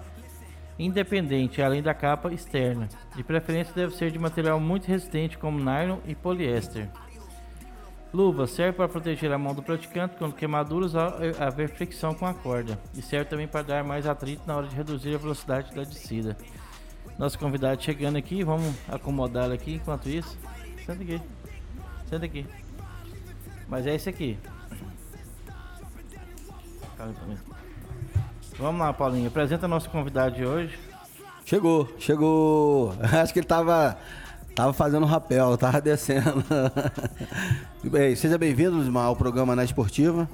independente, 0.78 1.62
além 1.62 1.82
da 1.82 1.94
capa 1.94 2.32
externa. 2.32 2.88
De 3.16 3.24
preferência 3.24 3.72
deve 3.74 3.94
ser 3.96 4.10
de 4.10 4.18
material 4.18 4.60
muito 4.60 4.86
resistente 4.86 5.38
como 5.38 5.58
nylon 5.58 5.98
e 6.06 6.14
poliéster. 6.14 6.88
Luva 8.12 8.46
serve 8.46 8.76
para 8.76 8.88
proteger 8.88 9.32
a 9.32 9.38
mão 9.38 9.54
do 9.54 9.62
praticante 9.62 10.16
quando 10.16 10.34
queimaduras 10.34 10.94
ao 10.94 11.14
haver 11.38 11.68
fricção 11.68 12.14
com 12.14 12.26
a 12.26 12.32
corda 12.32 12.78
e 12.94 13.02
serve 13.02 13.26
também 13.26 13.46
para 13.46 13.62
dar 13.62 13.84
mais 13.84 14.06
atrito 14.06 14.42
na 14.46 14.56
hora 14.56 14.66
de 14.66 14.74
reduzir 14.74 15.14
a 15.14 15.18
velocidade 15.18 15.74
da 15.74 15.82
descida. 15.82 16.36
Nosso 17.18 17.38
convidado 17.38 17.82
chegando 17.82 18.16
aqui, 18.16 18.44
vamos 18.44 18.72
acomodá-lo 18.88 19.52
aqui 19.52 19.74
enquanto 19.74 20.08
isso. 20.08 20.38
Senta 20.86 21.02
aqui. 21.02 21.20
Senta 22.08 22.24
aqui. 22.24 22.46
Mas 23.68 23.86
é 23.86 23.94
esse 23.94 24.08
aqui. 24.08 24.38
Vamos 28.58 28.80
lá, 28.80 28.92
Paulinho. 28.92 29.28
Apresenta 29.28 29.66
nosso 29.66 29.90
convidado 29.90 30.36
de 30.36 30.44
hoje. 30.44 30.78
Chegou, 31.44 31.88
chegou. 31.98 32.94
Acho 33.20 33.32
que 33.32 33.40
ele 33.40 33.46
tava, 33.46 33.98
tava 34.54 34.72
fazendo 34.72 35.04
rapel, 35.06 35.56
tava 35.58 35.80
descendo. 35.80 36.44
Bem, 37.82 38.14
seja 38.16 38.36
bem-vindo 38.36 38.96
ao 38.98 39.16
programa 39.16 39.56
Na 39.56 39.64
Esportiva. 39.64 40.28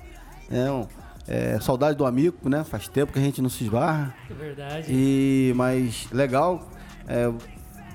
É 0.50 0.70
um, 0.70 0.86
É, 1.26 1.58
saudade 1.60 1.96
do 1.96 2.04
amigo, 2.04 2.36
né? 2.48 2.64
Faz 2.64 2.88
tempo 2.88 3.12
que 3.12 3.18
a 3.18 3.22
gente 3.22 3.40
não 3.40 3.48
se 3.48 3.64
esbarra. 3.64 4.14
É 4.30 4.34
verdade. 4.34 4.86
E, 4.90 5.52
mas 5.56 6.06
legal, 6.12 6.68
é, 7.08 7.32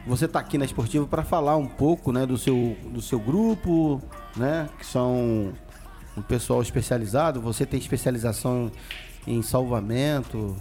você 0.07 0.25
está 0.25 0.39
aqui 0.39 0.57
na 0.57 0.65
Esportiva 0.65 1.05
para 1.05 1.23
falar 1.23 1.57
um 1.57 1.67
pouco 1.67 2.11
né, 2.11 2.25
do, 2.25 2.37
seu, 2.37 2.75
do 2.91 3.01
seu 3.01 3.19
grupo, 3.19 4.01
né? 4.35 4.67
Que 4.77 4.85
são 4.85 5.53
um 6.17 6.21
pessoal 6.21 6.61
especializado. 6.61 7.41
Você 7.41 7.65
tem 7.65 7.79
especialização 7.79 8.71
em 9.27 9.41
salvamento, 9.41 10.55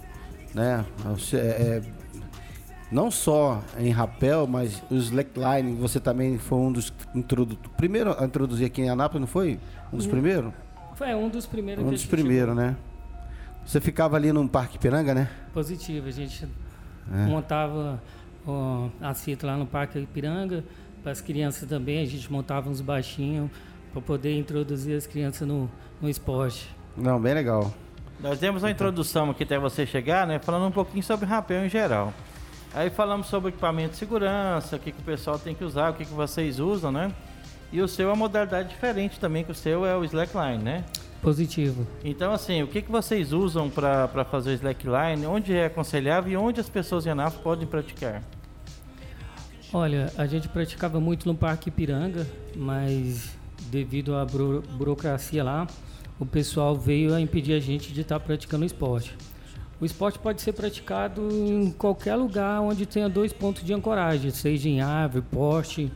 né? 0.53 0.85
É, 1.33 1.37
é 1.37 1.81
não 2.91 3.11
só 3.11 3.61
em 3.77 3.91
rapel, 3.91 4.47
mas 4.47 4.81
o 4.89 4.95
slackline, 4.95 5.75
você 5.75 5.99
também 5.99 6.37
foi 6.39 6.57
um 6.57 6.71
dos 6.71 6.91
introdutores. 7.13 7.71
Primeiro 7.77 8.15
a 8.19 8.25
introduzir 8.25 8.65
aqui 8.65 8.81
em 8.81 8.89
Anápolis, 8.89 9.21
não 9.21 9.27
foi? 9.27 9.59
Um 9.93 9.97
dos 9.97 10.07
Hum. 10.07 10.09
primeiros? 10.09 10.53
Foi 10.95 11.13
um 11.15 11.29
dos 11.29 11.45
primeiros 11.45 11.85
Um 11.85 11.89
dos 11.91 12.05
primeiros, 12.05 12.55
né? 12.55 12.75
Você 13.65 13.79
ficava 13.79 14.15
ali 14.15 14.33
no 14.33 14.47
Parque 14.49 14.77
Piranga, 14.79 15.13
né? 15.13 15.29
positivo. 15.53 16.07
A 16.07 16.11
gente 16.11 16.47
É. 17.13 17.25
montava 17.25 18.01
ó, 18.49 18.89
a 19.01 19.13
fita 19.13 19.47
lá 19.47 19.57
no 19.57 19.65
Parque 19.65 19.99
Ipiranga. 19.99 20.63
Para 21.01 21.11
as 21.11 21.21
crianças 21.21 21.67
também, 21.67 22.01
a 22.01 22.05
gente 22.05 22.31
montava 22.31 22.69
uns 22.69 22.81
baixinhos 22.81 23.49
para 23.91 24.01
poder 24.01 24.37
introduzir 24.37 24.97
as 24.97 25.07
crianças 25.07 25.47
no, 25.47 25.69
no 26.01 26.09
esporte. 26.09 26.69
Não, 26.97 27.19
bem 27.19 27.33
legal. 27.33 27.73
Nós 28.19 28.37
demos 28.39 28.63
uma 28.63 28.71
introdução 28.71 29.29
aqui 29.29 29.43
até 29.43 29.57
você 29.57 29.85
chegar, 29.85 30.27
né? 30.27 30.39
Falando 30.39 30.67
um 30.67 30.71
pouquinho 30.71 31.01
sobre 31.01 31.25
rapel 31.25 31.65
em 31.65 31.69
geral. 31.69 32.13
Aí 32.73 32.89
falamos 32.89 33.27
sobre 33.27 33.49
equipamento 33.49 33.91
de 33.91 33.97
segurança, 33.97 34.75
o 34.75 34.79
que, 34.79 34.91
que 34.91 34.99
o 34.99 35.03
pessoal 35.03 35.39
tem 35.39 35.55
que 35.55 35.63
usar, 35.63 35.91
o 35.91 35.93
que, 35.93 36.05
que 36.05 36.13
vocês 36.13 36.59
usam, 36.59 36.91
né? 36.91 37.11
E 37.71 37.81
o 37.81 37.87
seu 37.87 38.09
é 38.09 38.11
uma 38.11 38.17
modalidade 38.17 38.69
diferente 38.69 39.19
também, 39.19 39.43
que 39.43 39.51
o 39.51 39.55
seu 39.55 39.85
é 39.85 39.95
o 39.95 40.03
slackline, 40.03 40.61
né? 40.61 40.83
Positivo. 41.21 41.87
Então, 42.03 42.31
assim, 42.31 42.61
o 42.61 42.67
que, 42.67 42.81
que 42.81 42.91
vocês 42.91 43.33
usam 43.33 43.69
para 43.69 44.25
fazer 44.25 44.51
o 44.51 44.53
slackline? 44.53 45.25
Onde 45.25 45.55
é 45.55 45.65
aconselhável 45.65 46.31
e 46.31 46.37
onde 46.37 46.59
as 46.59 46.69
pessoas 46.69 47.05
em 47.05 47.09
Anápolis 47.09 47.41
podem 47.41 47.67
praticar? 47.67 48.21
Olha, 49.71 50.11
a 50.17 50.25
gente 50.25 50.47
praticava 50.49 50.99
muito 50.99 51.27
no 51.27 51.35
Parque 51.35 51.69
Ipiranga, 51.69 52.25
mas 52.55 53.29
devido 53.69 54.15
à 54.15 54.25
buro- 54.25 54.63
burocracia 54.71 55.43
lá, 55.43 55.67
o 56.19 56.25
pessoal 56.25 56.75
veio 56.75 57.13
a 57.13 57.21
impedir 57.21 57.53
a 57.53 57.59
gente 57.59 57.93
de 57.93 58.01
estar 58.01 58.19
praticando 58.19 58.63
o 58.63 58.65
esporte. 58.65 59.15
O 59.79 59.85
esporte 59.85 60.17
pode 60.17 60.41
ser 60.41 60.53
praticado 60.53 61.29
em 61.31 61.71
qualquer 61.71 62.15
lugar 62.15 62.59
onde 62.61 62.85
tenha 62.87 63.07
dois 63.07 63.31
pontos 63.31 63.63
de 63.63 63.71
ancoragem, 63.71 64.31
seja 64.31 64.67
em 64.67 64.81
árvore, 64.81 65.23
poste. 65.31 65.91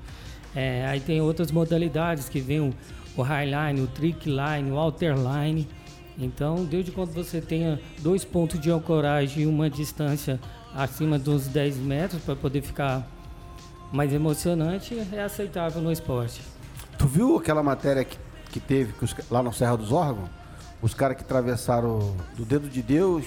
É, 0.55 0.85
aí 0.85 0.99
tem 0.99 1.19
outras 1.19 1.51
modalidades 1.51 2.29
que 2.29 2.39
vem 2.39 2.59
o, 2.59 2.73
o 3.17 3.23
highline, 3.23 3.81
o 3.81 3.87
trickline, 3.87 4.71
o 4.71 4.77
outerline. 4.77 5.67
Então, 6.17 6.63
desde 6.63 6.91
quando 6.91 7.11
você 7.11 7.41
tenha 7.41 7.81
dois 7.99 8.23
pontos 8.23 8.59
de 8.61 8.69
ancoragem 8.69 9.43
e 9.43 9.47
uma 9.47 9.67
distância 9.67 10.39
acima 10.75 11.17
dos 11.17 11.47
10 11.47 11.77
metros 11.77 12.21
para 12.21 12.35
poder 12.35 12.61
ficar 12.61 13.05
mais 13.93 14.11
emocionante, 14.11 14.97
é 15.13 15.21
aceitável 15.21 15.79
no 15.79 15.91
esporte. 15.91 16.41
Tu 16.97 17.07
viu 17.07 17.37
aquela 17.37 17.61
matéria 17.61 18.03
que, 18.03 18.17
que 18.51 18.59
teve 18.59 18.91
que 18.93 19.05
os 19.05 19.15
lá 19.29 19.43
no 19.43 19.53
Serra 19.53 19.77
dos 19.77 19.91
Órgãos? 19.91 20.29
Os 20.81 20.95
caras 20.95 21.15
que 21.15 21.23
atravessaram 21.23 22.15
do 22.35 22.43
dedo 22.43 22.67
de 22.67 22.81
Deus. 22.81 23.23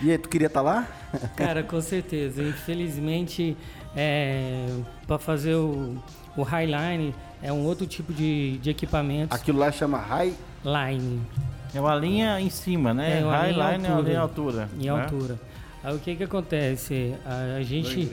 E 0.00 0.12
aí, 0.12 0.16
tu 0.16 0.28
queria 0.28 0.46
estar 0.46 0.62
lá? 0.62 0.86
Cara, 1.36 1.64
com 1.64 1.80
certeza. 1.80 2.40
Infelizmente, 2.40 3.56
para 5.08 5.18
fazer 5.18 5.56
o, 5.56 6.00
o 6.36 6.42
highline 6.42 7.12
é 7.42 7.52
um 7.52 7.64
outro 7.64 7.84
tipo 7.84 8.12
de, 8.12 8.58
de 8.58 8.70
equipamento. 8.70 9.34
Aquilo 9.34 9.58
lá 9.58 9.72
chama 9.72 9.98
High. 9.98 10.34
Line, 10.64 11.20
É 11.74 11.80
uma 11.80 11.96
linha 11.96 12.40
em 12.40 12.48
cima, 12.48 12.94
né? 12.94 13.20
É, 13.20 13.24
uma 13.24 13.46
linha 13.46 13.50
em 13.50 13.60
Highline 13.60 13.86
é 13.86 13.90
uma 13.90 13.96
altura. 13.96 14.08
linha 14.08 14.14
em 14.14 14.20
altura. 14.20 14.68
em 14.78 14.84
né? 14.84 14.90
altura. 14.90 15.40
Aí 15.82 15.96
o 15.96 15.98
que 15.98 16.16
que 16.16 16.24
acontece? 16.24 17.14
A, 17.26 17.56
a 17.56 17.62
gente 17.62 18.08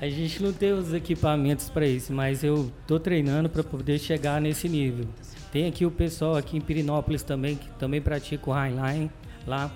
a 0.00 0.08
gente 0.08 0.42
não 0.42 0.52
tem 0.52 0.72
os 0.72 0.92
equipamentos 0.92 1.68
para 1.70 1.86
isso, 1.86 2.12
mas 2.12 2.42
eu 2.42 2.70
tô 2.86 2.98
treinando 2.98 3.48
para 3.48 3.62
poder 3.62 3.98
chegar 3.98 4.40
nesse 4.40 4.68
nível. 4.68 5.06
Tem 5.50 5.66
aqui 5.66 5.84
o 5.84 5.90
pessoal 5.90 6.36
aqui 6.36 6.56
em 6.56 6.60
Pirinópolis 6.60 7.22
também 7.22 7.56
que 7.56 7.68
também 7.78 8.00
pratica 8.00 8.48
o 8.50 8.52
highline 8.52 9.10
lá, 9.46 9.70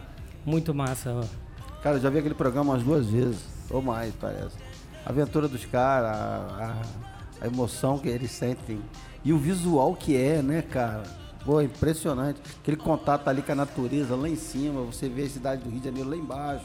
muito 0.45 0.75
massa. 0.75 1.13
ó. 1.13 1.25
Cara, 1.83 1.97
eu 1.97 2.01
já 2.01 2.11
vi 2.11 2.19
aquele 2.19 2.35
programa 2.35 2.73
umas 2.73 2.83
duas 2.83 3.07
vezes, 3.07 3.41
ou 3.71 3.83
mais, 3.83 4.13
parece. 4.21 4.57
A 5.05 5.11
aventura 5.11 5.47
dos 5.47 5.65
caras, 5.67 6.11
a, 6.11 6.75
a- 6.83 7.07
a 7.43 7.47
emoção 7.47 7.99
que 7.99 8.09
eles 8.09 8.31
sentem. 8.31 8.81
E 9.25 9.33
o 9.33 9.39
visual 9.39 9.95
que 9.95 10.17
é, 10.17 10.41
né, 10.41 10.63
cara? 10.63 11.03
Pô, 11.45 11.61
impressionante. 11.61 12.41
Aquele 12.61 12.77
contato 12.79 13.29
ali 13.29 13.43
com 13.43 13.53
a 13.53 13.55
natureza 13.55 14.17
lá 14.17 14.29
em 14.29 14.35
cima, 14.37 14.81
você 14.83 15.09
vê 15.09 15.23
a 15.25 15.29
cidade 15.29 15.63
do 15.63 15.71
Rio 15.71 15.79
de 15.81 15.85
Janeiro 15.85 16.09
lá 16.09 16.17
embaixo. 16.17 16.65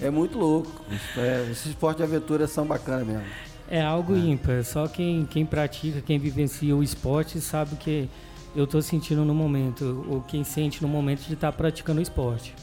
É 0.00 0.10
muito 0.10 0.38
louco. 0.38 0.70
É, 1.16 1.48
esses 1.50 1.66
esportes 1.66 1.98
de 2.06 2.12
aventura 2.12 2.46
são 2.46 2.66
bacanas 2.66 3.06
mesmo. 3.06 3.24
É 3.68 3.80
algo 3.82 4.14
ímpar, 4.16 4.62
só 4.62 4.86
quem, 4.86 5.24
quem 5.24 5.46
pratica, 5.46 6.00
quem 6.02 6.18
vivencia 6.18 6.76
o 6.76 6.82
esporte 6.82 7.40
sabe 7.40 7.74
o 7.74 7.76
que 7.76 8.08
eu 8.54 8.66
tô 8.66 8.80
sentindo 8.82 9.24
no 9.24 9.34
momento, 9.34 10.04
ou 10.08 10.20
quem 10.20 10.44
sente 10.44 10.82
no 10.82 10.88
momento 10.88 11.26
de 11.26 11.32
estar 11.34 11.50
praticando 11.52 11.98
o 11.98 12.02
esporte. 12.02 12.54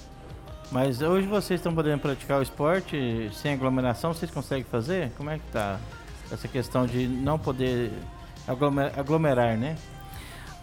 Mas 0.71 1.01
hoje 1.01 1.27
vocês 1.27 1.59
estão 1.59 1.73
podendo 1.73 1.99
praticar 1.99 2.39
o 2.39 2.41
esporte 2.43 3.29
sem 3.33 3.53
aglomeração, 3.53 4.13
vocês 4.13 4.31
conseguem 4.31 4.63
fazer? 4.63 5.11
Como 5.17 5.29
é 5.29 5.37
que 5.37 5.43
tá 5.51 5.79
essa 6.31 6.47
questão 6.47 6.85
de 6.85 7.07
não 7.07 7.37
poder 7.37 7.91
aglomer- 8.47 8.97
aglomerar, 8.97 9.57
né? 9.57 9.75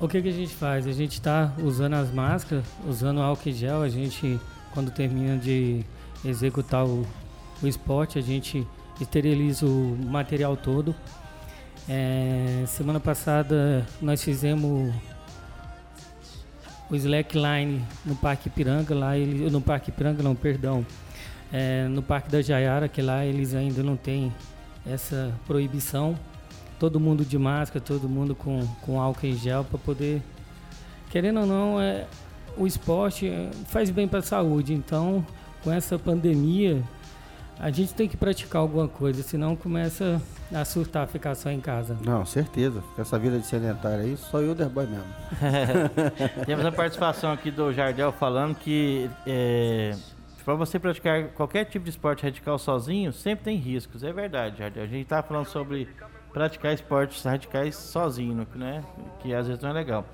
O 0.00 0.06
que, 0.06 0.22
que 0.22 0.28
a 0.28 0.32
gente 0.32 0.54
faz? 0.54 0.86
A 0.86 0.92
gente 0.92 1.14
está 1.14 1.52
usando 1.62 1.94
as 1.94 2.10
máscaras, 2.10 2.64
usando 2.88 3.20
álcool 3.20 3.48
em 3.48 3.52
gel, 3.52 3.82
a 3.82 3.88
gente, 3.88 4.40
quando 4.72 4.90
termina 4.92 5.36
de 5.36 5.84
executar 6.24 6.84
o, 6.84 7.06
o 7.62 7.66
esporte, 7.66 8.18
a 8.18 8.22
gente 8.22 8.66
esteriliza 9.00 9.66
o 9.66 9.96
material 10.06 10.56
todo. 10.56 10.94
É, 11.88 12.64
semana 12.66 13.00
passada 13.00 13.86
nós 14.00 14.22
fizemos 14.22 14.92
o 16.90 16.96
slackline 16.96 17.82
no 18.04 18.14
Parque 18.16 18.50
Piranga, 18.50 18.94
lá 18.94 19.16
ele, 19.16 19.48
no 19.50 19.60
Parque 19.60 19.90
Piranga 19.90 20.22
não, 20.22 20.34
perdão, 20.34 20.84
é, 21.52 21.86
no 21.88 22.02
Parque 22.02 22.30
da 22.30 22.42
Jaiara, 22.42 22.88
que 22.88 23.00
lá 23.00 23.24
eles 23.24 23.54
ainda 23.54 23.82
não 23.82 23.96
têm 23.96 24.32
essa 24.86 25.32
proibição. 25.46 26.18
Todo 26.78 27.00
mundo 27.00 27.24
de 27.24 27.36
máscara, 27.36 27.84
todo 27.84 28.08
mundo 28.08 28.34
com, 28.34 28.64
com 28.82 29.00
álcool 29.00 29.26
em 29.26 29.36
gel 29.36 29.64
para 29.64 29.78
poder, 29.78 30.22
querendo 31.10 31.40
ou 31.40 31.46
não, 31.46 31.80
é, 31.80 32.06
o 32.56 32.66
esporte 32.66 33.30
faz 33.66 33.90
bem 33.90 34.06
para 34.06 34.20
a 34.20 34.22
saúde. 34.22 34.72
Então, 34.72 35.26
com 35.62 35.72
essa 35.72 35.98
pandemia, 35.98 36.82
a 37.58 37.70
gente 37.70 37.92
tem 37.92 38.08
que 38.08 38.16
praticar 38.16 38.62
alguma 38.62 38.86
coisa, 38.86 39.22
senão 39.22 39.56
começa 39.56 40.22
a 40.54 40.64
surtar, 40.64 41.06
ficar 41.08 41.34
só 41.34 41.50
em 41.50 41.60
casa. 41.60 41.96
Não, 42.04 42.24
certeza. 42.24 42.82
Com 42.94 43.02
essa 43.02 43.18
vida 43.18 43.38
de 43.38 43.46
sedentário 43.46 44.04
aí, 44.04 44.16
só 44.16 44.40
eu, 44.40 44.54
Derboy 44.54 44.86
mesmo. 44.86 45.04
Temos 46.46 46.64
a 46.64 46.72
participação 46.72 47.32
aqui 47.32 47.50
do 47.50 47.72
Jardel 47.72 48.12
falando 48.12 48.54
que 48.54 49.10
é, 49.26 49.94
para 50.44 50.54
você 50.54 50.78
praticar 50.78 51.28
qualquer 51.28 51.66
tipo 51.66 51.84
de 51.84 51.90
esporte 51.90 52.22
radical 52.22 52.58
sozinho, 52.58 53.12
sempre 53.12 53.44
tem 53.44 53.56
riscos. 53.58 54.02
É 54.02 54.12
verdade, 54.12 54.58
Jardel. 54.58 54.84
A 54.84 54.86
gente 54.86 55.06
tá 55.06 55.22
falando 55.22 55.46
sobre 55.46 55.86
praticar 56.32 56.72
esportes 56.72 57.22
radicais 57.22 57.76
sozinho, 57.76 58.46
né? 58.54 58.82
Que 59.20 59.34
às 59.34 59.46
vezes 59.46 59.62
não 59.62 59.70
é 59.70 59.72
legal. 59.72 60.06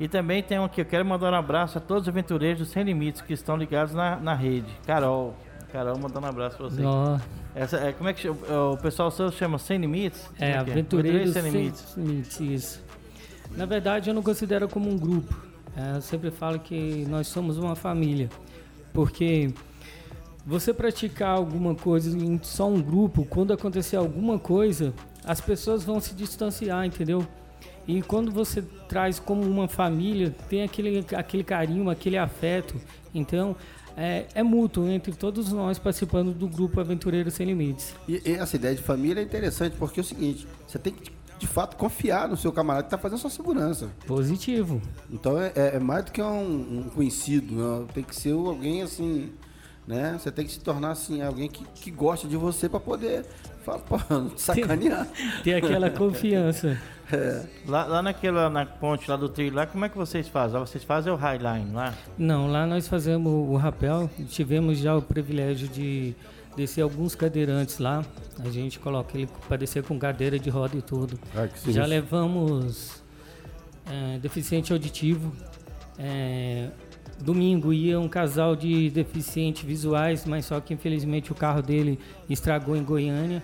E 0.00 0.08
também 0.08 0.42
tem 0.42 0.58
um 0.58 0.64
aqui, 0.64 0.80
eu 0.80 0.84
quero 0.86 1.04
mandar 1.04 1.30
um 1.30 1.36
abraço 1.36 1.76
a 1.76 1.80
todos 1.80 2.04
os 2.04 2.08
aventureiros 2.08 2.68
Sem 2.68 2.82
Limites 2.82 3.20
que 3.20 3.34
estão 3.34 3.54
ligados 3.54 3.92
na, 3.92 4.16
na 4.16 4.34
rede. 4.34 4.66
Carol. 4.86 5.36
Carol 5.70 5.98
mandando 5.98 6.26
um 6.26 6.30
abraço 6.30 6.56
pra 6.56 6.68
você. 6.68 6.82
Ó, 6.82 7.18
Essa, 7.54 7.76
é, 7.76 7.92
como 7.92 8.08
é 8.08 8.14
que 8.14 8.22
chama? 8.22 8.38
O 8.72 8.78
pessoal 8.78 9.10
seu 9.10 9.30
chama 9.30 9.58
Sem 9.58 9.78
Limites? 9.78 10.22
Como 10.22 10.50
é, 10.50 10.52
que 10.52 10.70
aventureiros 10.70 11.32
Sem 11.34 11.42
sem 11.42 11.52
Limites. 11.52 11.94
limites, 11.96 12.40
isso. 12.40 12.82
Na 13.54 13.66
verdade, 13.66 14.08
eu 14.08 14.14
não 14.14 14.22
considero 14.22 14.68
como 14.68 14.90
um 14.90 14.96
grupo. 14.96 15.36
É, 15.76 15.96
eu 15.96 16.00
sempre 16.00 16.30
falo 16.30 16.58
que 16.58 17.04
nós 17.08 17.28
somos 17.28 17.58
uma 17.58 17.76
família, 17.76 18.28
porque 18.92 19.52
você 20.46 20.72
praticar 20.72 21.36
alguma 21.36 21.74
coisa 21.74 22.16
em 22.16 22.40
só 22.42 22.66
um 22.66 22.80
grupo, 22.80 23.24
quando 23.26 23.52
acontecer 23.52 23.96
alguma 23.96 24.38
coisa, 24.38 24.94
as 25.24 25.40
pessoas 25.40 25.84
vão 25.84 26.00
se 26.00 26.14
distanciar, 26.14 26.86
entendeu? 26.86 27.26
E 27.98 28.02
quando 28.02 28.30
você 28.30 28.62
traz 28.88 29.18
como 29.18 29.42
uma 29.42 29.66
família, 29.66 30.32
tem 30.48 30.62
aquele, 30.62 31.04
aquele 31.16 31.42
carinho, 31.42 31.90
aquele 31.90 32.16
afeto. 32.16 32.76
Então, 33.12 33.56
é, 33.96 34.26
é 34.32 34.42
mútuo 34.44 34.88
entre 34.88 35.12
todos 35.12 35.52
nós 35.52 35.76
participando 35.78 36.32
do 36.32 36.46
grupo 36.46 36.80
Aventureiros 36.80 37.34
Sem 37.34 37.46
Limites. 37.46 37.94
E, 38.06 38.22
e 38.24 38.32
essa 38.34 38.54
ideia 38.54 38.76
de 38.76 38.82
família 38.82 39.20
é 39.20 39.24
interessante, 39.24 39.74
porque 39.76 39.98
é 39.98 40.02
o 40.02 40.06
seguinte, 40.06 40.46
você 40.68 40.78
tem 40.78 40.92
que, 40.92 41.10
de 41.36 41.46
fato, 41.48 41.76
confiar 41.76 42.28
no 42.28 42.36
seu 42.36 42.52
camarada 42.52 42.84
que 42.84 42.90
tá 42.90 42.98
fazendo 42.98 43.18
sua 43.18 43.30
segurança. 43.30 43.90
Positivo. 44.06 44.80
Então 45.10 45.40
é, 45.40 45.52
é- 45.56 45.76
é 45.76 45.78
mais 45.80 46.04
do 46.04 46.12
que 46.12 46.22
um, 46.22 46.78
um 46.78 46.82
conhecido, 46.94 47.54
né? 47.54 47.86
tem 47.92 48.04
que 48.04 48.14
ser 48.14 48.32
alguém 48.34 48.82
assim, 48.82 49.32
né? 49.84 50.16
Você 50.16 50.30
tem 50.30 50.46
que 50.46 50.52
se 50.52 50.60
tornar 50.60 50.92
assim 50.92 51.22
alguém 51.22 51.48
que, 51.48 51.64
que 51.74 51.90
gosta 51.90 52.28
de 52.28 52.36
você 52.36 52.68
para 52.68 52.78
poder 52.78 53.26
falar, 53.60 53.78
pô, 53.80 53.98
sacanear. 54.36 55.06
Ter 55.42 55.54
aquela 55.54 55.90
confiança. 55.90 56.78
É. 57.12 57.44
Lá, 57.66 57.86
lá 57.86 58.02
naquela 58.02 58.48
na 58.48 58.64
ponte 58.64 59.10
lá 59.10 59.16
do 59.16 59.28
trilho 59.28 59.56
lá, 59.56 59.66
como 59.66 59.84
é 59.84 59.88
que 59.88 59.96
vocês 59.96 60.28
fazem? 60.28 60.58
Lá 60.58 60.64
vocês 60.64 60.84
fazem 60.84 61.12
o 61.12 61.16
highline 61.16 61.72
lá? 61.72 61.92
Não, 62.16 62.46
lá 62.46 62.66
nós 62.66 62.86
fazemos 62.86 63.32
o 63.32 63.56
rapel. 63.56 64.08
Tivemos 64.28 64.78
já 64.78 64.96
o 64.96 65.02
privilégio 65.02 65.66
de 65.68 66.14
descer 66.56 66.82
alguns 66.82 67.14
cadeirantes 67.14 67.78
lá. 67.78 68.04
A 68.38 68.50
gente 68.50 68.78
coloca 68.78 69.16
ele 69.16 69.28
para 69.48 69.56
descer 69.56 69.82
com 69.82 69.98
cadeira 69.98 70.38
de 70.38 70.50
roda 70.50 70.76
e 70.76 70.82
tudo. 70.82 71.18
Ah, 71.34 71.48
já 71.66 71.84
levamos 71.84 73.02
é, 73.86 74.18
deficiente 74.18 74.72
auditivo. 74.72 75.32
É, 75.98 76.68
domingo 77.22 77.72
ia 77.72 77.98
um 78.00 78.08
casal 78.08 78.56
de 78.56 78.90
deficientes 78.90 79.62
visuais, 79.62 80.24
mas 80.24 80.46
só 80.46 80.60
que 80.60 80.74
infelizmente 80.74 81.32
o 81.32 81.34
carro 81.34 81.62
dele 81.62 81.98
estragou 82.28 82.76
em 82.76 82.82
Goiânia. 82.82 83.42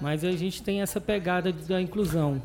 Mas 0.00 0.24
a 0.24 0.32
gente 0.32 0.62
tem 0.62 0.80
essa 0.80 1.00
pegada 1.00 1.52
da 1.52 1.80
inclusão. 1.80 2.40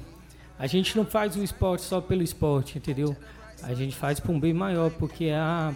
A 0.59 0.67
gente 0.67 0.95
não 0.97 1.05
faz 1.05 1.35
o 1.35 1.43
esporte 1.43 1.83
só 1.83 2.01
pelo 2.01 2.21
esporte, 2.21 2.77
entendeu? 2.77 3.15
A 3.63 3.73
gente 3.73 3.95
faz 3.95 4.19
para 4.19 4.31
um 4.31 4.39
bem 4.39 4.53
maior, 4.53 4.91
porque 4.91 5.25
é, 5.25 5.35
a, 5.35 5.73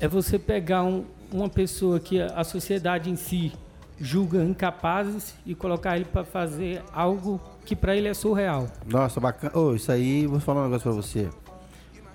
é 0.00 0.08
você 0.08 0.38
pegar 0.38 0.82
um, 0.82 1.04
uma 1.32 1.48
pessoa 1.48 2.00
que 2.00 2.20
a 2.20 2.44
sociedade 2.44 3.10
em 3.10 3.16
si 3.16 3.52
julga 4.00 4.42
incapazes 4.44 5.34
e 5.44 5.54
colocar 5.54 5.96
ele 5.96 6.04
para 6.04 6.24
fazer 6.24 6.82
algo 6.92 7.40
que 7.64 7.74
para 7.74 7.96
ele 7.96 8.08
é 8.08 8.14
surreal. 8.14 8.68
Nossa, 8.86 9.20
bacana. 9.20 9.52
Oh, 9.56 9.74
isso 9.74 9.90
aí, 9.90 10.26
vou 10.26 10.40
falar 10.40 10.62
um 10.62 10.64
negócio 10.64 10.84
para 10.84 10.92
você. 10.92 11.28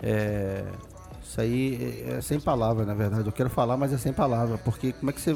É, 0.01 0.63
isso 1.23 1.39
aí 1.41 2.03
é, 2.07 2.13
é 2.17 2.21
sem 2.21 2.39
palavras, 2.39 2.85
na 2.85 2.93
verdade. 2.93 3.25
Eu 3.25 3.31
quero 3.31 3.49
falar, 3.49 3.77
mas 3.77 3.93
é 3.93 3.97
sem 3.97 4.13
palavras, 4.13 4.59
porque 4.61 4.93
como 4.93 5.09
é 5.09 5.13
que 5.13 5.21
você 5.21 5.35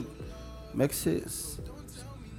como 0.71 0.83
é 0.83 0.87
que 0.87 0.95
você 0.95 1.23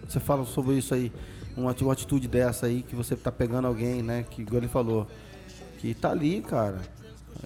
você 0.06 0.20
fala 0.20 0.44
sobre 0.44 0.76
isso 0.76 0.94
aí? 0.94 1.12
uma, 1.58 1.74
uma 1.80 1.92
atitude 1.92 2.28
dessa 2.28 2.66
aí 2.66 2.82
que 2.82 2.94
você 2.94 3.16
tá 3.16 3.32
pegando 3.32 3.66
alguém, 3.66 4.02
né? 4.02 4.24
Que 4.30 4.42
igual 4.42 4.58
ele 4.58 4.68
falou, 4.68 5.06
que 5.78 5.92
tá 5.94 6.10
ali, 6.10 6.40
cara. 6.40 6.78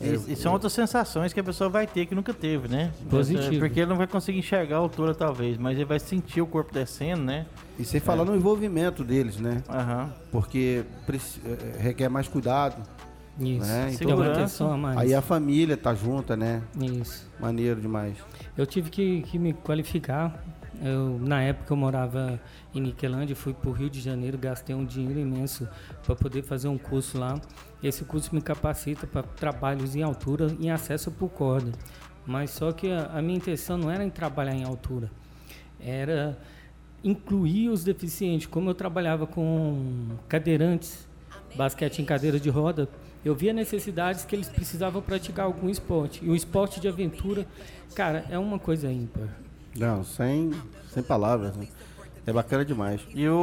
E, 0.00 0.32
e, 0.32 0.36
são 0.36 0.52
outras 0.52 0.72
sensações 0.72 1.32
que 1.32 1.40
a 1.40 1.44
pessoa 1.44 1.68
vai 1.68 1.86
ter 1.86 2.06
que 2.06 2.14
nunca 2.14 2.32
teve, 2.32 2.66
né? 2.66 2.92
Positivo. 3.10 3.58
Porque 3.58 3.80
ele 3.80 3.90
não 3.90 3.96
vai 3.96 4.06
conseguir 4.06 4.38
enxergar 4.38 4.76
a 4.76 4.78
altura, 4.78 5.14
talvez, 5.14 5.58
mas 5.58 5.76
ele 5.76 5.84
vai 5.84 5.98
sentir 5.98 6.40
o 6.40 6.46
corpo 6.46 6.72
descendo, 6.72 7.22
né? 7.22 7.46
E 7.78 7.84
sem 7.84 8.00
falar 8.00 8.22
é. 8.22 8.26
no 8.26 8.34
envolvimento 8.34 9.04
deles, 9.04 9.36
né? 9.36 9.62
Uhum. 9.68 10.10
Porque 10.30 10.84
é, 11.44 11.82
requer 11.82 12.08
mais 12.08 12.26
cuidado. 12.26 12.82
Isso. 13.38 13.66
Né? 13.66 13.90
Então, 13.92 14.08
Segurança. 14.08 14.64
A 14.64 14.76
mais. 14.76 14.98
Aí 14.98 15.14
a 15.14 15.22
família 15.22 15.76
tá 15.76 15.94
junta, 15.94 16.36
né? 16.36 16.62
Isso. 16.80 17.28
Maneiro 17.40 17.80
demais. 17.80 18.16
Eu 18.56 18.66
tive 18.66 18.90
que, 18.90 19.22
que 19.22 19.38
me 19.38 19.52
qualificar 19.52 20.42
eu, 20.84 21.16
na 21.20 21.40
época 21.40 21.72
eu 21.72 21.76
morava 21.76 22.40
em 22.74 22.80
Niquelândia, 22.80 23.36
fui 23.36 23.54
para 23.54 23.70
o 23.70 23.72
Rio 23.72 23.88
de 23.88 24.00
Janeiro, 24.00 24.36
gastei 24.36 24.74
um 24.74 24.84
dinheiro 24.84 25.20
imenso 25.20 25.68
para 26.04 26.16
poder 26.16 26.42
fazer 26.42 26.66
um 26.66 26.76
curso 26.76 27.18
lá. 27.18 27.40
Esse 27.82 28.04
curso 28.04 28.34
me 28.34 28.40
capacita 28.40 29.06
para 29.06 29.22
trabalhos 29.22 29.94
em 29.94 30.02
altura 30.02 30.56
em 30.58 30.70
acesso 30.70 31.10
por 31.10 31.28
corda. 31.28 31.70
Mas 32.26 32.50
só 32.50 32.72
que 32.72 32.90
a, 32.90 33.06
a 33.14 33.22
minha 33.22 33.36
intenção 33.36 33.78
não 33.78 33.90
era 33.90 34.04
em 34.04 34.10
trabalhar 34.10 34.54
em 34.54 34.64
altura, 34.64 35.10
era 35.80 36.36
incluir 37.04 37.68
os 37.68 37.84
deficientes. 37.84 38.46
Como 38.46 38.68
eu 38.68 38.74
trabalhava 38.74 39.24
com 39.24 40.16
cadeirantes, 40.28 41.06
basquete 41.54 42.00
em 42.00 42.04
cadeira 42.04 42.40
de 42.40 42.48
roda, 42.50 42.88
eu 43.24 43.34
via 43.34 43.52
necessidades 43.52 44.24
que 44.24 44.34
eles 44.34 44.48
precisavam 44.48 45.00
praticar 45.00 45.46
algum 45.46 45.68
esporte. 45.68 46.24
E 46.24 46.28
o 46.28 46.34
esporte 46.34 46.80
de 46.80 46.88
aventura, 46.88 47.46
cara, 47.94 48.24
é 48.30 48.38
uma 48.38 48.58
coisa 48.58 48.90
ímpar. 48.90 49.28
Não, 49.76 50.04
sem, 50.04 50.50
sem 50.92 51.02
palavras. 51.02 51.56
Né? 51.56 51.66
É 52.24 52.32
bacana 52.32 52.64
demais. 52.64 53.00
E 53.14 53.28
o, 53.28 53.34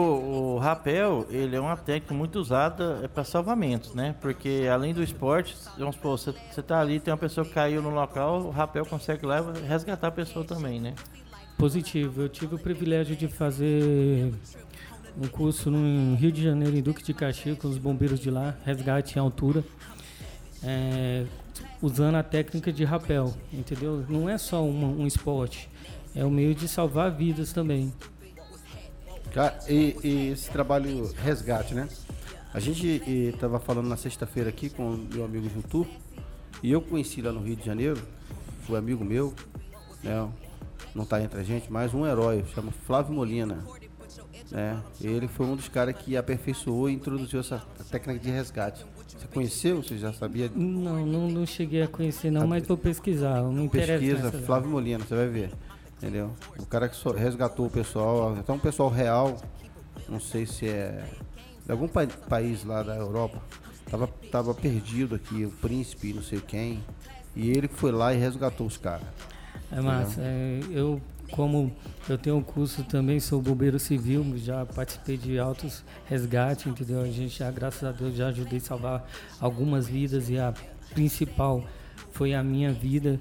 o, 0.56 0.58
rapel, 0.58 1.26
ele 1.30 1.56
é 1.56 1.60
uma 1.60 1.76
técnica 1.76 2.14
muito 2.14 2.40
usada 2.40 3.02
é 3.04 3.08
para 3.10 3.26
salvamentos, 3.26 3.94
né? 3.94 4.16
Porque 4.22 4.70
além 4.72 4.94
do 4.94 5.04
esporte, 5.04 5.56
vamos 5.78 5.96
supor, 5.96 6.18
você, 6.18 6.34
você 6.50 6.62
tá 6.62 6.80
ali, 6.80 6.98
tem 7.00 7.12
uma 7.12 7.18
pessoa 7.18 7.46
que 7.46 7.54
caiu 7.54 7.82
no 7.82 7.90
local, 7.90 8.42
o 8.42 8.50
rapel 8.50 8.86
consegue 8.86 9.26
lá 9.26 9.44
resgatar 9.68 10.08
a 10.08 10.12
pessoa 10.12 10.46
também, 10.46 10.80
né? 10.80 10.94
Positivo. 11.58 12.22
Eu 12.22 12.30
tive 12.30 12.56
o 12.56 12.60
privilégio 12.60 13.18
de 13.18 13.28
fazer 13.28 14.34
um 15.22 15.28
curso 15.28 15.70
no 15.70 16.16
Rio 16.16 16.32
de 16.32 16.44
Janeiro, 16.44 16.76
em 16.76 16.82
Duque 16.82 17.04
de 17.04 17.14
Caxias, 17.14 17.58
com 17.58 17.68
os 17.68 17.78
bombeiros 17.78 18.20
de 18.20 18.32
lá, 18.32 18.56
resgate 18.66 19.18
em 19.18 19.20
altura. 19.20 19.64
É, 20.64 21.26
usando 21.82 22.16
a 22.16 22.24
técnica 22.24 22.72
de 22.72 22.84
rapel, 22.84 23.34
entendeu? 23.52 24.06
Não 24.10 24.30
é 24.30 24.38
só 24.38 24.64
um 24.64 25.08
esporte 25.08 25.70
é 26.16 26.26
um 26.26 26.30
meio 26.30 26.56
de 26.56 26.68
salvar 26.68 27.12
vidas 27.12 27.54
também. 27.54 27.94
E, 29.68 29.96
e 30.04 30.28
esse 30.32 30.50
trabalho 30.50 31.12
resgate, 31.14 31.74
né? 31.74 31.88
A 32.54 32.60
gente 32.60 33.02
estava 33.06 33.60
falando 33.60 33.88
na 33.88 33.98
sexta-feira 33.98 34.50
aqui 34.50 34.70
com 34.70 34.96
o 34.96 34.98
meu 34.98 35.24
amigo 35.24 35.48
Jutu, 35.50 35.88
e 36.64 36.72
eu 36.72 36.82
conheci 36.82 37.22
lá 37.22 37.32
no 37.32 37.42
Rio 37.42 37.56
de 37.56 37.66
Janeiro, 37.66 38.02
foi 38.66 38.78
amigo 38.78 39.06
meu, 39.06 39.34
né? 40.04 40.28
não 40.96 41.04
está 41.04 41.22
entre 41.22 41.40
a 41.40 41.44
gente, 41.44 41.72
mas 41.72 41.94
um 41.94 42.06
herói, 42.06 42.44
chama 42.54 42.72
Flávio 42.72 43.14
Molina. 43.14 43.64
Né? 44.52 44.82
Ele 45.02 45.28
foi 45.28 45.46
um 45.46 45.56
dos 45.56 45.68
caras 45.68 45.96
que 45.96 46.18
aperfeiçoou 46.18 46.90
e 46.90 46.94
introduziu 46.94 47.40
essa 47.40 47.62
técnica 47.92 48.20
de 48.20 48.32
resgate. 48.32 48.86
Você 49.08 49.28
conheceu? 49.28 49.84
Você 49.84 49.98
já 49.98 50.14
sabia? 50.14 50.50
Não, 50.56 51.06
não, 51.06 51.28
não 51.30 51.46
cheguei 51.46 51.84
a 51.84 51.88
conhecer 51.88 52.32
não, 52.32 52.48
mas 52.48 52.66
vou 52.66 52.78
pesquisar. 52.78 53.44
Pesquisa 53.72 54.32
Flávio 54.32 54.70
Molina, 54.70 55.04
você 55.04 55.16
vai 55.16 55.28
ver. 55.28 55.52
Entendeu? 55.98 56.32
O 56.58 56.66
cara 56.66 56.88
que 56.88 56.98
resgatou 57.18 57.66
o 57.66 57.70
pessoal, 57.70 58.34
até 58.40 58.54
um 58.54 58.60
pessoal 58.60 58.90
real, 58.90 59.38
não 60.08 60.20
sei 60.20 60.46
se 60.46 60.68
é 60.68 61.04
de 61.66 61.72
algum 61.72 61.88
pa 61.88 62.08
país 62.28 62.64
lá 62.64 62.82
da 62.82 62.96
Europa, 62.96 63.40
tava, 63.92 64.08
tava 64.32 64.54
perdido 64.56 65.14
aqui, 65.16 65.46
o 65.46 65.52
príncipe, 65.52 66.14
não 66.14 66.24
sei 66.24 66.40
quem, 66.40 66.84
e 67.36 67.52
ele 67.52 67.68
foi 67.68 67.92
lá 67.92 68.14
e 68.14 68.18
resgatou 68.18 68.66
os 68.66 68.78
caras. 68.78 69.06
É 69.72 69.80
massa, 69.82 70.20
é, 70.20 70.62
eu 70.72 71.00
como 71.32 71.72
eu 72.08 72.18
tenho 72.18 72.38
um 72.38 72.44
curso 72.44 72.84
também, 72.84 73.20
sou 73.20 73.42
bombeiro 73.42 73.80
civil, 73.80 74.26
já 74.38 74.66
participei 74.66 75.18
de 75.18 75.40
altos 75.40 75.84
resgates, 76.06 76.66
entendeu? 76.68 77.02
A 77.02 77.08
gente 77.08 77.38
já, 77.38 77.50
graças 77.52 77.84
a 77.84 77.92
Deus, 77.92 78.16
já 78.16 78.28
ajudei 78.28 78.60
a 78.60 78.62
salvar 78.62 79.10
algumas 79.40 79.88
vidas 79.88 80.30
e 80.30 80.38
a 80.38 80.54
principal 80.94 81.64
foi 82.12 82.34
a 82.34 82.44
minha 82.44 82.74
vida 82.74 83.20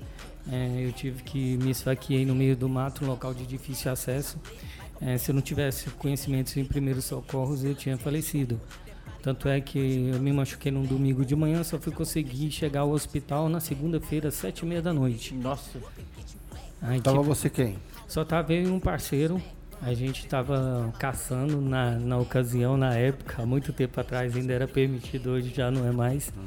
é, 0.50 0.86
eu 0.86 0.92
tive 0.92 1.22
que 1.22 1.58
me 1.58 1.70
esfaqueei 1.70 2.24
no 2.24 2.34
meio 2.34 2.56
do 2.56 2.68
mato, 2.68 3.04
um 3.04 3.08
local 3.08 3.34
de 3.34 3.46
difícil 3.46 3.92
acesso. 3.92 4.38
É, 5.00 5.18
se 5.18 5.30
eu 5.30 5.34
não 5.34 5.42
tivesse 5.42 5.90
conhecimentos 5.90 6.56
em 6.56 6.64
primeiros 6.64 7.04
socorros, 7.04 7.62
eu 7.62 7.74
tinha 7.74 7.98
falecido. 7.98 8.60
Tanto 9.22 9.48
é 9.48 9.60
que 9.60 9.78
eu 10.12 10.20
me 10.20 10.32
machuquei 10.32 10.72
num 10.72 10.84
domingo 10.84 11.24
de 11.24 11.36
manhã, 11.36 11.62
só 11.62 11.78
fui 11.78 11.92
conseguir 11.92 12.50
chegar 12.50 12.80
ao 12.80 12.90
hospital 12.90 13.48
na 13.48 13.60
segunda-feira, 13.60 14.28
às 14.28 14.34
sete 14.34 14.60
e 14.60 14.66
meia 14.66 14.80
da 14.80 14.92
noite. 14.92 15.34
Nossa. 15.34 15.78
Aí, 16.80 17.00
tava 17.00 17.18
tipo, 17.18 17.28
você 17.28 17.50
quem? 17.50 17.76
Só 18.08 18.24
tava 18.24 18.54
eu 18.54 18.62
e 18.64 18.68
um 18.68 18.80
parceiro. 18.80 19.40
A 19.80 19.94
gente 19.94 20.24
estava 20.24 20.92
caçando 20.98 21.60
na, 21.60 21.92
na 21.92 22.18
ocasião, 22.18 22.76
na 22.76 22.94
época, 22.94 23.42
há 23.42 23.46
muito 23.46 23.72
tempo 23.72 24.00
atrás 24.00 24.34
ainda 24.34 24.52
era 24.52 24.66
permitido, 24.66 25.30
hoje 25.30 25.52
já 25.54 25.70
não 25.70 25.86
é 25.86 25.92
mais. 25.92 26.32
Uhum. 26.36 26.44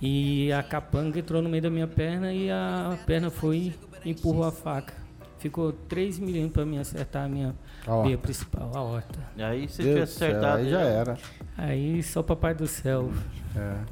E 0.00 0.50
a 0.52 0.62
capanga 0.62 1.18
entrou 1.18 1.42
no 1.42 1.48
meio 1.48 1.62
da 1.62 1.68
minha 1.68 1.86
perna 1.86 2.32
e 2.32 2.50
a 2.50 2.96
perna 3.04 3.28
foi 3.28 3.74
e 4.04 4.10
empurrou 4.10 4.44
a 4.44 4.52
faca. 4.52 4.94
Ficou 5.38 5.72
3 5.72 6.18
milímetros 6.20 6.52
para 6.52 6.64
me 6.64 6.78
acertar 6.78 7.26
a 7.26 7.28
minha 7.28 7.54
a 7.86 8.02
veia 8.02 8.16
principal, 8.16 8.70
a 8.74 8.80
horta. 8.80 9.18
E 9.36 9.42
aí 9.42 9.68
se 9.68 9.82
tivesse 9.82 10.24
acertado. 10.24 10.62
Aí 10.62 10.70
já 10.70 10.80
era. 10.80 11.18
Aí 11.56 12.02
só 12.02 12.22
papai 12.22 12.54
do 12.54 12.66
céu. 12.66 13.12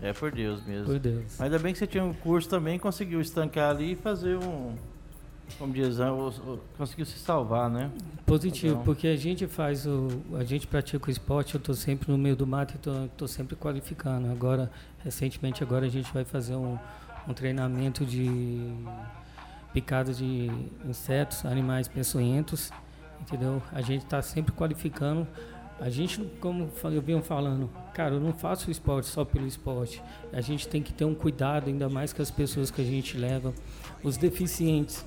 É. 0.02 0.08
é 0.08 0.12
por 0.12 0.30
Deus 0.32 0.64
mesmo. 0.64 0.86
Por 0.86 0.98
Deus. 0.98 1.24
Mas 1.38 1.40
ainda 1.40 1.58
bem 1.58 1.72
que 1.72 1.78
você 1.78 1.86
tinha 1.86 2.04
um 2.04 2.14
curso 2.14 2.48
também, 2.48 2.78
conseguiu 2.78 3.20
estancar 3.20 3.70
ali 3.70 3.92
e 3.92 3.96
fazer 3.96 4.36
um, 4.36 4.74
como 5.58 5.72
diz, 5.72 5.98
né, 5.98 6.06
conseguiu 6.76 7.06
se 7.06 7.18
salvar, 7.18 7.70
né? 7.70 7.90
Positivo, 8.26 8.74
então. 8.74 8.84
porque 8.84 9.06
a 9.06 9.16
gente 9.16 9.46
faz 9.46 9.86
o. 9.86 10.08
A 10.38 10.44
gente 10.44 10.66
pratica 10.66 11.08
o 11.08 11.10
esporte, 11.10 11.54
eu 11.54 11.58
estou 11.58 11.74
sempre 11.74 12.10
no 12.10 12.18
meio 12.18 12.36
do 12.36 12.46
mato 12.46 12.74
e 12.74 13.06
estou 13.06 13.28
sempre 13.28 13.56
qualificando. 13.56 14.30
Agora, 14.30 14.70
recentemente 15.02 15.62
agora 15.62 15.86
a 15.86 15.88
gente 15.88 16.12
vai 16.12 16.24
fazer 16.24 16.56
um, 16.56 16.78
um 17.26 17.32
treinamento 17.32 18.04
de 18.04 18.74
picada 19.72 20.12
de 20.12 20.50
insetos, 20.84 21.44
animais 21.46 21.88
peçonhentos, 21.88 22.70
entendeu? 23.20 23.62
A 23.72 23.80
gente 23.80 24.04
está 24.04 24.20
sempre 24.20 24.52
qualificando. 24.52 25.26
A 25.78 25.90
gente, 25.90 26.24
como 26.40 26.70
eu 26.84 27.02
vinha 27.02 27.20
falando, 27.20 27.70
cara, 27.92 28.14
eu 28.14 28.20
não 28.20 28.32
faço 28.32 28.68
o 28.68 28.70
esporte 28.70 29.06
só 29.08 29.26
pelo 29.26 29.46
esporte. 29.46 30.02
A 30.32 30.40
gente 30.40 30.66
tem 30.66 30.82
que 30.82 30.92
ter 30.92 31.04
um 31.04 31.14
cuidado, 31.14 31.68
ainda 31.68 31.88
mais 31.88 32.14
com 32.14 32.22
as 32.22 32.30
pessoas 32.30 32.70
que 32.70 32.80
a 32.80 32.84
gente 32.84 33.18
leva, 33.18 33.52
os 34.02 34.16
deficientes 34.16 35.04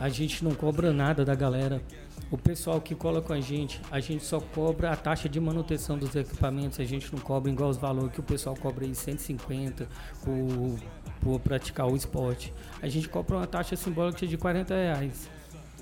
a 0.00 0.08
gente 0.08 0.42
não 0.42 0.54
cobra 0.54 0.92
nada 0.92 1.24
da 1.24 1.34
galera. 1.34 1.82
O 2.30 2.38
pessoal 2.38 2.80
que 2.80 2.94
cola 2.94 3.20
com 3.20 3.32
a 3.32 3.40
gente, 3.40 3.80
a 3.90 4.00
gente 4.00 4.24
só 4.24 4.40
cobra 4.40 4.90
a 4.90 4.96
taxa 4.96 5.28
de 5.28 5.38
manutenção 5.38 5.98
dos 5.98 6.14
equipamentos, 6.16 6.80
a 6.80 6.84
gente 6.84 7.12
não 7.14 7.20
cobra 7.20 7.50
igual 7.50 7.68
os 7.68 7.76
valores 7.76 8.12
que 8.12 8.20
o 8.20 8.22
pessoal 8.22 8.56
cobra 8.56 8.84
aí 8.84 8.94
150 8.94 9.86
por, 10.24 10.78
por 11.20 11.40
praticar 11.40 11.86
o 11.86 11.96
esporte. 11.96 12.52
A 12.80 12.88
gente 12.88 13.08
cobra 13.08 13.36
uma 13.36 13.46
taxa 13.46 13.76
simbólica 13.76 14.26
de 14.26 14.36
40 14.36 14.74
reais. 14.74 15.28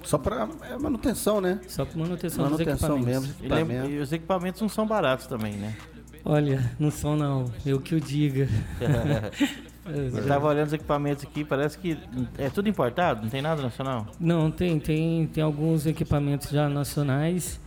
Só 0.03 0.17
para 0.17 0.49
é 0.71 0.79
manutenção, 0.79 1.41
né? 1.41 1.61
Só 1.69 1.85
para 1.85 1.99
manutenção, 1.99 2.45
Manutenção 2.45 2.99
dos 2.99 3.07
equipamentos. 3.07 3.27
mesmo. 3.29 3.35
E, 3.41 3.47
equipamento. 3.47 3.91
e 3.91 3.99
os 4.01 4.13
equipamentos 4.13 4.61
não 4.61 4.69
são 4.69 4.87
baratos 4.87 5.27
também, 5.27 5.55
né? 5.55 5.77
Olha, 6.25 6.73
não 6.79 6.91
são 6.91 7.17
não, 7.17 7.45
eu 7.65 7.81
que 7.81 7.95
o 7.95 8.01
diga. 8.01 8.49
Eu 9.89 10.27
tava 10.27 10.47
olhando 10.49 10.69
os 10.69 10.73
equipamentos 10.73 11.25
aqui, 11.25 11.45
parece 11.45 11.79
que 11.79 11.99
é 12.37 12.49
tudo 12.49 12.69
importado, 12.69 13.23
não 13.23 13.29
tem 13.31 13.43
nada 13.43 13.63
nacional. 13.63 14.07
Não, 14.21 14.51
tem, 14.51 14.79
tem, 14.79 15.27
tem 15.27 15.43
alguns 15.43 15.87
equipamentos 15.87 16.51
já 16.51 16.69
nacionais 16.69 17.61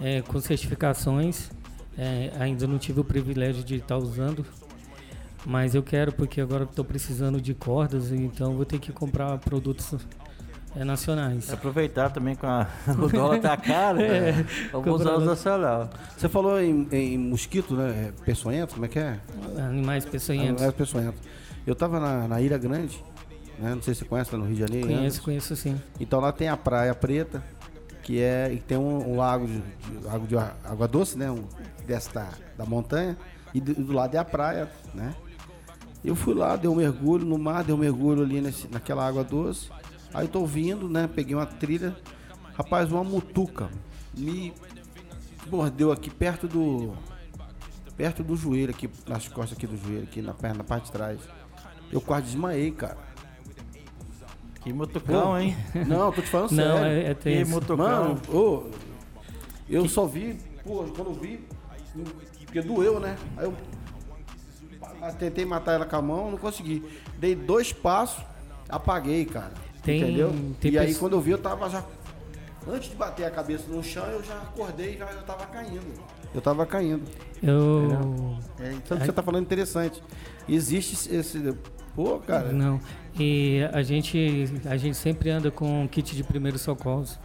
é, 0.00 0.22
com 0.22 0.40
certificações. 0.40 1.50
É, 1.98 2.32
ainda 2.38 2.66
não 2.66 2.78
tive 2.78 3.00
o 3.00 3.04
privilégio 3.04 3.62
de 3.62 3.76
estar 3.76 3.98
usando, 3.98 4.44
mas 5.44 5.74
eu 5.74 5.82
quero 5.82 6.12
porque 6.12 6.40
agora 6.40 6.64
estou 6.64 6.84
precisando 6.84 7.40
de 7.40 7.52
cordas, 7.52 8.10
então 8.10 8.54
vou 8.54 8.64
ter 8.64 8.78
que 8.78 8.90
comprar 8.90 9.36
produtos 9.38 9.94
é, 10.74 10.84
nacionais. 10.84 11.52
Aproveitar 11.52 12.10
também 12.10 12.34
com 12.34 12.46
a, 12.46 12.66
o 12.98 13.08
dólar 13.08 13.40
tá 13.40 13.56
caro, 13.56 14.00
É, 14.02 14.32
né? 14.32 14.46
vamos 14.72 15.00
usar 15.00 15.16
os 15.16 15.26
nacional. 15.26 15.90
Você 16.16 16.28
falou 16.28 16.60
em, 16.60 16.88
em 16.90 17.18
mosquito, 17.18 17.74
né? 17.74 18.08
É, 18.08 18.24
Peçonhento, 18.24 18.74
como 18.74 18.86
é 18.86 18.88
que 18.88 18.98
é? 18.98 19.18
Animais 19.58 20.04
peçonhentos. 20.04 20.62
É 20.62 20.72
peçonhento. 20.72 21.18
Eu 21.66 21.74
tava 21.74 22.00
na, 22.00 22.26
na 22.28 22.40
Ilha 22.40 22.58
Grande, 22.58 23.02
né? 23.58 23.74
Não 23.74 23.82
sei 23.82 23.94
se 23.94 24.00
você 24.00 24.06
conhece 24.06 24.32
lá 24.32 24.38
no 24.38 24.44
Rio 24.46 24.54
de 24.54 24.60
Janeiro. 24.60 24.88
né? 24.88 24.96
Conheço, 24.96 25.22
conheço 25.22 25.56
sim. 25.56 25.80
Então 25.98 26.20
lá 26.20 26.32
tem 26.32 26.48
a 26.48 26.56
Praia 26.56 26.94
Preta, 26.94 27.44
que 28.02 28.20
é. 28.20 28.52
E 28.52 28.58
tem 28.60 28.78
um, 28.78 29.10
um 29.12 29.16
lago 29.16 29.46
de, 29.46 29.60
de- 29.60 30.08
água, 30.08 30.26
de 30.26 30.36
água 30.36 30.88
doce, 30.88 31.16
né? 31.18 31.30
Um, 31.30 31.44
desce 31.86 32.12
da, 32.14 32.28
montanha. 32.66 33.16
E 33.52 33.60
do, 33.60 33.74
do 33.74 33.92
lado 33.92 34.14
é 34.14 34.18
a 34.18 34.24
praia, 34.24 34.70
né? 34.94 35.14
Eu 36.02 36.14
fui 36.16 36.34
lá, 36.34 36.56
dei 36.56 36.70
um 36.70 36.74
mergulho 36.76 37.26
no 37.26 37.38
mar, 37.38 37.62
dei 37.62 37.74
um 37.74 37.78
mergulho 37.78 38.22
ali 38.22 38.40
nesse, 38.40 38.66
naquela 38.68 39.06
água 39.06 39.22
doce. 39.22 39.68
Aí 40.14 40.24
eu 40.24 40.28
tô 40.30 40.46
vindo, 40.46 40.88
né? 40.88 41.08
Peguei 41.14 41.34
uma 41.34 41.44
trilha. 41.46 41.94
Rapaz, 42.54 42.90
uma 42.90 43.04
mutuca 43.04 43.68
me 44.16 44.52
mordeu 45.50 45.92
aqui 45.92 46.08
perto 46.10 46.48
do. 46.48 46.94
Perto 47.96 48.22
do 48.24 48.34
joelho, 48.34 48.70
aqui, 48.70 48.88
nas 49.06 49.28
costas 49.28 49.58
aqui 49.58 49.66
do 49.66 49.76
joelho, 49.76 50.04
aqui 50.04 50.22
na 50.22 50.32
perna, 50.32 50.58
na 50.58 50.64
parte 50.64 50.86
de 50.86 50.92
trás. 50.92 51.20
Eu 51.92 52.00
quase 52.00 52.26
desmaiei, 52.26 52.70
cara. 52.70 52.98
Que 54.62 54.72
mutucão, 54.72 55.38
hein? 55.38 55.56
Não, 55.86 56.12
tô 56.12 56.20
te 56.20 56.28
falando 56.28 56.50
Não, 56.52 56.76
sério. 56.78 56.86
é, 57.06 57.10
é 57.10 57.14
Que 57.14 57.20
tenso. 57.22 57.50
mutucão. 57.50 57.76
Mano, 57.78 58.20
ô, 58.28 58.66
eu 59.68 59.88
só 59.88 60.06
vi, 60.06 60.38
pô, 60.62 60.84
quando 60.94 61.08
eu 61.08 61.14
vi, 61.14 61.44
porque 62.44 62.60
doeu, 62.60 63.00
né? 63.00 63.16
Aí 63.36 63.46
eu 63.46 63.54
tentei 65.18 65.44
matar 65.46 65.72
ela 65.74 65.86
com 65.86 65.96
a 65.96 66.02
mão, 66.02 66.30
não 66.30 66.38
consegui. 66.38 66.84
Dei 67.18 67.34
dois 67.34 67.72
passos, 67.72 68.22
apaguei, 68.68 69.24
cara. 69.24 69.52
Tem- 69.82 70.02
entendeu? 70.02 70.30
tem 70.60 70.72
e 70.72 70.78
aí 70.78 70.88
pessoa- 70.88 71.00
quando 71.00 71.12
eu 71.14 71.20
vi, 71.22 71.30
eu 71.30 71.38
tava 71.38 71.68
já. 71.70 71.82
Antes 72.68 72.90
de 72.90 72.96
bater 72.96 73.24
a 73.24 73.30
cabeça 73.30 73.64
no 73.68 73.82
chão, 73.82 74.04
eu 74.08 74.22
já 74.22 74.36
acordei 74.36 74.94
e 74.94 74.98
já, 74.98 75.06
já 75.06 75.22
tava 75.22 75.46
caindo. 75.46 75.80
Eu 76.34 76.40
tava 76.42 76.66
caindo. 76.66 77.02
Eu. 77.42 78.36
É, 78.60 78.72
então 78.72 78.96
o 78.96 79.00
que 79.00 79.06
você 79.06 79.12
tá 79.12 79.22
falando 79.22 79.40
é 79.42 79.46
interessante. 79.46 80.02
Existe 80.46 81.12
esse. 81.14 81.38
Pô, 82.04 82.18
cara. 82.18 82.52
Não. 82.52 82.80
E 83.18 83.60
a 83.72 83.82
gente, 83.82 84.48
a 84.64 84.76
gente 84.76 84.96
sempre 84.96 85.30
anda 85.30 85.50
com 85.50 85.82
um 85.82 85.86
kit 85.88 86.14
de 86.16 86.22
primeiros 86.22 86.62
socorros. 86.62 87.18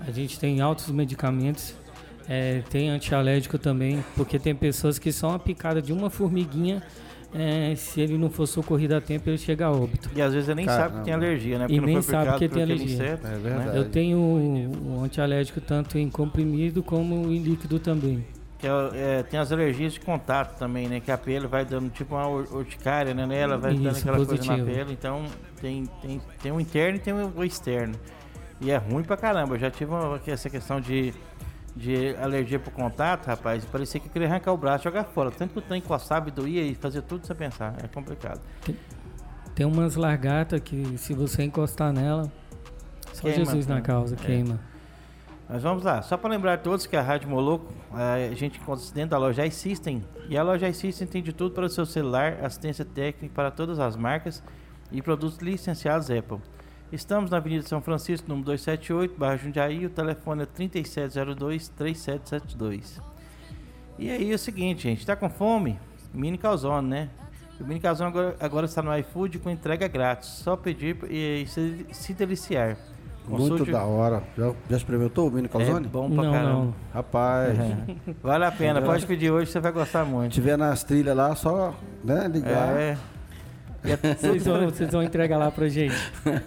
A 0.00 0.10
gente 0.10 0.38
tem 0.38 0.60
altos 0.60 0.88
medicamentos. 0.90 1.74
é, 2.28 2.62
tem 2.70 2.88
antialérgico 2.90 3.58
também, 3.58 4.04
porque 4.16 4.38
tem 4.38 4.54
pessoas 4.54 4.98
que 4.98 5.10
são 5.12 5.30
a 5.34 5.38
picada 5.38 5.80
de 5.82 5.92
uma 5.92 6.08
formiguinha. 6.10 6.82
é, 7.34 7.74
se 7.76 8.00
ele 8.00 8.18
não 8.18 8.28
for 8.30 8.46
socorrido 8.46 8.94
a 8.94 9.00
tempo, 9.00 9.28
ele 9.30 9.38
chega 9.38 9.66
a 9.66 9.72
óbito. 9.72 10.10
E 10.14 10.20
às 10.20 10.32
vezes 10.34 10.48
ele 10.48 10.56
nem 10.56 10.66
Caramba. 10.66 10.88
sabe 10.88 10.98
que 10.98 11.04
tem 11.06 11.14
alergia, 11.14 11.58
né? 11.58 11.66
E 11.68 11.78
não 11.78 11.86
nem 11.86 12.02
foi 12.02 12.12
sabe 12.14 12.32
que 12.32 12.38
tem 12.40 12.46
aquele 12.62 12.62
alergia. 12.74 12.94
inseto, 12.94 13.26
É 13.26 13.30
né? 13.30 13.38
verdade. 13.42 13.76
Eu 13.78 13.84
tenho 13.88 14.18
o 14.18 15.00
antialérgico 15.02 15.60
tanto 15.60 15.96
em 15.98 16.10
comprimido 16.10 16.82
como 16.82 17.14
em 17.32 17.38
líquido 17.42 17.78
também. 17.78 18.22
Que 18.62 18.68
é, 18.68 18.70
é, 19.18 19.22
tem 19.24 19.40
as 19.40 19.50
alergias 19.50 19.94
de 19.94 19.98
contato 20.00 20.56
também, 20.56 20.86
né? 20.88 21.00
Que 21.00 21.10
a 21.10 21.18
pele 21.18 21.48
vai 21.48 21.64
dando 21.64 21.90
tipo 21.90 22.14
uma 22.14 22.28
ur- 22.28 22.46
urticária, 22.52 23.12
né? 23.12 23.26
Nela 23.26 23.58
vai 23.58 23.74
dando 23.74 23.88
Isso, 23.90 23.98
aquela 24.02 24.16
coisa 24.18 24.36
positivo. 24.36 24.56
na 24.56 24.64
pele. 24.64 24.92
Então 24.92 25.24
tem, 25.60 25.84
tem, 26.00 26.22
tem 26.40 26.52
o 26.52 26.60
interno 26.60 26.96
e 26.96 27.00
tem 27.00 27.12
o 27.12 27.42
externo. 27.44 27.96
E 28.60 28.70
é 28.70 28.76
ruim 28.76 29.02
pra 29.02 29.16
caramba. 29.16 29.56
Eu 29.56 29.58
já 29.58 29.68
tive 29.68 29.90
uma- 29.90 30.20
essa 30.28 30.48
questão 30.48 30.80
de, 30.80 31.12
de 31.74 32.14
alergia 32.22 32.60
pro 32.60 32.70
contato, 32.70 33.26
rapaz. 33.26 33.64
Parecia 33.64 33.98
que 33.98 34.06
eu 34.06 34.12
queria 34.12 34.28
arrancar 34.28 34.52
o 34.52 34.56
braço 34.56 34.84
e 34.84 34.84
jogar 34.84 35.04
fora. 35.06 35.32
Tanto 35.32 35.54
que 35.54 35.58
o 35.58 35.62
tanque 35.62 35.84
coçava 35.88 36.28
e 36.28 36.30
doía 36.30 36.62
e 36.62 36.76
fazia 36.76 37.02
tudo 37.02 37.26
sem 37.26 37.34
pensar. 37.34 37.74
É 37.82 37.88
complicado. 37.88 38.40
Tem 39.56 39.66
umas 39.66 39.96
largatas 39.96 40.60
que 40.60 40.96
se 40.98 41.12
você 41.14 41.42
encostar 41.42 41.92
nela, 41.92 42.30
só 43.12 43.22
Queima, 43.22 43.44
Jesus 43.44 43.66
na 43.66 43.80
causa, 43.80 44.14
É. 44.14 44.18
queima. 44.24 44.60
Mas 45.48 45.62
vamos 45.62 45.84
lá, 45.84 46.00
só 46.02 46.16
para 46.16 46.30
lembrar 46.30 46.54
a 46.54 46.56
todos 46.56 46.86
que 46.86 46.96
a 46.96 47.02
Rádio 47.02 47.28
Moloco, 47.28 47.66
a 47.92 48.34
gente 48.34 48.58
encontra 48.58 48.84
dentro 48.94 49.10
da 49.10 49.18
loja 49.18 49.44
iSystem. 49.44 50.02
E 50.28 50.38
a 50.38 50.42
loja 50.42 50.68
iSystem 50.68 51.06
tem 51.06 51.22
de 51.22 51.32
tudo 51.32 51.54
para 51.54 51.66
o 51.66 51.68
seu 51.68 51.84
celular, 51.84 52.38
assistência 52.42 52.84
técnica 52.84 53.34
para 53.34 53.50
todas 53.50 53.78
as 53.78 53.96
marcas 53.96 54.42
e 54.90 55.02
produtos 55.02 55.38
licenciados 55.38 56.10
Apple. 56.10 56.38
Estamos 56.92 57.30
na 57.30 57.38
Avenida 57.38 57.66
São 57.66 57.80
Francisco, 57.80 58.28
número 58.28 58.44
278, 58.46 59.18
bairro 59.18 59.42
Jundiaí. 59.42 59.86
O 59.86 59.90
telefone 59.90 60.42
é 60.42 60.46
3702-3772. 60.46 63.00
E 63.98 64.10
aí 64.10 64.30
é 64.30 64.34
o 64.34 64.38
seguinte, 64.38 64.82
gente, 64.82 65.06
tá 65.06 65.16
com 65.16 65.30
fome? 65.30 65.80
Mini 66.12 66.36
Calzone, 66.36 66.88
né? 66.88 67.08
O 67.58 67.64
Mini 67.64 67.80
Calzone 67.80 68.10
agora, 68.10 68.36
agora 68.38 68.66
está 68.66 68.82
no 68.82 68.94
iFood 68.98 69.38
com 69.38 69.48
entrega 69.48 69.88
grátis. 69.88 70.28
Só 70.28 70.54
pedir 70.54 70.98
e, 71.10 71.46
se, 71.46 71.86
se 71.92 72.12
deliciar. 72.12 72.76
Muito 73.28 73.50
Consulte- 73.50 73.70
da 73.72 73.84
hora. 73.84 74.22
Já, 74.36 74.52
já 74.68 74.76
experimentou 74.76 75.28
o 75.28 75.30
mini 75.30 75.48
calzone? 75.48 75.86
É 75.86 75.88
bom 75.88 76.10
pra 76.10 76.24
Não, 76.24 76.32
caramba. 76.32 76.52
não. 76.52 76.74
Rapaz, 76.92 77.58
Vale 78.22 78.44
a 78.44 78.50
pena, 78.52 78.82
pode 78.82 79.06
pedir 79.06 79.30
hoje, 79.30 79.50
você 79.50 79.60
vai 79.60 79.70
gostar 79.72 80.04
se 80.04 80.10
muito. 80.10 80.32
tiver 80.32 80.58
nas 80.58 80.82
trilhas 80.82 81.16
lá, 81.16 81.34
só 81.36 81.72
né, 82.04 82.28
ligar. 82.28 82.76
É. 82.76 82.96
E 83.84 83.90
é- 83.90 83.96
Vocês 84.14 84.44
vão, 84.44 84.60
vocês 84.70 84.90
vão 84.92 85.02
entregar 85.02 85.38
lá 85.38 85.50
pra 85.50 85.68
gente. 85.68 85.94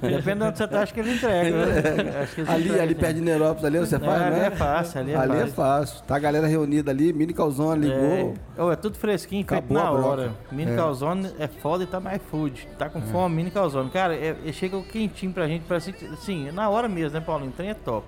Depende 0.01 0.39
de 0.39 0.43
onde 0.45 0.57
você 0.57 0.67
tá, 0.67 0.81
acho 0.81 0.93
que 0.93 0.99
ele 1.01 1.13
entrega. 1.15 1.65
né? 1.65 2.19
Acho 2.23 2.35
que 2.35 2.41
eles 2.41 2.49
Ali, 2.49 2.63
entregam, 2.63 2.83
ali 2.83 2.95
perto 2.95 3.15
de 3.15 3.21
Nerópolis, 3.21 3.65
ali 3.65 3.77
você 3.79 3.95
É, 3.95 3.99
faz, 3.99 4.21
ali 4.21 4.35
né? 4.35 4.45
é 4.47 4.51
fácil, 4.51 4.99
ali 5.01 5.11
é 5.11 5.15
ali 5.17 5.31
é 5.33 5.35
fácil. 5.39 5.53
fácil. 5.55 6.03
Tá 6.05 6.15
a 6.15 6.19
galera 6.19 6.47
reunida 6.47 6.91
ali, 6.91 7.11
mini 7.11 7.33
calzone, 7.33 7.87
ligou. 7.87 8.33
É. 8.57 8.61
Ô, 8.63 8.71
é 8.71 8.75
tudo 8.77 8.97
fresquinho, 8.97 9.45
feito 9.45 9.53
Acabou 9.65 9.77
na 9.77 9.83
a 9.87 9.91
broca. 9.91 10.07
hora. 10.07 10.31
Mini 10.51 10.71
É. 10.71 10.75
calzone 10.75 11.29
é 11.37 11.47
foda 11.47 11.83
e 11.83 11.87
tá 11.87 11.99
mais 11.99 12.21
food. 12.31 12.67
Tá 12.77 12.87
com 12.89 13.01
fome, 13.01 13.35
mini 13.35 13.51
calzone. 13.51 13.89
Cara, 13.89 14.15
é, 14.15 14.35
é- 14.45 14.51
chega 14.53 14.81
quentinho 14.83 15.33
pra 15.33 15.45
gente, 15.47 15.63
parece 15.67 15.91
que- 15.91 16.05
assim, 16.05 16.49
na 16.51 16.69
hora 16.69 16.87
mesmo, 16.87 17.19
né, 17.19 17.23
Paulinho? 17.25 17.49
O 17.49 17.53
trem 17.53 17.69
é 17.69 17.73
top. 17.73 18.07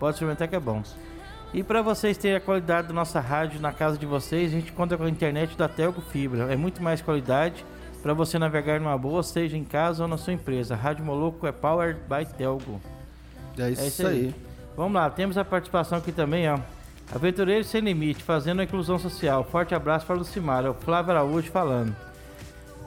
Pode 0.00 0.14
experimentar 0.14 0.48
que 0.48 0.56
é 0.56 0.60
bom. 0.60 0.82
E 1.52 1.62
pra 1.62 1.82
vocês 1.82 2.16
terem 2.16 2.36
a 2.36 2.40
qualidade 2.40 2.88
da 2.88 2.94
nossa 2.94 3.20
rádio 3.20 3.60
na 3.60 3.72
casa 3.72 3.96
de 3.98 4.06
vocês, 4.06 4.52
a 4.52 4.54
gente 4.54 4.70
conta 4.72 4.96
com 4.96 5.04
a 5.04 5.08
internet 5.10 5.56
da 5.56 5.66
Telco 5.68 6.00
Fibra. 6.00 6.52
É 6.52 6.56
muito 6.56 6.82
mais 6.82 7.00
qualidade 7.02 7.64
pra 8.14 8.24
você 8.24 8.38
navegar 8.38 8.80
numa 8.80 8.96
boa, 8.96 9.22
seja 9.22 9.56
em 9.56 9.64
casa 9.64 10.02
ou 10.02 10.08
na 10.08 10.16
sua 10.16 10.32
empresa. 10.32 10.74
Rádio 10.74 11.04
Moloco 11.04 11.46
é 11.46 11.52
powered 11.52 12.00
by 12.08 12.24
Telgo. 12.36 12.80
É 13.58 13.70
isso, 13.70 13.82
É 13.82 13.86
isso 13.86 14.06
aí. 14.06 14.16
aí. 14.26 14.34
Vamos 14.76 14.92
lá, 14.94 15.10
temos 15.10 15.36
a 15.36 15.44
participação 15.44 15.98
aqui 15.98 16.12
também, 16.12 16.48
ó. 16.48 16.58
Aventureiros 17.14 17.66
Sem 17.68 17.80
Limite, 17.80 18.22
fazendo 18.22 18.60
a 18.60 18.64
inclusão 18.64 18.98
social. 18.98 19.42
Forte 19.44 19.74
abraço 19.74 20.06
para 20.06 20.16
o 20.16 20.18
Lucimar, 20.18 20.64
é 20.64 20.70
o 20.70 20.74
Flávio 20.74 21.12
Araújo 21.12 21.50
falando. 21.50 21.94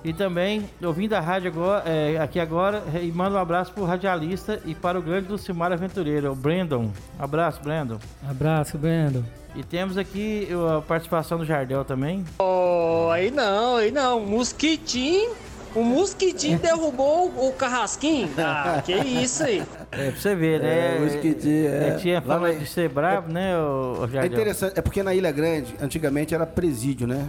E 0.04 0.12
também, 0.14 0.68
ouvindo 0.84 1.14
a 1.14 1.20
rádio 1.20 1.50
agora, 1.52 1.84
é, 1.88 2.18
aqui 2.20 2.40
agora, 2.40 2.82
e 3.02 3.12
manda 3.12 3.36
um 3.36 3.40
abraço 3.40 3.72
para 3.72 3.84
o 3.84 3.86
radialista 3.86 4.60
e 4.66 4.74
para 4.74 4.98
o 4.98 5.02
grande 5.02 5.30
Lucimar 5.32 5.72
Aventureiro, 5.72 6.32
o 6.32 6.36
Brandon. 6.36 6.90
Abraço, 7.20 7.62
Brandon. 7.62 8.00
Abraço, 8.28 8.78
Brendo. 8.80 9.24
E 9.56 9.64
temos 9.64 9.98
aqui 9.98 10.48
a 10.78 10.82
participação 10.82 11.38
do 11.38 11.46
Jardel 11.46 11.86
também. 11.86 12.24
Oh, 12.40 13.10
aí 13.12 13.30
não, 13.30 13.76
aí 13.76 13.92
não. 13.92 14.20
Mosquitinho. 14.22 15.34
O 15.74 15.84
mosquitinho 15.84 16.60
derrubou 16.60 17.28
o 17.48 17.54
carrasquinho. 17.54 18.30
Ah, 18.38 18.82
que 18.84 18.92
isso 18.94 19.44
aí. 19.44 19.64
É, 19.92 20.12
pra 20.12 20.20
você 20.20 20.36
ver, 20.36 20.60
né? 20.62 20.96
É, 20.96 21.00
o 21.00 21.04
mosquitinho, 21.04 21.68
é. 21.70 21.88
É, 21.90 21.92
tinha 21.96 22.16
Lá 22.16 22.22
fama 22.36 22.48
na- 22.50 22.54
de 22.56 22.66
ser 22.66 22.90
brabo, 22.90 23.32
né, 23.32 23.58
o, 23.58 24.00
o 24.02 24.06
É 24.06 24.08
Jardel? 24.10 24.32
interessante, 24.34 24.74
é 24.78 24.82
porque 24.82 25.02
na 25.04 25.14
Ilha 25.14 25.32
Grande, 25.32 25.74
antigamente 25.82 26.34
era 26.36 26.46
presídio, 26.46 27.08
né? 27.08 27.26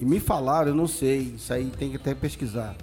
E 0.00 0.04
me 0.04 0.18
falaram, 0.18 0.68
eu 0.68 0.74
não 0.74 0.86
sei, 0.88 1.34
isso 1.36 1.52
aí 1.52 1.66
tem 1.78 1.90
que 1.90 1.96
até 1.96 2.14
pesquisar, 2.14 2.74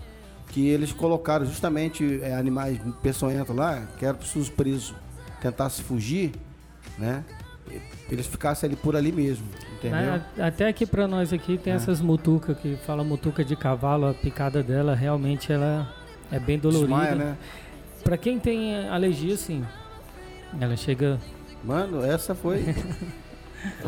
que 0.47 0.67
eles 0.67 0.91
colocaram 0.93 1.45
justamente 1.45 2.19
é, 2.21 2.33
animais 2.33 2.79
peçonhentos 3.01 3.55
lá, 3.55 3.85
que 3.97 4.05
eram 4.05 4.17
os 4.35 4.49
presos 4.49 4.95
tentassem 5.41 5.83
fugir, 5.83 6.31
né? 6.97 7.23
Eles 8.09 8.25
ficassem 8.27 8.67
ali 8.67 8.75
por 8.75 8.95
ali 8.95 9.11
mesmo, 9.11 9.45
entendeu? 9.77 10.21
Ah, 10.37 10.47
Até 10.47 10.67
aqui 10.67 10.85
pra 10.85 11.07
nós 11.07 11.31
aqui 11.31 11.57
tem 11.57 11.73
essas 11.73 12.01
mutucas 12.01 12.57
que 12.57 12.75
fala 12.85 13.03
mutuca 13.03 13.43
de 13.45 13.55
cavalo, 13.55 14.07
a 14.07 14.13
picada 14.13 14.61
dela 14.61 14.93
realmente 14.93 15.51
ela 15.51 15.93
é 16.31 16.39
bem 16.39 16.59
dolorida. 16.59 16.87
Desmaia, 16.87 17.15
né? 17.15 17.37
Pra 18.03 18.17
quem 18.17 18.39
tem 18.39 18.87
alergia, 18.89 19.37
sim. 19.37 19.63
Ela 20.59 20.75
chega. 20.75 21.17
Mano, 21.63 22.03
essa 22.03 22.35
foi. 22.35 22.65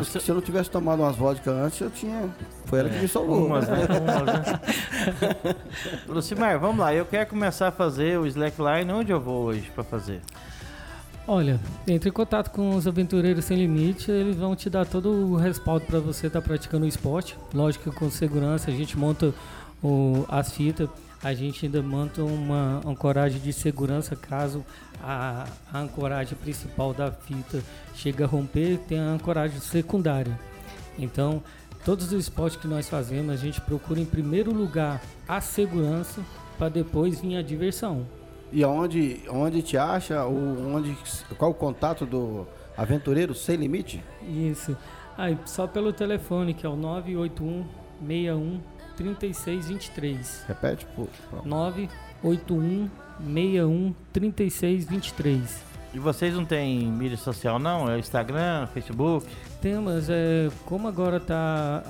Se 0.04 0.30
eu 0.30 0.34
não 0.34 0.42
tivesse 0.42 0.70
tomado 0.70 1.02
umas 1.02 1.16
vodkas 1.16 1.54
antes, 1.54 1.80
eu 1.80 1.90
tinha. 1.90 2.28
Foi 2.66 2.80
ela 2.80 2.88
que 2.88 2.98
me 2.98 3.08
salvou. 3.08 3.46
Umas, 3.46 3.68
né? 3.68 3.78
Umas, 4.00 4.46
né? 4.46 5.56
Lucimar, 6.06 6.58
vamos 6.58 6.78
lá. 6.78 6.94
Eu 6.94 7.04
quero 7.04 7.28
começar 7.28 7.68
a 7.68 7.72
fazer 7.72 8.18
o 8.18 8.26
slackline. 8.26 8.92
Onde 8.92 9.10
eu 9.12 9.20
vou 9.20 9.44
hoje 9.44 9.70
pra 9.74 9.82
fazer? 9.82 10.20
Olha, 11.26 11.58
entre 11.88 12.10
em 12.10 12.12
contato 12.12 12.50
com 12.50 12.76
os 12.76 12.86
Aventureiros 12.86 13.46
Sem 13.46 13.56
Limite, 13.56 14.10
eles 14.10 14.36
vão 14.36 14.54
te 14.54 14.68
dar 14.68 14.84
todo 14.84 15.08
o 15.08 15.36
respaldo 15.36 15.86
para 15.86 15.98
você 15.98 16.26
estar 16.26 16.42
tá 16.42 16.46
praticando 16.46 16.84
o 16.84 16.88
esporte. 16.88 17.36
Lógico 17.52 17.90
que 17.90 17.96
com 17.96 18.10
segurança, 18.10 18.70
a 18.70 18.74
gente 18.74 18.98
monta 18.98 19.32
o, 19.82 20.26
as 20.28 20.52
fitas, 20.52 20.88
a 21.24 21.32
gente 21.32 21.64
ainda 21.64 21.82
monta 21.82 22.22
uma 22.22 22.82
ancoragem 22.86 23.40
de 23.40 23.50
segurança 23.50 24.14
caso 24.14 24.62
a, 25.02 25.46
a 25.72 25.80
ancoragem 25.80 26.36
principal 26.36 26.92
da 26.92 27.10
fita 27.10 27.62
chegue 27.94 28.22
a 28.22 28.26
romper, 28.26 28.78
tem 28.86 28.98
a 28.98 29.04
ancoragem 29.04 29.58
secundária. 29.58 30.38
Então, 30.98 31.42
todos 31.82 32.12
os 32.12 32.12
esportes 32.12 32.60
que 32.60 32.68
nós 32.68 32.90
fazemos, 32.90 33.32
a 33.32 33.36
gente 33.36 33.58
procura 33.58 33.98
em 33.98 34.04
primeiro 34.04 34.52
lugar 34.52 35.00
a 35.26 35.40
segurança 35.40 36.20
para 36.58 36.68
depois 36.68 37.22
vir 37.22 37.38
a 37.38 37.42
diversão. 37.42 38.06
E 38.52 38.62
aonde, 38.62 39.22
onde 39.30 39.62
te 39.62 39.78
acha, 39.78 40.22
ou 40.26 40.74
onde, 40.74 40.94
qual 41.38 41.52
o 41.52 41.54
contato 41.54 42.04
do 42.04 42.46
Aventureiro 42.76 43.34
Sem 43.34 43.56
Limite? 43.56 44.04
Isso. 44.28 44.76
Aí, 45.16 45.38
só 45.46 45.66
pelo 45.66 45.90
telefone, 45.90 46.52
que 46.52 46.66
é 46.66 46.68
o 46.68 46.76
981 46.76 47.64
61 48.06 48.60
3623. 48.96 50.44
Repete, 50.46 50.86
por 50.94 51.08
981 51.44 52.90
61 53.18 53.94
3623. 54.12 55.62
E 55.92 55.98
vocês 55.98 56.34
não 56.34 56.44
têm 56.44 56.90
mídia 56.90 57.16
social 57.16 57.58
não? 57.58 57.88
É 57.88 57.98
Instagram, 57.98 58.66
Facebook? 58.74 59.26
Temos, 59.60 60.08
é, 60.10 60.50
como 60.66 60.88
agora 60.88 61.18
está 61.18 61.84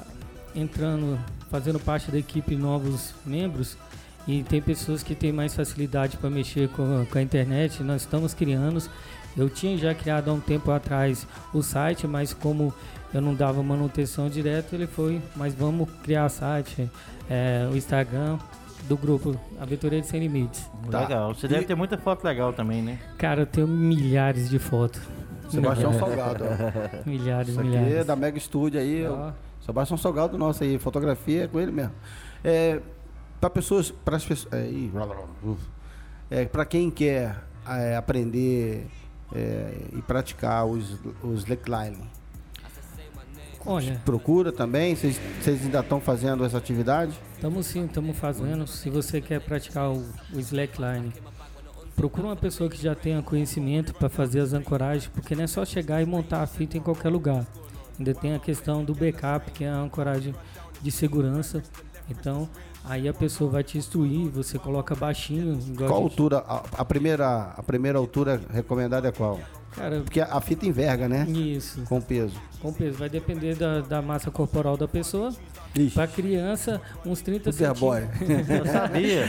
entrando, 0.54 1.18
fazendo 1.50 1.80
parte 1.80 2.10
da 2.10 2.18
equipe 2.18 2.54
novos 2.54 3.14
membros, 3.24 3.78
e 4.26 4.42
tem 4.42 4.60
pessoas 4.60 5.02
que 5.02 5.14
têm 5.14 5.32
mais 5.32 5.54
facilidade 5.54 6.16
para 6.16 6.30
mexer 6.30 6.68
com, 6.70 7.04
com, 7.10 7.18
a 7.18 7.22
internet. 7.22 7.82
Nós 7.82 8.02
estamos 8.02 8.32
criando. 8.32 8.82
Eu 9.36 9.50
tinha 9.50 9.76
já 9.76 9.94
criado 9.94 10.30
há 10.30 10.32
um 10.32 10.40
tempo 10.40 10.70
atrás 10.70 11.26
o 11.52 11.62
site, 11.62 12.06
mas 12.06 12.32
como 12.32 12.72
eu 13.14 13.20
não 13.20 13.34
dava 13.34 13.62
manutenção 13.62 14.28
direta, 14.28 14.74
ele 14.74 14.86
foi. 14.86 15.22
Mas 15.36 15.54
vamos 15.54 15.88
criar 16.02 16.28
site, 16.28 16.90
é, 17.30 17.68
o 17.72 17.76
Instagram 17.76 18.38
do 18.88 18.96
grupo 18.96 19.38
Aventureiro 19.60 20.04
Sem 20.04 20.20
Limites. 20.20 20.68
Tá. 20.90 21.00
Legal. 21.00 21.34
Você 21.34 21.46
e... 21.46 21.48
deve 21.48 21.64
ter 21.64 21.74
muita 21.74 21.96
foto 21.96 22.24
legal 22.24 22.52
também, 22.52 22.82
né? 22.82 22.98
Cara, 23.16 23.42
eu 23.42 23.46
tenho 23.46 23.68
milhares 23.68 24.50
de 24.50 24.58
fotos. 24.58 25.00
Sebastião 25.48 25.92
Salgado. 25.98 26.44
Ó. 26.44 27.06
milhares, 27.08 27.50
Isso 27.50 27.62
milhares. 27.62 27.88
Aqui 27.88 27.96
é 27.98 28.04
da 28.04 28.16
Mega 28.16 28.38
Studio 28.40 28.80
aí. 28.80 29.06
Ó. 29.06 29.30
Sebastião 29.60 29.96
Salgado 29.96 30.36
nosso 30.36 30.64
aí. 30.64 30.78
Fotografia 30.78 31.44
é 31.44 31.46
com 31.48 31.60
ele 31.60 31.70
mesmo. 31.70 31.92
É, 32.42 32.80
para 33.40 33.50
pessoas, 33.50 33.90
para 33.90 34.16
as 34.16 34.24
pessoas, 34.24 34.52
é, 34.52 36.42
é 36.42 36.44
para 36.46 36.64
quem 36.64 36.90
quer 36.90 37.36
é, 37.68 37.96
aprender 37.96 38.86
é, 39.34 39.72
e 39.92 40.02
praticar 40.02 40.66
os, 40.66 40.98
os 41.22 41.40
slackline. 41.40 41.98
Olha, 43.66 44.00
procura 44.04 44.52
também. 44.52 44.94
Vocês 44.94 45.18
ainda 45.46 45.80
estão 45.80 46.00
fazendo 46.00 46.44
essa 46.44 46.58
atividade? 46.58 47.18
Estamos 47.34 47.66
sim, 47.66 47.86
estamos 47.86 48.16
fazendo. 48.16 48.66
Se 48.66 48.90
você 48.90 49.20
quer 49.20 49.40
praticar 49.40 49.90
o, 49.90 50.04
o 50.32 50.38
slackline, 50.40 51.12
procura 51.96 52.28
uma 52.28 52.36
pessoa 52.36 52.68
que 52.68 52.80
já 52.80 52.94
tenha 52.94 53.22
conhecimento 53.22 53.94
para 53.94 54.08
fazer 54.08 54.40
as 54.40 54.52
ancoragens, 54.52 55.06
porque 55.06 55.34
não 55.34 55.44
é 55.44 55.46
só 55.46 55.64
chegar 55.64 56.02
e 56.02 56.06
montar 56.06 56.42
a 56.42 56.46
fita 56.46 56.76
em 56.76 56.80
qualquer 56.80 57.08
lugar. 57.08 57.46
Ainda 57.98 58.12
tem 58.14 58.34
a 58.34 58.38
questão 58.38 58.84
do 58.84 58.94
backup, 58.94 59.50
que 59.52 59.64
é 59.64 59.68
a 59.68 59.78
ancoragem 59.78 60.34
de 60.82 60.90
segurança. 60.90 61.62
Então, 62.10 62.48
Aí 62.86 63.08
a 63.08 63.14
pessoa 63.14 63.50
vai 63.50 63.64
te 63.64 63.78
instruir, 63.78 64.28
você 64.28 64.58
coloca 64.58 64.94
baixinho. 64.94 65.58
Qual 65.74 65.90
a 65.90 65.96
altura? 65.96 66.38
A, 66.46 66.62
a, 66.76 66.84
primeira, 66.84 67.54
a 67.56 67.62
primeira 67.62 67.98
altura 67.98 68.38
recomendada 68.50 69.08
é 69.08 69.12
qual? 69.12 69.40
Cara, 69.74 70.00
Porque 70.00 70.20
a, 70.20 70.40
fita 70.40 70.66
enverga, 70.66 71.08
né? 71.08 71.26
Isso. 71.28 71.82
Com 71.82 72.00
peso. 72.00 72.40
Com 72.60 72.72
peso. 72.72 72.96
Vai 72.96 73.08
depender 73.08 73.56
da, 73.56 73.80
da 73.80 74.00
massa 74.00 74.30
corporal 74.30 74.76
da 74.76 74.86
pessoa. 74.86 75.32
Para 75.92 76.06
criança, 76.06 76.80
uns 77.04 77.20
30 77.20 77.50
centímetros. 77.50 77.80
Eu 78.48 78.66
sabia. 78.66 79.24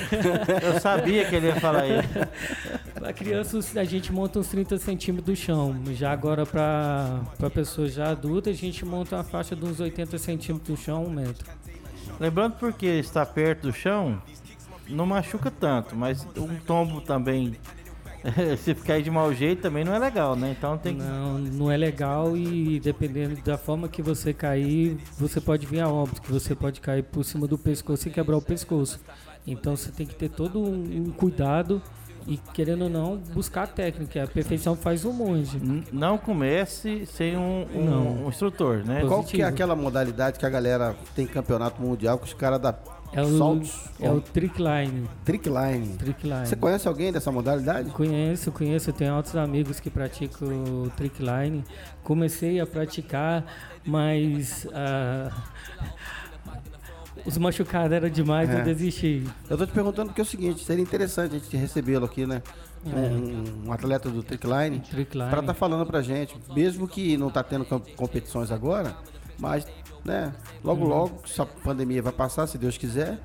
Eu 0.62 0.80
sabia 0.80 1.26
que 1.26 1.36
ele 1.36 1.48
ia 1.48 1.60
falar 1.60 1.88
isso. 1.88 2.08
Para 2.94 3.12
criança, 3.14 3.60
a 3.80 3.84
gente 3.84 4.14
monta 4.14 4.38
uns 4.38 4.48
30 4.48 4.78
centímetros 4.78 5.26
do 5.26 5.36
chão. 5.36 5.76
Já 5.94 6.12
agora, 6.12 6.46
para 6.46 7.50
pessoa 7.52 7.88
já 7.88 8.12
adulta, 8.12 8.52
a 8.52 8.54
gente 8.54 8.86
monta 8.86 9.16
uma 9.16 9.24
faixa 9.24 9.56
de 9.56 9.66
uns 9.66 9.80
80 9.80 10.20
centímetros 10.20 10.78
do 10.78 10.82
chão, 10.82 11.06
um 11.06 11.10
metro. 11.10 11.46
Lembrando 12.20 12.58
porque 12.58 12.86
está 12.86 13.26
perto 13.26 13.64
do 13.64 13.74
chão, 13.74 14.22
não 14.88 15.06
machuca 15.06 15.52
tanto, 15.52 15.96
mas 15.96 16.26
um 16.38 16.56
tombo 16.60 17.02
também, 17.02 17.56
se 18.58 18.74
ficar 18.74 19.02
de 19.02 19.10
mau 19.10 19.34
jeito, 19.34 19.62
também 19.62 19.84
não 19.84 19.94
é 19.94 20.00
legal, 20.00 20.36
né? 20.36 20.56
Então 20.58 20.78
tem 20.78 20.96
que... 20.96 21.04
Não, 21.04 21.38
não 21.38 21.72
é 21.72 21.78
legal 21.78 22.36
e 22.36 22.80
dependendo 22.80 23.36
da 23.42 23.58
forma 23.58 23.88
que 23.88 24.02
você 24.02 24.34
cair, 24.34 24.98
você 25.18 25.40
pode 25.40 25.66
vir 25.66 25.82
a 25.82 25.90
óbito, 25.90 26.22
que 26.22 26.32
você 26.32 26.56
pode 26.56 26.82
cair 26.82 27.04
por 27.04 27.24
cima 27.24 27.48
do 27.48 27.58
pescoço 27.58 28.08
e 28.08 28.12
quebrar 28.12 28.38
o 28.38 28.42
pescoço. 28.42 29.00
Então 29.46 29.76
você 29.76 29.92
tem 29.92 30.06
que 30.06 30.16
ter 30.16 30.30
todo 30.30 30.60
um, 30.60 31.08
um 31.08 31.12
cuidado 31.12 31.82
e 32.28 32.38
querendo 32.38 32.86
ou 32.86 32.90
não, 32.90 33.18
buscar 33.18 33.64
a 33.64 33.68
técnica. 33.68 34.24
A 34.24 34.28
perfeição 34.28 34.76
faz 34.76 35.06
o 35.06 35.14
monge. 35.14 35.62
Não 35.92 36.18
comece 36.18 37.06
sem 37.06 37.38
um, 37.38 37.68
um, 37.74 38.26
um 38.26 38.30
instrutor, 38.30 38.78
né? 38.78 39.02
Positivo. 39.02 39.08
Qual 39.08 39.24
que 39.24 39.42
é 39.42 39.46
aquela 39.46 39.76
modalidade 39.76 40.40
que 40.40 40.46
a 40.46 40.50
galera 40.50 40.96
tem 41.16 41.28
campeonato 41.28 41.80
mundial 41.82 42.18
que 42.18 42.26
os 42.26 42.34
caras 42.34 42.60
da 42.60 42.74
é 43.14 43.22
o, 43.22 43.38
saltos? 43.38 43.90
É 44.00 44.10
o 44.10 44.20
trickline. 44.20 45.08
Trickline. 45.24 45.98
Trickline. 45.98 46.46
Você 46.46 46.56
conhece 46.56 46.88
alguém 46.88 47.12
dessa 47.12 47.32
modalidade? 47.32 47.90
Conheço, 47.92 48.52
conheço. 48.52 48.92
Tenho 48.92 49.16
outros 49.16 49.36
amigos 49.36 49.80
que 49.80 49.90
praticam 49.90 50.48
o 50.84 50.90
trickline. 50.96 51.64
Comecei 52.04 52.60
a 52.60 52.66
praticar, 52.66 53.46
mas... 53.86 54.66
Uh, 54.66 55.32
os 57.26 57.38
machucados 57.38 57.92
eram 57.92 58.10
demais, 58.10 58.50
é. 58.50 58.60
eu 58.60 58.64
desisti. 58.64 59.24
Eu 59.50 59.58
tô 59.58 59.66
te 59.66 59.72
perguntando 59.72 60.10
porque 60.10 60.22
é 60.22 60.24
o 60.24 60.28
seguinte, 60.28 60.64
seria 60.64 60.84
interessante 60.84 61.36
a 61.36 61.40
gente 61.40 61.58
recebê-lo 61.58 62.06
aqui, 62.06 62.26
né? 62.26 62.42
É. 62.86 62.90
Um, 62.90 63.68
um, 63.68 63.72
atleta 63.72 64.10
do 64.10 64.22
Trickline, 64.22 64.80
Trickline. 64.80 65.30
para 65.32 65.40
estar 65.40 65.54
tá 65.54 65.60
falando 65.60 65.88
pra 65.88 66.02
gente, 66.04 66.38
mesmo 66.54 66.88
que 66.88 67.18
não 67.18 67.32
tá 67.32 67.42
tendo 67.42 67.66
competições 67.96 68.52
agora, 68.52 68.96
mas, 69.40 69.66
né, 70.06 70.34
logo 70.64 70.84
uhum. 70.84 70.90
logo, 70.90 71.22
essa 71.26 71.46
pandemia 71.46 72.02
vai 72.02 72.14
passar, 72.14 72.48
se 72.48 72.58
Deus 72.58 72.78
quiser, 72.78 73.20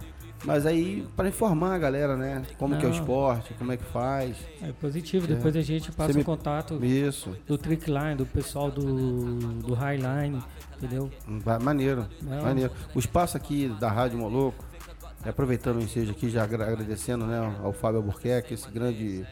mas 0.45 0.65
aí, 0.65 1.07
para 1.15 1.29
informar 1.29 1.75
a 1.75 1.79
galera, 1.79 2.17
né? 2.17 2.43
Como 2.57 2.73
Não. 2.73 2.81
que 2.81 2.87
é 2.87 2.89
o 2.89 2.93
esporte, 2.93 3.53
como 3.55 3.73
é 3.73 3.77
que 3.77 3.85
faz. 3.85 4.37
É 4.63 4.73
positivo, 4.73 5.27
é. 5.27 5.37
depois 5.37 5.55
a 5.55 5.61
gente 5.61 5.93
passa 5.93 6.19
o 6.19 6.25
contato 6.25 6.83
Isso. 6.83 7.37
do 7.47 7.59
Trickline, 7.59 8.17
do 8.17 8.25
pessoal 8.25 8.71
do, 8.71 9.37
do 9.61 9.75
Highline, 9.75 10.43
entendeu? 10.79 11.11
Maneiro, 11.61 12.07
Não. 12.23 12.43
maneiro. 12.43 12.73
O 12.95 12.99
espaço 12.99 13.37
aqui 13.37 13.69
da 13.79 13.91
Rádio 13.91 14.19
Moloco, 14.19 14.65
aproveitando 15.25 15.77
o 15.77 15.83
ensejo 15.83 16.13
aqui, 16.13 16.31
já 16.31 16.43
agradecendo 16.43 17.27
né, 17.27 17.39
ao 17.63 17.75
Fábio 17.75 17.99
Albuquerque, 17.99 18.55
esse 18.55 18.71
grande 18.71 19.27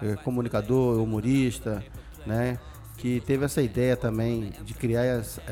eh, 0.00 0.14
comunicador, 0.22 1.02
humorista, 1.02 1.84
né? 2.24 2.60
Que 3.04 3.20
teve 3.20 3.44
essa 3.44 3.60
ideia 3.60 3.98
também 3.98 4.50
de 4.64 4.72
criar 4.72 5.04
essa, 5.04 5.42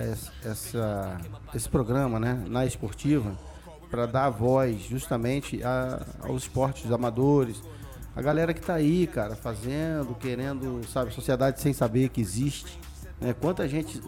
essa, 0.43 1.21
esse 1.55 1.69
programa, 1.69 2.19
né? 2.19 2.43
Na 2.49 2.65
esportiva 2.65 3.37
para 3.91 4.07
dar 4.07 4.31
voz 4.31 4.81
justamente 4.81 5.63
a, 5.63 6.03
aos 6.23 6.45
esportes 6.45 6.91
amadores. 6.91 7.63
A 8.17 8.23
galera 8.23 8.55
que 8.55 8.61
está 8.61 8.73
aí, 8.73 9.07
cara, 9.07 9.37
fazendo, 9.37 10.15
querendo, 10.15 10.81
sabe, 10.89 11.13
sociedade 11.13 11.61
sem 11.61 11.75
saber 11.75 12.09
que 12.09 12.23
existe. 12.23 12.79
Né? 13.21 13.35
Quanta 13.39 13.69
gente. 13.69 14.01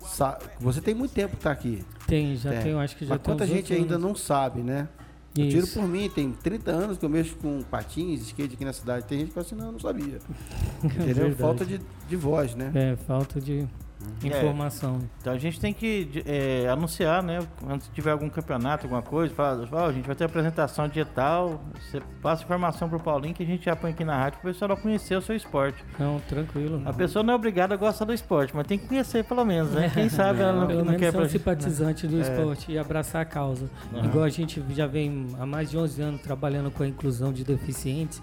Sabe, 0.00 0.46
você 0.58 0.80
tem 0.80 0.92
muito 0.92 1.14
tempo 1.14 1.36
que 1.36 1.36
está 1.36 1.52
aqui. 1.52 1.84
Tem, 2.08 2.34
já 2.34 2.60
tem, 2.60 2.74
acho 2.74 2.96
que 2.96 3.06
já 3.06 3.14
Mas 3.14 3.22
tem. 3.22 3.32
Quanta 3.32 3.46
gente 3.46 3.72
ainda 3.72 3.98
não 3.98 4.16
sabe, 4.16 4.62
né? 4.62 4.88
Eu 5.36 5.48
tiro 5.48 5.66
por 5.68 5.86
mim, 5.86 6.08
tem 6.08 6.32
30 6.32 6.70
anos 6.70 6.98
que 6.98 7.04
eu 7.04 7.08
mexo 7.08 7.36
com 7.36 7.62
patins, 7.62 8.20
skate 8.22 8.54
aqui 8.54 8.64
na 8.64 8.72
cidade. 8.72 9.06
Tem 9.06 9.18
gente 9.20 9.28
que 9.28 9.34
fala 9.34 9.46
assim, 9.46 9.54
não, 9.54 9.66
eu 9.66 9.72
não 9.72 9.78
sabia. 9.78 10.18
Entendeu? 10.82 11.34
falta 11.36 11.64
de, 11.64 11.80
de 12.08 12.16
voz, 12.16 12.54
né? 12.54 12.72
É, 12.74 12.96
falta 12.96 13.40
de 13.40 13.60
é. 13.60 13.89
Informação. 14.22 14.96
É, 14.96 15.06
então 15.20 15.32
a 15.32 15.38
gente 15.38 15.60
tem 15.60 15.72
que 15.72 16.22
é, 16.26 16.68
anunciar, 16.68 17.22
né? 17.22 17.40
Quando 17.60 17.82
tiver 17.92 18.10
algum 18.10 18.28
campeonato, 18.28 18.86
alguma 18.86 19.02
coisa, 19.02 19.34
fala, 19.34 19.68
oh, 19.70 19.76
a 19.76 19.92
gente 19.92 20.06
vai 20.06 20.14
ter 20.14 20.24
apresentação 20.24 20.88
dia 20.88 21.04
tal, 21.04 21.60
você 21.74 22.00
passa 22.22 22.42
informação 22.42 22.88
pro 22.88 23.00
Paulinho 23.00 23.34
que 23.34 23.42
a 23.42 23.46
gente 23.46 23.64
já 23.64 23.76
põe 23.76 23.90
aqui 23.90 24.04
na 24.04 24.16
rádio 24.16 24.40
para 24.40 24.50
o 24.50 24.52
pessoal 24.52 24.76
conhecer 24.76 25.16
o 25.16 25.22
seu 25.22 25.34
esporte. 25.34 25.84
Não, 25.98 26.20
tranquilo. 26.20 26.82
A 26.84 26.92
pessoa 26.92 27.22
não 27.22 27.32
é 27.32 27.36
obrigada 27.36 27.74
a 27.74 27.76
gostar 27.76 28.04
do 28.04 28.12
esporte, 28.12 28.54
mas 28.54 28.66
tem 28.66 28.78
que 28.78 28.86
conhecer 28.86 29.24
pelo 29.24 29.44
menos, 29.44 29.72
né? 29.72 29.90
Quem 29.92 30.08
sabe 30.10 30.40
ela 30.40 30.52
não, 30.52 30.66
Pelo 30.66 30.84
não 30.84 30.96
quer... 30.96 31.12
Pelo 31.12 31.28
simpatizante 31.28 32.06
do 32.06 32.18
é. 32.18 32.20
esporte 32.20 32.72
e 32.72 32.78
abraçar 32.78 33.22
a 33.22 33.24
causa. 33.24 33.70
Uhum. 33.92 34.04
Igual 34.04 34.24
a 34.24 34.28
gente 34.28 34.62
já 34.70 34.86
vem 34.86 35.28
há 35.38 35.46
mais 35.46 35.70
de 35.70 35.78
11 35.78 36.02
anos 36.02 36.20
trabalhando 36.20 36.70
com 36.70 36.82
a 36.82 36.86
inclusão 36.86 37.32
de 37.32 37.44
deficientes, 37.44 38.20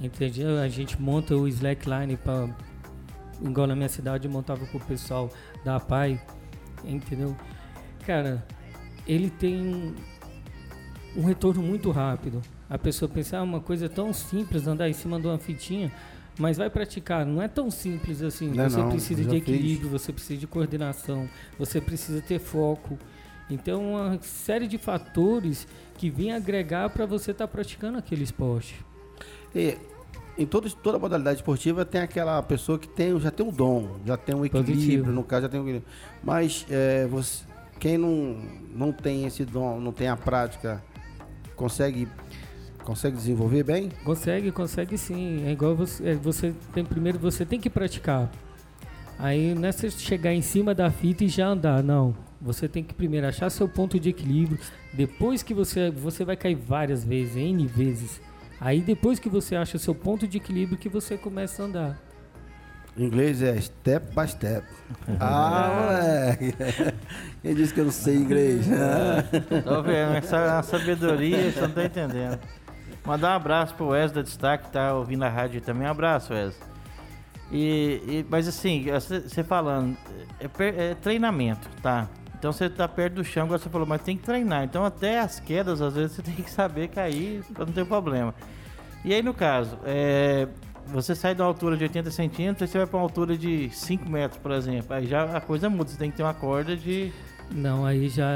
entendeu? 0.00 0.58
A 0.58 0.68
gente 0.68 1.00
monta 1.00 1.34
o 1.34 1.46
slackline 1.48 2.16
para 2.16 2.48
igual 3.42 3.66
na 3.66 3.76
minha 3.76 3.88
cidade, 3.88 4.26
eu 4.26 4.32
montava 4.32 4.66
com 4.66 4.78
o 4.78 4.80
pessoal 4.80 5.30
da 5.64 5.78
PAI, 5.78 6.20
entendeu? 6.84 7.36
Cara, 8.06 8.46
ele 9.06 9.30
tem 9.30 9.94
um 11.16 11.24
retorno 11.24 11.62
muito 11.62 11.90
rápido. 11.90 12.42
A 12.68 12.76
pessoa 12.78 13.08
pensa, 13.08 13.38
ah, 13.38 13.42
uma 13.42 13.60
coisa 13.60 13.88
tão 13.88 14.12
simples, 14.12 14.66
andar 14.66 14.88
em 14.88 14.92
cima 14.92 15.20
de 15.20 15.26
uma 15.26 15.38
fitinha, 15.38 15.92
Mas 16.38 16.58
vai 16.58 16.68
praticar, 16.68 17.24
não 17.24 17.40
é 17.40 17.48
tão 17.48 17.70
simples 17.70 18.20
assim. 18.22 18.50
Não 18.50 18.64
é 18.64 18.68
você 18.68 18.76
não, 18.78 18.90
precisa 18.90 19.22
de 19.22 19.30
fiz. 19.30 19.38
equilíbrio, 19.38 19.88
você 19.88 20.12
precisa 20.12 20.38
de 20.38 20.46
coordenação, 20.46 21.28
você 21.58 21.80
precisa 21.80 22.20
ter 22.20 22.38
foco. 22.38 22.98
Então, 23.48 23.92
uma 23.94 24.18
série 24.20 24.66
de 24.66 24.76
fatores 24.76 25.66
que 25.96 26.10
vêm 26.10 26.32
agregar 26.32 26.90
para 26.90 27.06
você 27.06 27.30
estar 27.30 27.48
praticando 27.48 27.96
aquele 27.96 28.22
esporte. 28.22 28.84
E 29.54 29.78
em 30.38 30.44
todo, 30.44 30.70
toda 30.70 30.98
modalidade 30.98 31.38
esportiva 31.38 31.84
tem 31.84 32.00
aquela 32.00 32.42
pessoa 32.42 32.78
que 32.78 32.88
tem, 32.88 33.18
já 33.18 33.30
tem 33.30 33.46
um 33.46 33.50
dom, 33.50 33.96
já 34.04 34.16
tem 34.16 34.34
um 34.34 34.44
equilíbrio, 34.44 34.74
Positivo. 34.76 35.12
no 35.12 35.24
caso 35.24 35.42
já 35.42 35.48
tem 35.48 35.60
um 35.60 35.62
equilíbrio. 35.62 35.92
Mas 36.22 36.66
é, 36.70 37.06
você, 37.06 37.44
quem 37.78 37.96
não, 37.96 38.36
não 38.74 38.92
tem 38.92 39.24
esse 39.24 39.44
dom, 39.44 39.80
não 39.80 39.92
tem 39.92 40.08
a 40.08 40.16
prática, 40.16 40.82
consegue, 41.54 42.06
consegue 42.84 43.16
desenvolver 43.16 43.62
bem? 43.62 43.90
Consegue, 44.04 44.52
consegue 44.52 44.98
sim. 44.98 45.44
É 45.46 45.52
igual 45.52 45.74
você, 45.74 46.10
é, 46.10 46.14
você 46.14 46.54
tem 46.74 46.84
primeiro 46.84 47.18
você 47.18 47.44
tem 47.44 47.58
que 47.58 47.70
praticar. 47.70 48.30
Aí 49.18 49.54
não 49.54 49.68
é 49.68 49.72
você 49.72 49.90
chegar 49.90 50.34
em 50.34 50.42
cima 50.42 50.74
da 50.74 50.90
fita 50.90 51.24
e 51.24 51.28
já 51.28 51.46
andar, 51.48 51.82
não. 51.82 52.14
Você 52.40 52.68
tem 52.68 52.84
que 52.84 52.92
primeiro 52.92 53.26
achar 53.26 53.48
seu 53.48 53.66
ponto 53.66 53.98
de 53.98 54.10
equilíbrio. 54.10 54.58
Depois 54.92 55.42
que 55.42 55.54
você 55.54 55.90
você 55.90 56.24
vai 56.24 56.36
cair 56.36 56.54
várias 56.54 57.02
vezes, 57.02 57.36
n 57.36 57.66
vezes. 57.66 58.20
Aí 58.60 58.80
depois 58.80 59.18
que 59.18 59.28
você 59.28 59.54
acha 59.56 59.78
seu 59.78 59.94
ponto 59.94 60.26
de 60.26 60.38
equilíbrio 60.38 60.78
que 60.78 60.88
você 60.88 61.16
começa 61.16 61.62
a 61.62 61.66
andar. 61.66 61.98
Em 62.96 63.04
inglês 63.04 63.42
é 63.42 63.60
step 63.60 64.14
by 64.14 64.26
step. 64.26 64.66
ah, 65.20 65.70
moleque. 66.38 66.54
Quem 67.42 67.54
disse 67.54 67.74
que 67.74 67.80
eu 67.80 67.84
não 67.84 67.92
sei 67.92 68.16
inglês? 68.16 68.66
Tô 69.64 69.82
vendo, 69.82 70.14
essa 70.16 70.36
é 70.38 70.62
sabedoria, 70.62 71.52
você 71.52 71.60
não 71.60 71.70
tá 71.70 71.84
entendendo. 71.84 72.38
Mandar 73.04 73.32
um 73.32 73.36
abraço 73.36 73.74
pro 73.74 73.88
Wes 73.88 74.10
da 74.12 74.22
Destaque, 74.22 74.64
que 74.64 74.72
tá 74.72 74.94
ouvindo 74.94 75.22
a 75.24 75.28
rádio 75.28 75.60
também. 75.60 75.86
Um 75.86 75.90
abraço, 75.90 76.32
Wes. 76.32 76.58
E, 77.52 78.00
e- 78.06 78.26
mas 78.30 78.48
assim, 78.48 78.86
você 78.90 79.44
falando, 79.44 79.96
é, 80.40 80.90
é 80.90 80.94
treinamento, 80.94 81.68
tá? 81.82 82.08
Então 82.38 82.52
você 82.52 82.68
tá 82.68 82.86
perto 82.86 83.14
do 83.14 83.24
chão, 83.24 83.46
igual 83.46 83.58
você 83.58 83.68
falou, 83.68 83.86
mas 83.86 84.02
tem 84.02 84.16
que 84.16 84.22
treinar. 84.22 84.64
Então 84.64 84.84
até 84.84 85.20
as 85.20 85.40
quedas, 85.40 85.80
às 85.80 85.94
vezes, 85.94 86.12
você 86.16 86.22
tem 86.22 86.34
que 86.34 86.50
saber 86.50 86.88
cair 86.88 87.42
pra 87.54 87.64
não 87.64 87.72
ter 87.72 87.86
problema. 87.86 88.34
E 89.04 89.14
aí, 89.14 89.22
no 89.22 89.32
caso, 89.32 89.78
é, 89.84 90.48
você 90.86 91.14
sai 91.14 91.34
de 91.34 91.40
uma 91.40 91.48
altura 91.48 91.76
de 91.76 91.84
80 91.84 92.10
centímetros 92.10 92.68
e 92.68 92.72
você 92.72 92.78
vai 92.78 92.86
pra 92.86 92.96
uma 92.98 93.02
altura 93.04 93.36
de 93.36 93.70
5 93.70 94.08
metros, 94.08 94.40
por 94.40 94.52
exemplo. 94.52 94.94
Aí 94.94 95.06
já 95.06 95.36
a 95.36 95.40
coisa 95.40 95.68
muda, 95.70 95.90
você 95.90 95.96
tem 95.96 96.10
que 96.10 96.16
ter 96.16 96.22
uma 96.22 96.34
corda 96.34 96.76
de. 96.76 97.12
Não, 97.50 97.86
aí 97.86 98.08
já 98.08 98.28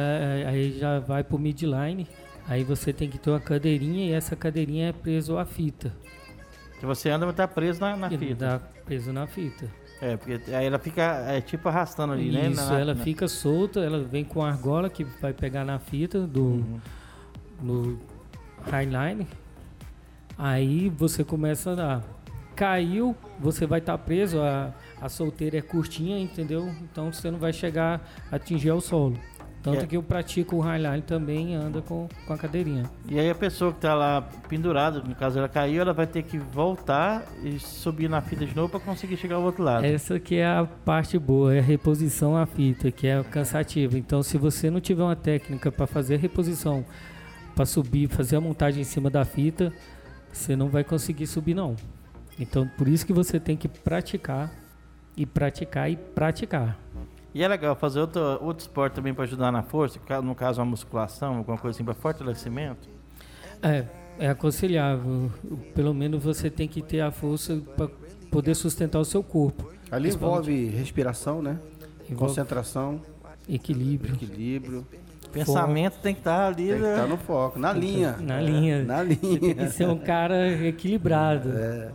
aí 0.47 0.79
já 0.79 1.01
vai 1.01 1.25
pro 1.25 1.39
midline. 1.39 2.07
Aí 2.49 2.65
você 2.65 2.93
tem 2.93 3.09
que 3.09 3.19
ter 3.19 3.31
uma 3.31 3.41
cadeirinha 3.41 4.07
e 4.07 4.13
essa 4.13 4.35
cadeirinha 4.35 4.89
é 4.89 4.93
preso 4.93 5.39
à 5.39 5.45
fita. 5.45 5.93
Que 6.79 6.87
você 6.87 7.11
anda, 7.11 7.27
mas 7.27 7.37
tá 7.37 7.47
preso 7.47 7.81
na, 7.81 7.97
na 7.97 8.09
fita. 8.09 8.35
dá 8.35 8.59
preso 8.85 9.13
na 9.13 9.27
fita. 9.27 9.69
É, 10.03 10.17
porque 10.17 10.41
aí 10.55 10.65
ela 10.67 10.79
fica 10.79 11.03
é, 11.29 11.41
tipo 11.41 11.69
arrastando 11.69 12.13
ali, 12.15 12.31
né? 12.31 12.49
Isso, 12.49 12.65
Na- 12.71 12.81
ela 12.81 12.95
na- 12.95 13.03
fica 13.05 13.29
solta, 13.29 13.81
ela 13.81 14.03
vem 14.03 14.25
com 14.25 14.43
a 14.43 14.49
argola 14.49 14.89
que 14.89 15.05
vai 15.05 15.33
pegar 15.35 15.65
na 15.65 15.79
fita 15.79 16.21
do 16.27 16.41
Uhum. 16.43 16.81
no 17.63 17.99
highline. 18.71 19.27
Aí 20.39 20.89
você 20.89 21.23
começa 21.23 21.71
a 21.71 21.73
andar. 21.75 22.05
Caiu, 22.57 23.15
você 23.39 23.67
vai 23.67 23.79
estar 23.79 23.97
preso, 23.99 24.41
a, 24.41 24.73
a 25.01 25.09
solteira 25.09 25.59
é 25.59 25.63
curtinha, 25.63 26.19
entendeu? 26.19 26.69
Então 26.83 27.13
você 27.13 27.31
não 27.31 27.39
vai 27.39 27.53
chegar 27.53 28.01
a 28.31 28.37
atingir 28.37 28.71
ao 28.71 28.81
solo. 28.81 29.17
Tanto 29.63 29.83
É. 29.83 29.87
que 29.87 29.97
eu 29.97 30.03
pratico 30.03 30.57
o 30.57 30.61
highline 30.61 31.03
também 31.03 31.55
anda 31.55 31.83
com, 31.83 32.09
com 32.27 32.33
a 32.33 32.39
cadeirinha. 32.39 32.85
E 33.07 33.19
aí 33.21 33.29
a 33.29 33.35
pessoa 33.35 33.73
que 33.73 33.81
tá 33.81 33.95
lá 33.95 34.23
pendurada, 34.49 35.01
no 35.01 35.15
caso 35.15 35.39
ela 35.39 35.49
caiu, 35.49 35.83
ela 35.83 35.93
vai 35.93 36.07
ter 36.07 36.23
que 36.23 36.39
voltar 36.39 37.25
e 37.43 37.59
subir 37.59 38.09
na 38.09 38.23
fita 38.23 38.47
de 38.47 38.57
novo 38.57 38.71
pra 38.71 38.81
conseguir 38.81 39.19
chegar 39.19 39.37
ao 39.37 39.43
outro 39.43 39.63
lado. 39.63 39.85
Essa 39.85 40.19
que 40.19 40.37
é 40.37 40.47
a 40.47 40.67
parte 40.85 41.19
boa, 41.19 41.55
é 41.55 41.59
a 41.59 41.63
reposição 41.63 42.35
à 42.37 42.47
fita, 42.47 42.91
que 42.91 43.07
é 43.07 43.23
cansativa. 43.23 43.99
Então, 43.99 44.23
se 44.23 44.39
você 44.39 44.71
não 44.71 44.81
tiver 44.81 45.03
uma 45.03 45.17
técnica 45.17 45.71
para 45.71 45.87
fazer 45.87 46.15
a 46.15 46.19
reposição, 46.19 46.85
para 47.55 47.67
subir, 47.67 48.09
fazer 48.09 48.37
a 48.37 48.41
montagem 48.41 48.81
em 48.81 48.85
cima 48.85 49.11
da 49.11 49.27
fita, 49.27 49.71
você 50.33 50.57
não 50.57 50.69
vai 50.69 50.83
conseguir 50.85 51.27
subir 51.27 51.53
não. 51.53 51.77
Então, 52.39 52.67
por 52.79 52.89
isso 52.89 53.05
que 53.05 53.13
você 53.13 53.39
tem 53.39 53.59
que 53.59 53.69
praticar 53.69 54.51
e 55.15 55.27
praticar 55.27 55.91
e 55.91 55.97
praticar. 55.97 56.79
E 57.35 57.43
é 57.43 57.49
legal 57.49 57.77
fazer 57.77 58.01
outro, 58.01 58.21
outro 58.43 58.63
esporte 58.63 58.95
também 58.95 59.15
pra 59.15 59.25
ajudar 59.25 59.53
na 59.53 59.63
força, 59.63 59.99
no 60.23 60.35
caso 60.35 60.61
uma 60.61 60.67
musculação, 60.67 61.37
alguma 61.39 61.57
coisa 61.57 61.77
assim, 61.77 61.85
pra 61.85 61.95
fortalecimento. 61.95 62.89
É, 63.63 63.85
é 64.19 64.29
aconselhável. 64.29 65.31
Pelo 65.75 65.95
menos 65.95 66.23
você 66.23 66.51
tem 66.51 66.67
que 66.67 66.83
ter 66.83 67.01
a 67.01 67.11
força 67.13 67.61
para 67.77 67.89
poder 68.31 68.55
sustentar 68.55 68.99
o 68.99 69.05
seu 69.05 69.23
corpo. 69.23 69.71
Ali 69.91 70.09
envolve 70.09 70.67
respiração, 70.71 71.41
né? 71.43 71.59
Envolve 72.09 72.35
Concentração, 72.35 73.01
equilíbrio. 73.49 74.15
equilíbrio. 74.15 74.87
Pensamento 75.33 75.99
tem 76.01 76.13
que 76.13 76.21
estar 76.21 76.49
ali, 76.49 76.67
Tem 76.67 76.75
que 76.77 76.83
né? 76.83 76.91
estar 76.95 77.07
no 77.07 77.17
foco, 77.17 77.57
na 77.59 77.73
linha. 77.73 78.17
Na 78.21 78.41
linha. 78.41 78.83
Na 78.83 79.05
Você 79.05 79.15
tem 79.15 79.39
que 79.39 79.55
linha. 79.55 79.71
ser 79.71 79.89
um 79.89 79.99
cara 79.99 80.51
equilibrado. 80.67 81.51
É, 81.53 81.91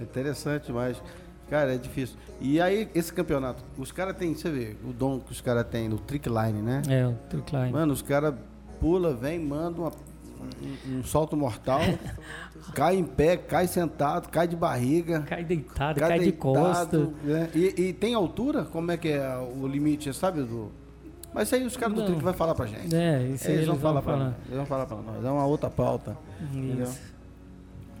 interessante, 0.00 0.70
mas, 0.70 1.02
cara, 1.50 1.74
é 1.74 1.78
difícil. 1.78 2.16
E 2.40 2.60
aí, 2.60 2.88
esse 2.94 3.12
campeonato, 3.12 3.62
os 3.76 3.90
caras 3.92 4.16
têm, 4.16 4.34
você 4.34 4.50
vê, 4.50 4.76
o 4.84 4.92
dom 4.92 5.18
que 5.20 5.32
os 5.32 5.40
caras 5.40 5.64
têm 5.66 5.88
no 5.88 5.98
trick 5.98 6.28
line, 6.28 6.62
né? 6.62 6.82
É, 6.88 7.06
o 7.06 7.14
Tricline. 7.28 7.72
Mano, 7.72 7.92
os 7.92 8.02
caras 8.02 8.34
pula, 8.80 9.14
vem, 9.14 9.38
manda 9.40 9.80
uma- 9.80 9.92
um, 10.40 10.98
um 10.98 11.04
salto 11.04 11.36
mortal, 11.36 11.80
cai 12.74 12.96
em 12.96 13.02
pé, 13.04 13.36
cai 13.36 13.66
sentado, 13.66 14.28
cai 14.28 14.46
de 14.46 14.54
barriga, 14.54 15.22
Cai 15.22 15.42
deitado, 15.44 15.98
cai 15.98 16.08
cai 16.10 16.18
de 16.20 16.24
deitado, 16.26 16.52
costa. 16.52 16.98
né? 17.24 17.50
E, 17.54 17.74
e 17.88 17.92
tem 17.92 18.14
altura? 18.14 18.64
Como 18.64 18.90
é 18.92 18.96
que 18.96 19.08
é 19.08 19.36
o 19.36 19.66
limite, 19.66 20.12
sabe? 20.14 20.42
Do... 20.42 20.70
Mas 21.34 21.48
isso 21.48 21.56
aí 21.56 21.66
os 21.66 21.76
caras 21.76 21.94
do 21.96 22.04
trick 22.06 22.22
vai 22.22 22.32
falar 22.32 22.54
pra 22.54 22.66
gente. 22.66 22.94
É, 22.94 23.22
isso 23.24 23.48
aí 23.48 23.54
eles, 23.54 23.66
vão 23.66 23.76
falar 23.78 24.00
pra 24.00 24.12
falar. 24.12 24.24
nós. 24.26 24.34
Eles 24.46 24.56
vão 24.56 24.66
falar 24.66 24.86
pra 24.86 24.96
nós. 24.96 25.24
É 25.24 25.30
uma 25.30 25.44
outra 25.44 25.68
pauta. 25.68 26.16
entendeu? 26.54 26.88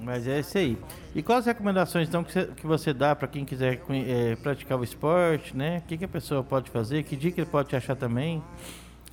Mas 0.00 0.26
é 0.28 0.40
isso 0.40 0.56
aí. 0.56 0.78
E 1.14 1.22
quais 1.22 1.44
recomendações 1.46 2.08
então 2.08 2.22
que 2.22 2.32
você, 2.32 2.46
que 2.46 2.66
você 2.66 2.92
dá 2.94 3.16
pra 3.16 3.26
quem 3.26 3.44
quiser 3.44 3.80
eh, 3.90 4.36
praticar 4.36 4.78
o 4.78 4.84
esporte, 4.84 5.56
né? 5.56 5.78
O 5.78 5.82
que, 5.88 5.98
que 5.98 6.04
a 6.04 6.08
pessoa 6.08 6.42
pode 6.44 6.70
fazer? 6.70 7.02
Que 7.02 7.16
dica 7.16 7.40
ele 7.40 7.50
pode 7.50 7.68
te 7.68 7.76
achar 7.76 7.96
também? 7.96 8.42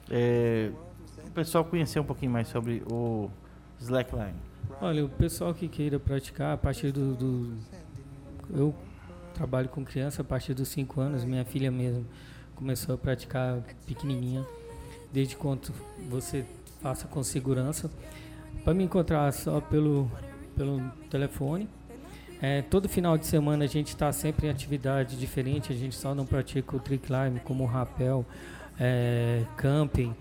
É, 0.09 0.69
o 1.25 1.31
pessoal 1.31 1.65
conhecer 1.65 1.99
um 1.99 2.03
pouquinho 2.03 2.31
mais 2.31 2.47
sobre 2.47 2.83
o 2.89 3.29
slackline. 3.79 4.35
Olha, 4.79 5.03
o 5.05 5.09
pessoal 5.09 5.53
que 5.53 5.67
queira 5.67 5.99
praticar 5.99 6.53
a 6.53 6.57
partir 6.57 6.91
do, 6.91 7.15
do- 7.15 7.57
Eu 8.53 8.73
trabalho 9.33 9.67
com 9.69 9.83
criança 9.83 10.21
a 10.21 10.25
partir 10.25 10.53
dos 10.53 10.67
5 10.69 11.01
anos, 11.01 11.23
minha 11.23 11.43
filha 11.45 11.71
mesmo 11.71 12.05
começou 12.55 12.95
a 12.95 12.97
praticar 12.97 13.59
pequenininha. 13.87 14.45
Desde 15.11 15.35
quando 15.35 15.71
você 16.09 16.45
faça 16.81 17.07
com 17.07 17.23
segurança. 17.23 17.89
Para 18.63 18.73
me 18.73 18.83
encontrar 18.83 19.31
só 19.33 19.59
pelo, 19.61 20.09
pelo 20.55 20.81
telefone. 21.09 21.69
É, 22.41 22.61
todo 22.63 22.89
final 22.89 23.17
de 23.17 23.25
semana 23.25 23.63
a 23.63 23.67
gente 23.67 23.87
está 23.87 24.11
sempre 24.11 24.47
em 24.47 24.49
atividade 24.49 25.17
diferente, 25.17 25.71
a 25.71 25.75
gente 25.75 25.95
só 25.95 26.13
não 26.13 26.25
pratica 26.25 26.75
o 26.75 26.79
trick 26.79 27.07
climb 27.07 27.39
como 27.43 27.65
rapel, 27.65 28.25
é, 28.79 29.43
camping, 29.55 30.13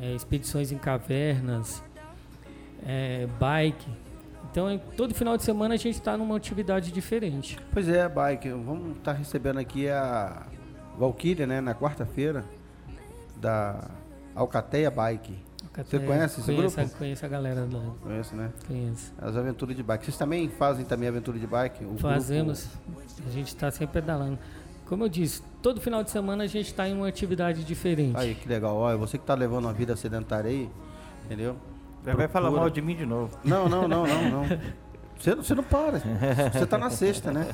é, 0.00 0.14
expedições 0.14 0.72
em 0.72 0.78
cavernas, 0.78 1.82
é, 2.86 3.26
bike. 3.38 3.90
Então, 4.50 4.80
todo 4.96 5.14
final 5.14 5.36
de 5.36 5.42
semana 5.42 5.74
a 5.74 5.76
gente 5.76 5.96
está 5.96 6.16
numa 6.16 6.36
atividade 6.36 6.90
diferente. 6.90 7.58
Pois 7.70 7.88
é, 7.88 8.08
Bike, 8.08 8.48
vamos 8.48 8.96
estar 8.96 9.12
recebendo 9.12 9.58
aqui 9.58 9.88
a 9.88 10.46
Valkyria, 10.98 11.46
né, 11.46 11.60
na 11.60 11.74
quarta-feira, 11.74 12.44
da 13.36 13.90
Alcateia 14.34 14.90
Bike. 14.90 15.47
Você 15.84 15.98
conhece 15.98 16.40
esse 16.40 16.54
conheço, 16.54 16.76
grupo? 16.76 16.96
Conheço 16.98 17.24
a 17.24 17.28
galera 17.28 17.68
lá, 17.70 17.82
Conhece, 18.02 18.34
né? 18.34 18.50
conheço. 18.66 19.12
As 19.20 19.36
aventuras 19.36 19.76
de 19.76 19.82
bike. 19.82 20.04
Vocês 20.04 20.16
também 20.16 20.48
fazem 20.48 20.84
também 20.84 21.08
aventura 21.08 21.38
de 21.38 21.46
bike? 21.46 21.84
O 21.84 21.96
Fazemos, 21.98 22.66
a 23.26 23.30
gente 23.30 23.48
está 23.48 23.70
sempre 23.70 24.00
pedalando. 24.00 24.38
Como 24.86 25.04
eu 25.04 25.08
disse, 25.08 25.42
todo 25.62 25.80
final 25.80 26.02
de 26.02 26.10
semana 26.10 26.44
a 26.44 26.46
gente 26.46 26.66
está 26.66 26.88
em 26.88 26.94
uma 26.94 27.06
atividade 27.08 27.62
diferente. 27.62 28.12
Grupo... 28.12 28.20
Aí, 28.20 28.34
que 28.34 28.48
legal. 28.48 28.74
Olha, 28.76 28.96
você 28.96 29.18
que 29.18 29.24
tá 29.24 29.34
levando 29.34 29.66
uma 29.66 29.72
vida 29.72 29.94
sedentária 29.96 30.50
aí, 30.50 30.68
entendeu? 31.26 31.56
Vai 32.02 32.14
vai 32.14 32.28
falar 32.28 32.50
mal 32.50 32.70
de 32.70 32.80
mim 32.80 32.96
de 32.96 33.04
novo. 33.04 33.36
Não, 33.44 33.68
não, 33.68 33.86
não, 33.86 34.06
não, 34.06 34.30
não. 34.30 34.44
Você, 35.18 35.34
você 35.34 35.52
não 35.52 35.64
para. 35.64 35.98
Você 36.52 36.64
tá 36.64 36.78
na 36.78 36.90
sexta, 36.90 37.32
né? 37.32 37.44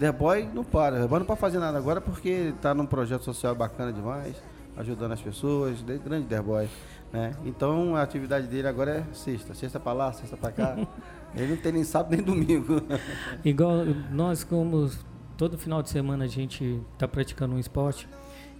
The 0.00 0.10
Boy 0.10 0.48
não 0.54 0.64
para. 0.64 0.98
The 1.02 1.06
Boy 1.06 1.18
não 1.18 1.26
pode 1.26 1.38
fazer 1.40 1.58
nada 1.58 1.76
agora 1.76 2.00
porque 2.00 2.54
tá 2.62 2.72
num 2.74 2.86
projeto 2.86 3.22
social 3.22 3.54
bacana 3.54 3.92
demais, 3.92 4.34
ajudando 4.78 5.12
as 5.12 5.20
pessoas, 5.20 5.82
de- 5.84 5.98
grande 5.98 6.26
The 6.26 6.40
Boy. 6.40 6.66
Né? 7.12 7.32
Então 7.44 7.96
a 7.96 8.02
atividade 8.02 8.46
dele 8.46 8.68
agora 8.68 8.98
é 8.98 9.14
sexta. 9.14 9.54
Sexta 9.54 9.80
pra 9.80 9.92
lá, 9.92 10.12
sexta 10.12 10.36
pra 10.36 10.50
cá. 10.50 10.76
Ele 11.34 11.54
não 11.54 11.56
tem 11.56 11.72
nem 11.72 11.84
sábado 11.84 12.12
nem 12.14 12.22
domingo. 12.24 12.80
Igual 13.44 13.84
nós, 14.10 14.42
como 14.42 14.90
todo 15.36 15.58
final 15.58 15.82
de 15.82 15.90
semana 15.90 16.24
a 16.24 16.28
gente 16.28 16.80
está 16.94 17.06
praticando 17.06 17.54
um 17.54 17.58
esporte, 17.58 18.08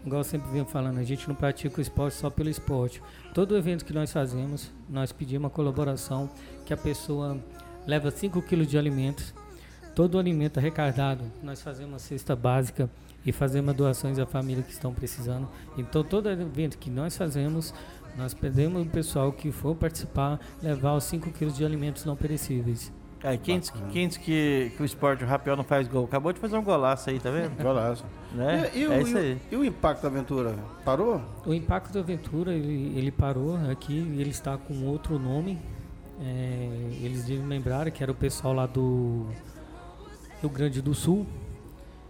igual 0.04 0.20
eu 0.20 0.24
sempre 0.24 0.50
venho 0.50 0.66
falando, 0.66 0.98
a 0.98 1.02
gente 1.02 1.26
não 1.26 1.34
pratica 1.34 1.78
o 1.78 1.80
esporte 1.80 2.16
só 2.16 2.28
pelo 2.28 2.50
esporte. 2.50 3.02
Todo 3.32 3.56
evento 3.56 3.84
que 3.84 3.94
nós 3.94 4.12
fazemos, 4.12 4.70
nós 4.90 5.10
pedimos 5.10 5.44
uma 5.44 5.50
colaboração 5.50 6.28
que 6.66 6.74
a 6.74 6.76
pessoa 6.76 7.38
leva 7.86 8.10
5 8.10 8.42
quilos 8.42 8.66
de 8.66 8.76
alimentos 8.76 9.32
todo 9.96 10.16
o 10.16 10.18
alimento 10.18 10.58
arrecadado, 10.58 11.24
nós 11.42 11.62
fazemos 11.62 11.92
uma 11.94 11.98
cesta 11.98 12.36
básica 12.36 12.90
e 13.24 13.32
fazemos 13.32 13.74
doações 13.74 14.18
à 14.18 14.26
família 14.26 14.62
que 14.62 14.70
estão 14.70 14.92
precisando. 14.92 15.48
Então, 15.78 16.04
todo 16.04 16.28
evento 16.28 16.76
que 16.76 16.90
nós 16.90 17.16
fazemos, 17.16 17.72
nós 18.16 18.32
pedimos 18.34 18.82
o 18.82 18.86
pessoal 18.90 19.32
que 19.32 19.50
for 19.52 19.74
participar 19.74 20.40
levar 20.62 20.94
os 20.94 21.04
5 21.04 21.30
quilos 21.32 21.56
de 21.56 21.64
alimentos 21.64 22.04
não 22.04 22.16
perecíveis. 22.16 22.92
Cara, 23.20 23.36
quem 23.38 23.58
diz, 23.58 23.70
quem 23.90 24.08
diz 24.08 24.16
que, 24.18 24.72
que 24.76 24.82
o 24.82 24.84
esporte 24.84 25.24
o 25.24 25.26
rapel 25.26 25.56
não 25.56 25.64
faz 25.64 25.88
gol? 25.88 26.04
Acabou 26.04 26.32
de 26.32 26.38
fazer 26.38 26.56
um 26.56 26.62
golaço 26.62 27.08
aí, 27.10 27.18
tá 27.18 27.30
vendo? 27.30 27.56
Golaço. 27.60 28.04
Né? 28.32 28.70
E, 28.74 28.80
e 28.80 28.86
o- 28.86 28.92
é 28.92 28.98
e 28.98 29.02
isso 29.02 29.14
o- 29.16 29.18
aí. 29.18 29.38
e 29.50 29.56
o 29.56 29.64
impacto 29.64 30.02
da 30.02 30.08
aventura? 30.08 30.54
Parou? 30.84 31.20
O 31.46 31.52
Impacto 31.54 31.92
da 31.94 32.00
Aventura, 32.00 32.52
ele, 32.52 32.92
ele 32.96 33.10
parou 33.10 33.56
aqui 33.70 33.94
e 33.94 34.20
ele 34.20 34.30
está 34.30 34.56
com 34.58 34.84
outro 34.84 35.18
nome. 35.18 35.58
É, 36.20 36.90
eles 37.02 37.24
desmembraram 37.24 37.90
que 37.90 38.02
era 38.02 38.12
o 38.12 38.14
pessoal 38.14 38.52
lá 38.54 38.66
do 38.66 39.26
Rio 40.40 40.50
Grande 40.50 40.80
do 40.82 40.94
Sul. 40.94 41.26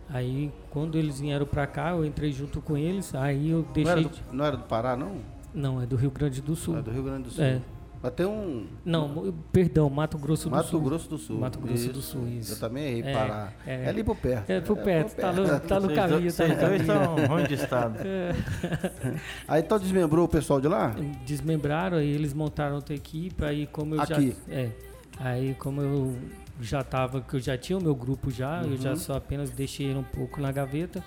Aí, 0.08 0.52
quando 0.70 0.96
eles 0.98 1.18
vieram 1.20 1.46
pra 1.46 1.66
cá, 1.66 1.90
eu 1.90 2.04
entrei 2.04 2.30
junto 2.32 2.60
com 2.60 2.76
eles. 2.76 3.14
Aí 3.14 3.50
eu 3.50 3.66
Não 3.74 3.90
era, 3.90 4.00
deixei. 4.02 4.22
do, 4.28 4.32
não 4.36 4.44
era 4.44 4.56
do 4.56 4.64
Pará, 4.64 4.96
não? 4.96 5.16
Não, 5.56 5.80
é 5.82 5.86
do 5.86 5.96
Rio 5.96 6.10
Grande 6.12 6.40
do 6.40 6.54
Sul. 6.54 6.78
É 6.78 6.82
do 6.82 6.90
Rio 6.92 7.02
Grande 7.02 7.24
do 7.24 7.30
Sul. 7.30 7.42
É. 7.44 7.60
Mas 8.02 8.12
tem 8.12 8.26
um. 8.26 8.66
Não, 8.84 9.34
perdão, 9.50 9.88
Mato 9.88 10.18
Grosso 10.18 10.50
do 10.50 10.54
Mato 10.54 10.68
Sul. 10.68 10.80
Grosso 10.82 11.08
do 11.08 11.16
Sul. 11.18 11.38
Mato 11.40 11.58
Grosso 11.58 11.92
do 11.92 12.02
Sul, 12.02 12.28
isso. 12.28 12.52
Eu 12.52 12.60
também 12.60 12.84
errei, 12.98 13.02
É, 13.02 13.12
Pará. 13.12 13.52
É, 13.66 13.84
é. 13.84 13.88
ali 13.88 14.04
por 14.04 14.14
perto. 14.16 14.50
É 14.50 14.60
por 14.60 14.76
perto, 14.76 15.16
tá 15.16 15.32
no, 15.32 15.60
tá 15.60 15.80
no 15.80 15.86
Vocês 15.86 15.96
caminho. 15.98 16.20
dois- 16.20 16.36
Tá 16.36 16.44
Vocês 16.46 16.58
dois 16.60 16.86
caminho. 16.86 17.10
estão 17.16 17.26
ruins 17.26 17.48
de 17.48 17.54
estado. 17.54 17.98
Aí 19.48 19.62
então 19.62 19.78
desmembrou 19.78 20.26
o 20.26 20.28
pessoal 20.28 20.60
de 20.60 20.68
lá? 20.68 20.94
desmembraram 21.24 21.96
aí 21.98 22.08
eles 22.10 22.32
montaram 22.34 22.76
outra 22.76 22.94
equipe 22.94 23.44
aí 23.44 23.66
como 23.66 23.94
eu 23.94 24.00
Aqui. 24.00 24.36
já 24.48 24.54
é 24.54 24.70
aí 25.18 25.54
como 25.58 25.80
eu 25.80 26.14
já 26.60 26.82
tava 26.84 27.20
que 27.20 27.34
eu 27.34 27.40
já 27.40 27.56
tinha 27.56 27.78
o 27.78 27.82
meu 27.82 27.94
grupo 27.94 28.30
já 28.30 28.62
eu 28.62 28.70
Uhum. 28.72 28.76
já 28.76 28.94
só 28.96 29.14
apenas 29.14 29.50
deixei 29.50 29.86
ele 29.86 29.98
um 29.98 30.02
pouco 30.02 30.40
na 30.40 30.52
gaveta 30.52 31.02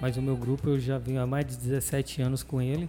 mas 0.00 0.16
o 0.16 0.22
meu 0.22 0.36
grupo 0.36 0.70
eu 0.70 0.78
já 0.80 0.98
venho 0.98 1.20
há 1.20 1.26
mais 1.26 1.46
de 1.46 1.56
17 1.56 2.22
anos 2.22 2.42
com 2.42 2.60
ele 2.60 2.88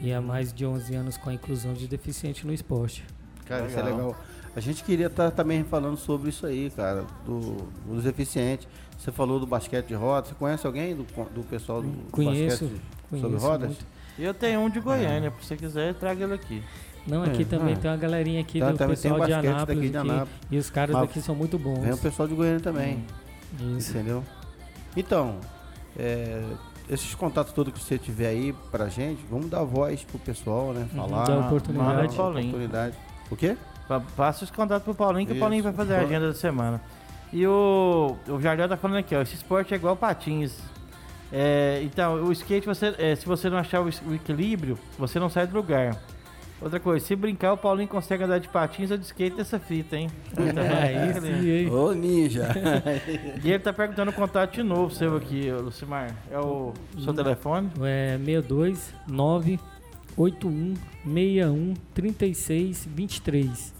e 0.00 0.12
há 0.12 0.20
mais 0.20 0.52
de 0.52 0.64
11 0.66 0.94
anos 0.94 1.16
com 1.16 1.30
a 1.30 1.34
inclusão 1.34 1.72
de 1.74 1.86
deficiente 1.88 2.46
no 2.46 2.52
esporte 2.52 3.04
Cara, 3.46 3.66
isso 3.66 3.78
é 3.78 3.82
Legal. 3.82 3.96
legal. 3.98 4.16
A 4.54 4.60
gente 4.60 4.82
queria 4.84 5.06
estar 5.06 5.30
também 5.30 5.64
falando 5.64 5.96
sobre 5.96 6.28
isso 6.30 6.44
aí, 6.46 6.70
cara, 6.70 7.04
do, 7.24 7.66
dos 7.86 8.04
deficientes. 8.04 8.66
Você 8.98 9.10
falou 9.12 9.38
do 9.40 9.46
basquete 9.46 9.86
de 9.86 9.94
roda. 9.94 10.26
Você 10.28 10.34
conhece 10.34 10.66
alguém 10.66 10.94
do, 10.94 11.04
do 11.32 11.42
pessoal 11.44 11.80
do 11.80 11.88
Conheço, 12.10 12.64
basquete 12.66 12.80
sobre 13.10 13.20
conheço 13.28 13.46
rodas? 13.46 13.68
muito. 13.68 13.86
Eu 14.18 14.34
tenho 14.34 14.60
um 14.60 14.68
de 14.68 14.80
Goiânia, 14.80 15.32
se 15.40 15.46
você 15.46 15.56
quiser, 15.56 15.94
traga 15.94 16.24
ele 16.24 16.34
aqui. 16.34 16.62
não 17.06 17.22
aqui 17.22 17.42
É, 17.42 17.44
também 17.46 17.74
ah. 17.74 17.76
tem 17.78 17.90
uma 17.90 17.96
galerinha 17.96 18.40
aqui 18.40 18.58
Tá, 18.58 18.70
do 18.72 18.76
tem 18.76 18.88
pessoal 18.88 19.14
de 19.14 19.20
basquete 19.20 19.46
Anápolis, 19.46 19.80
de 19.90 19.96
aqui, 19.96 20.10
Anápolis. 20.10 20.34
e 20.50 20.58
os 20.58 20.70
caras 20.70 20.94
Mas 20.96 21.06
daqui 21.08 21.20
são 21.22 21.34
muito 21.34 21.58
bons 21.58 21.78
Vem 21.80 21.92
o 21.92 21.98
pessoal 21.98 22.28
de 22.28 22.34
Goiânia 22.34 22.60
também, 22.60 23.04
isso 23.78 23.90
entendeu? 23.92 24.24
Então, 24.96 25.38
é, 25.96 26.42
esses 26.88 27.14
contatos 27.14 27.52
todos 27.52 27.72
que 27.72 27.80
você 27.80 27.98
tiver 27.98 28.28
aí 28.28 28.54
pra 28.70 28.88
gente, 28.88 29.20
vamos 29.30 29.48
dar 29.50 29.62
voz 29.64 30.02
pro 30.04 30.18
pessoal, 30.18 30.72
né? 30.72 30.88
Uhum, 30.94 31.08
Falar. 31.08 31.24
dar 31.24 31.38
oportunidade. 31.38 32.16
Paulinho. 32.16 32.46
oportunidade. 32.48 32.96
O 33.30 33.36
quê? 33.36 33.56
Pa- 33.86 34.02
Passa 34.16 34.44
os 34.44 34.50
contatos 34.50 34.84
pro 34.84 34.94
Paulinho, 34.94 35.26
que 35.26 35.32
Isso. 35.32 35.38
o 35.38 35.40
Paulinho 35.40 35.62
vai 35.62 35.72
fazer 35.72 35.94
a 35.96 36.00
agenda 36.00 36.28
da 36.28 36.34
semana. 36.34 36.80
E 37.32 37.46
o, 37.46 38.16
o 38.26 38.40
Jardel 38.40 38.68
tá 38.68 38.76
falando 38.76 38.98
aqui, 38.98 39.14
ó, 39.14 39.20
esse 39.22 39.34
esporte 39.34 39.74
é 39.74 39.76
igual 39.76 39.94
patins. 39.96 40.56
É, 41.30 41.80
então, 41.82 42.24
o 42.24 42.32
skate, 42.32 42.66
você, 42.66 42.94
é, 42.98 43.14
se 43.14 43.26
você 43.26 43.50
não 43.50 43.58
achar 43.58 43.82
o, 43.82 43.90
o 44.06 44.14
equilíbrio, 44.14 44.78
você 44.98 45.18
não 45.20 45.28
sai 45.28 45.46
do 45.46 45.54
lugar. 45.54 45.94
Outra 46.60 46.80
coisa, 46.80 47.06
se 47.06 47.14
brincar, 47.14 47.52
o 47.52 47.56
Paulinho 47.56 47.88
consegue 47.88 48.24
andar 48.24 48.38
de 48.38 48.48
patins 48.48 48.90
ou 48.90 48.98
de 48.98 49.04
skate 49.04 49.36
nessa 49.36 49.60
fita, 49.60 49.96
hein? 49.96 50.10
é 50.36 51.10
isso 51.10 51.24
aí 51.24 51.70
Ô, 51.70 51.92
ninja! 51.92 52.48
E 53.44 53.50
ele 53.50 53.60
tá 53.60 53.72
perguntando 53.72 54.10
o 54.10 54.14
contato 54.14 54.54
de 54.54 54.62
novo 54.62 54.92
seu 54.92 55.16
aqui, 55.16 55.50
Lucimar. 55.52 56.14
É 56.30 56.38
o 56.38 56.72
seu 56.98 57.14
telefone? 57.14 57.70
É 57.82 58.18
62 58.18 58.92
981 59.06 60.74
61 61.04 61.74
36 61.94 62.88
23. 62.90 63.74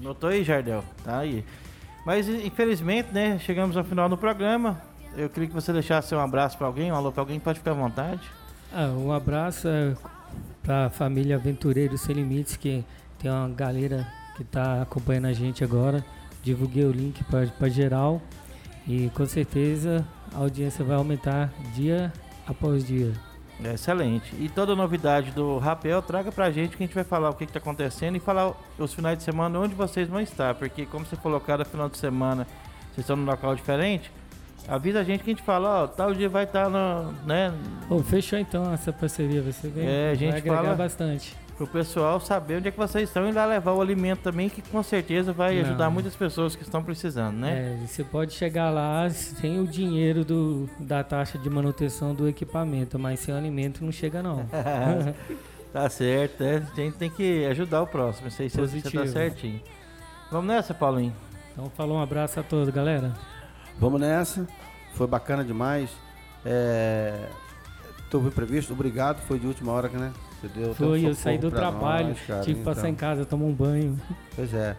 Notou 0.00 0.30
aí, 0.30 0.44
Jardel? 0.44 0.84
Tá 1.04 1.18
aí. 1.18 1.44
Mas 2.06 2.28
infelizmente, 2.28 3.08
né, 3.12 3.38
chegamos 3.40 3.76
ao 3.76 3.82
final 3.82 4.08
do 4.08 4.16
programa. 4.16 4.80
Eu 5.16 5.28
queria 5.28 5.48
que 5.48 5.54
você 5.54 5.72
deixasse 5.72 6.14
um 6.14 6.20
abraço 6.20 6.58
pra 6.58 6.66
alguém, 6.66 6.92
um 6.92 6.94
alô 6.94 7.10
pra 7.10 7.22
alguém, 7.22 7.40
pode 7.40 7.58
ficar 7.58 7.72
à 7.72 7.74
vontade. 7.74 8.22
Ah, 8.72 8.86
um 8.88 9.12
abraço 9.12 9.68
é, 9.68 9.94
para 10.64 10.86
a 10.86 10.90
família 10.90 11.36
Aventureiros 11.36 12.00
Sem 12.00 12.16
Limites, 12.16 12.56
que 12.56 12.84
tem 13.18 13.30
uma 13.30 13.48
galera 13.50 14.10
que 14.34 14.42
está 14.42 14.82
acompanhando 14.82 15.26
a 15.26 15.32
gente 15.32 15.62
agora. 15.62 16.04
Divulguei 16.42 16.84
o 16.84 16.90
link 16.90 17.22
para 17.24 17.68
geral 17.68 18.20
e 18.86 19.10
com 19.14 19.26
certeza 19.26 20.06
a 20.34 20.38
audiência 20.38 20.84
vai 20.84 20.96
aumentar 20.96 21.52
dia 21.74 22.12
após 22.46 22.84
dia. 22.84 23.12
Excelente. 23.72 24.34
E 24.38 24.48
toda 24.48 24.74
novidade 24.74 25.30
do 25.30 25.58
Rapel, 25.58 26.02
traga 26.02 26.32
pra 26.32 26.50
gente 26.50 26.76
que 26.76 26.82
a 26.82 26.86
gente 26.86 26.94
vai 26.94 27.04
falar 27.04 27.30
o 27.30 27.34
que, 27.34 27.46
que 27.46 27.52
tá 27.52 27.60
acontecendo 27.60 28.16
e 28.16 28.20
falar 28.20 28.52
os 28.78 28.92
finais 28.92 29.16
de 29.16 29.24
semana 29.24 29.58
onde 29.58 29.74
vocês 29.74 30.08
vão 30.08 30.20
estar. 30.20 30.54
Porque 30.54 30.86
como 30.86 31.06
você 31.06 31.14
falou, 31.16 31.40
final 31.64 31.88
de 31.88 31.98
semana 31.98 32.46
vocês 32.92 33.04
estão 33.04 33.16
num 33.16 33.24
local 33.24 33.54
diferente, 33.54 34.10
avisa 34.68 35.00
a 35.00 35.04
gente 35.04 35.22
que 35.24 35.30
a 35.30 35.34
gente 35.34 35.42
fala, 35.44 35.82
ó, 35.84 35.86
tal 35.86 36.14
dia 36.14 36.28
vai 36.28 36.44
estar 36.44 36.68
no, 36.68 37.12
né, 37.26 37.52
Ô, 37.90 37.98
fechou 38.00 38.38
então 38.38 38.72
essa 38.72 38.92
parceria, 38.92 39.42
vai 39.42 39.52
ser 39.52 39.68
bem, 39.68 39.86
É, 39.86 40.10
a 40.10 40.14
gente 40.14 40.40
vai 40.42 40.56
fala- 40.56 40.74
bastante. 40.74 41.36
pro 41.56 41.66
pessoal 41.66 42.18
saber 42.18 42.56
onde 42.58 42.68
é 42.68 42.70
que 42.70 42.76
vocês 42.78 43.08
estão 43.08 43.28
e 43.28 43.32
lá 43.32 43.46
levar 43.46 43.72
o 43.72 43.80
alimento 43.80 44.20
também, 44.22 44.48
que 44.48 44.60
com 44.62 44.82
certeza 44.82 45.32
vai 45.32 45.54
Não. 45.56 45.62
ajudar 45.68 45.90
muitas 45.90 46.16
pessoas 46.16 46.56
que 46.56 46.62
estão 46.62 46.82
precisando, 46.82 47.36
né? 47.36 47.78
É, 47.82 47.86
você 47.86 48.02
pode 48.02 48.32
chegar 48.32 48.70
lá 48.70 49.08
sem 49.10 49.60
o 49.60 49.66
dinheiro 49.66 50.24
do, 50.24 50.68
da 50.80 51.04
taxa 51.04 51.38
de 51.38 51.48
manutenção 51.48 52.14
do 52.14 52.26
equipamento, 52.28 52.98
mas 52.98 53.20
sem 53.20 53.32
o 53.34 53.38
alimento 53.38 53.84
não 53.84 53.92
chega 53.92 54.22
não. 54.22 54.44
Tá 55.74 55.90
certo, 55.90 56.40
é. 56.44 56.58
A 56.72 56.80
gente 56.80 56.96
tem 56.96 57.10
que 57.10 57.44
ajudar 57.46 57.82
o 57.82 57.86
próximo. 57.88 58.28
Isso 58.28 58.40
aí 58.42 58.48
você 58.48 58.80
tá 58.92 59.06
certinho. 59.08 59.60
Vamos 60.30 60.46
nessa, 60.46 60.72
Paulinho. 60.72 61.12
Então 61.52 61.68
falou 61.76 61.98
um 61.98 62.00
abraço 62.00 62.38
a 62.38 62.44
todos, 62.44 62.72
galera. 62.72 63.12
Vamos 63.78 64.00
nessa. 64.00 64.46
Foi 64.94 65.06
bacana 65.06 65.44
demais. 65.44 65.90
É... 66.44 67.28
Teve 68.10 68.30
previsto, 68.30 68.72
obrigado. 68.72 69.20
Foi 69.26 69.38
de 69.38 69.46
última 69.46 69.72
hora, 69.72 69.88
né? 69.88 70.12
Você 70.40 70.48
deu 70.48 70.74
Foi, 70.74 71.04
eu 71.04 71.14
saí 71.14 71.38
do 71.38 71.50
trabalho, 71.50 72.08
nós, 72.08 72.20
cara. 72.26 72.42
tive 72.42 72.58
que 72.60 72.64
passar 72.64 72.80
Então, 72.82 72.90
em 72.90 72.94
casa, 72.94 73.24
tomar 73.24 73.46
um 73.46 73.52
banho. 73.52 73.98
Pois 74.36 74.52
é. 74.54 74.76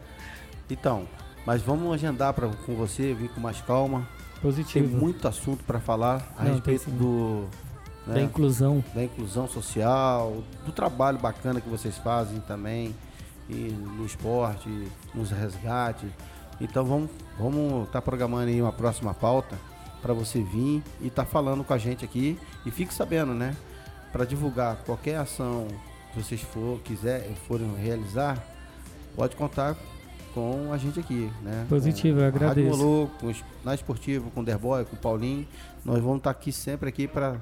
Então, 0.70 1.08
mas 1.46 1.62
vamos 1.62 1.94
agendar 1.94 2.34
pra, 2.34 2.48
com 2.48 2.76
você, 2.76 3.14
vir 3.14 3.30
com 3.30 3.42
mais 3.42 3.60
calma. 3.62 4.08
Tem 4.34 4.42
Positivo. 4.42 4.98
muito 4.98 5.28
assunto 5.28 5.64
para 5.64 5.80
falar 5.80 6.34
a 6.38 6.44
Não, 6.44 6.52
respeito 6.54 6.86
tem 6.86 6.94
do 6.98 7.46
Da 8.06 8.14
né, 8.14 8.22
inclusão. 8.24 8.84
da 8.94 9.04
inclusão 9.04 9.48
social, 9.48 10.44
do 10.66 10.72
trabalho 10.72 11.18
bacana 11.18 11.60
que 11.60 11.68
vocês 11.70 11.98
fazem 11.98 12.40
também 12.42 12.96
e 13.50 13.54
no 13.98 14.06
esporte, 14.06 14.70
nos 15.14 15.32
resgates. 15.32 16.10
Então 16.60 16.86
vamos 16.86 17.10
vamos 17.38 17.86
estar 17.88 18.02
programando 18.02 18.50
aí 18.50 18.62
uma 18.62 18.72
próxima 18.72 19.14
pauta 19.14 19.58
para 20.02 20.14
você 20.14 20.42
vir 20.42 20.84
e 21.02 21.08
estar 21.08 21.26
falando 21.26 21.64
com 21.64 21.74
a 21.74 21.78
gente 21.78 22.06
aqui 22.06 22.38
e 22.66 22.72
fique 22.72 22.94
sabendo, 22.94 23.34
né? 23.34 23.56
Para 24.12 24.24
divulgar 24.24 24.78
qualquer 24.86 25.18
ação 25.18 25.68
que 26.14 26.22
vocês 26.22 26.42
for 26.42 26.80
quiser 26.82 27.30
forem 27.48 27.74
realizar, 27.76 28.42
pode 29.16 29.36
contar 29.36 29.76
com 30.34 30.72
a 30.72 30.78
gente 30.78 31.00
aqui, 31.00 31.32
né? 31.42 31.66
Positivo, 31.68 32.20
com 32.20 32.24
eu 32.24 32.28
a 32.28 32.30
Rádio 32.30 32.48
agradeço. 32.48 32.78
Molu, 32.78 33.10
com 33.20 33.34
na 33.64 33.74
Esportivo, 33.74 34.30
com 34.32 34.42
o 34.42 34.44
Derboy, 34.44 34.86
com 34.86 34.96
o 34.96 35.00
Paulinho. 35.00 35.48
Nós 35.84 36.00
vamos 36.00 36.18
estar 36.18 36.30
aqui 36.30 36.52
sempre 36.52 36.90
aqui 36.90 37.08
para 37.08 37.40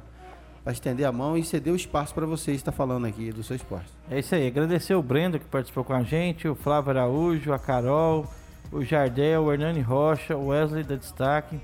estender 0.68 1.06
a 1.06 1.12
mão 1.12 1.38
e 1.38 1.44
ceder 1.44 1.74
o 1.74 1.76
espaço 1.76 2.14
para 2.14 2.26
vocês 2.26 2.58
estar 2.58 2.72
falando 2.72 3.06
aqui 3.06 3.32
do 3.32 3.44
seu 3.44 3.56
esporte. 3.56 3.90
É 4.10 4.20
isso 4.20 4.34
aí. 4.34 4.48
Agradecer 4.48 4.94
o 4.96 5.02
Brendo 5.02 5.40
que 5.40 5.46
participou 5.46 5.84
com 5.84 5.94
a 5.94 6.04
gente, 6.04 6.48
o 6.48 6.56
Flávio 6.56 6.92
Araújo, 6.92 7.52
a 7.52 7.60
Carol, 7.60 8.26
o 8.72 8.84
Jardel, 8.84 9.44
o 9.44 9.52
Hernani 9.52 9.82
Rocha, 9.82 10.36
o 10.36 10.48
Wesley 10.48 10.84
da 10.84 10.96
Destaque. 10.96 11.60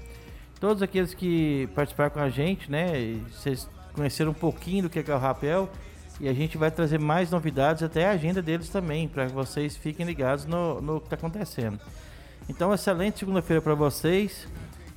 Todos 0.60 0.84
aqueles 0.84 1.14
que 1.14 1.70
participaram 1.74 2.12
com 2.12 2.20
a 2.20 2.30
gente, 2.30 2.70
né? 2.70 3.00
E 3.00 3.24
vocês 3.32 3.70
conheceram 3.94 4.32
um 4.32 4.36
pouquinho 4.36 4.84
do 4.84 4.90
que 4.90 5.00
é 5.00 5.16
o 5.16 5.18
Rapel. 5.18 5.70
E 6.20 6.28
a 6.28 6.34
gente 6.34 6.58
vai 6.58 6.70
trazer 6.70 7.00
mais 7.00 7.32
novidades, 7.32 7.82
até 7.82 8.06
a 8.06 8.12
agenda 8.12 8.42
deles 8.42 8.70
também, 8.70 9.08
para 9.08 9.28
que 9.28 9.32
vocês 9.32 9.78
fiquem 9.78 10.06
ligados 10.06 10.46
no, 10.46 10.82
no 10.82 11.00
que 11.00 11.06
está 11.06 11.16
acontecendo. 11.16 11.80
Então, 12.50 12.74
excelente 12.74 13.20
segunda-feira 13.20 13.62
para 13.62 13.74
vocês. 13.74 14.46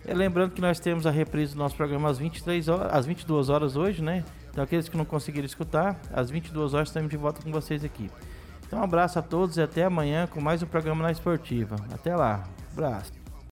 E 0.04 0.12
lembrando 0.12 0.50
que 0.50 0.60
nós 0.60 0.80
temos 0.80 1.06
a 1.06 1.12
reprise 1.12 1.52
do 1.52 1.58
nosso 1.58 1.76
programa 1.76 2.10
às 2.10 2.18
23 2.18 2.68
horas, 2.68 2.92
às 2.92 3.06
22 3.06 3.50
horas 3.50 3.76
hoje, 3.76 4.02
né? 4.02 4.24
Então, 4.50 4.64
aqueles 4.64 4.88
que 4.88 4.96
não 4.96 5.04
conseguiram 5.04 5.46
escutar, 5.46 6.00
às 6.12 6.28
22 6.28 6.74
horas 6.74 6.88
estamos 6.88 7.08
de 7.08 7.16
volta 7.16 7.40
com 7.40 7.52
vocês 7.52 7.84
aqui. 7.84 8.10
Então, 8.72 8.80
um 8.80 8.84
abraço 8.84 9.18
a 9.18 9.22
todos 9.22 9.58
e 9.58 9.60
até 9.60 9.84
amanhã 9.84 10.26
com 10.26 10.40
mais 10.40 10.62
um 10.62 10.66
programa 10.66 11.02
na 11.02 11.12
Esportiva. 11.12 11.76
Até 11.92 12.16
lá. 12.16 12.42
abraço. 12.72 13.21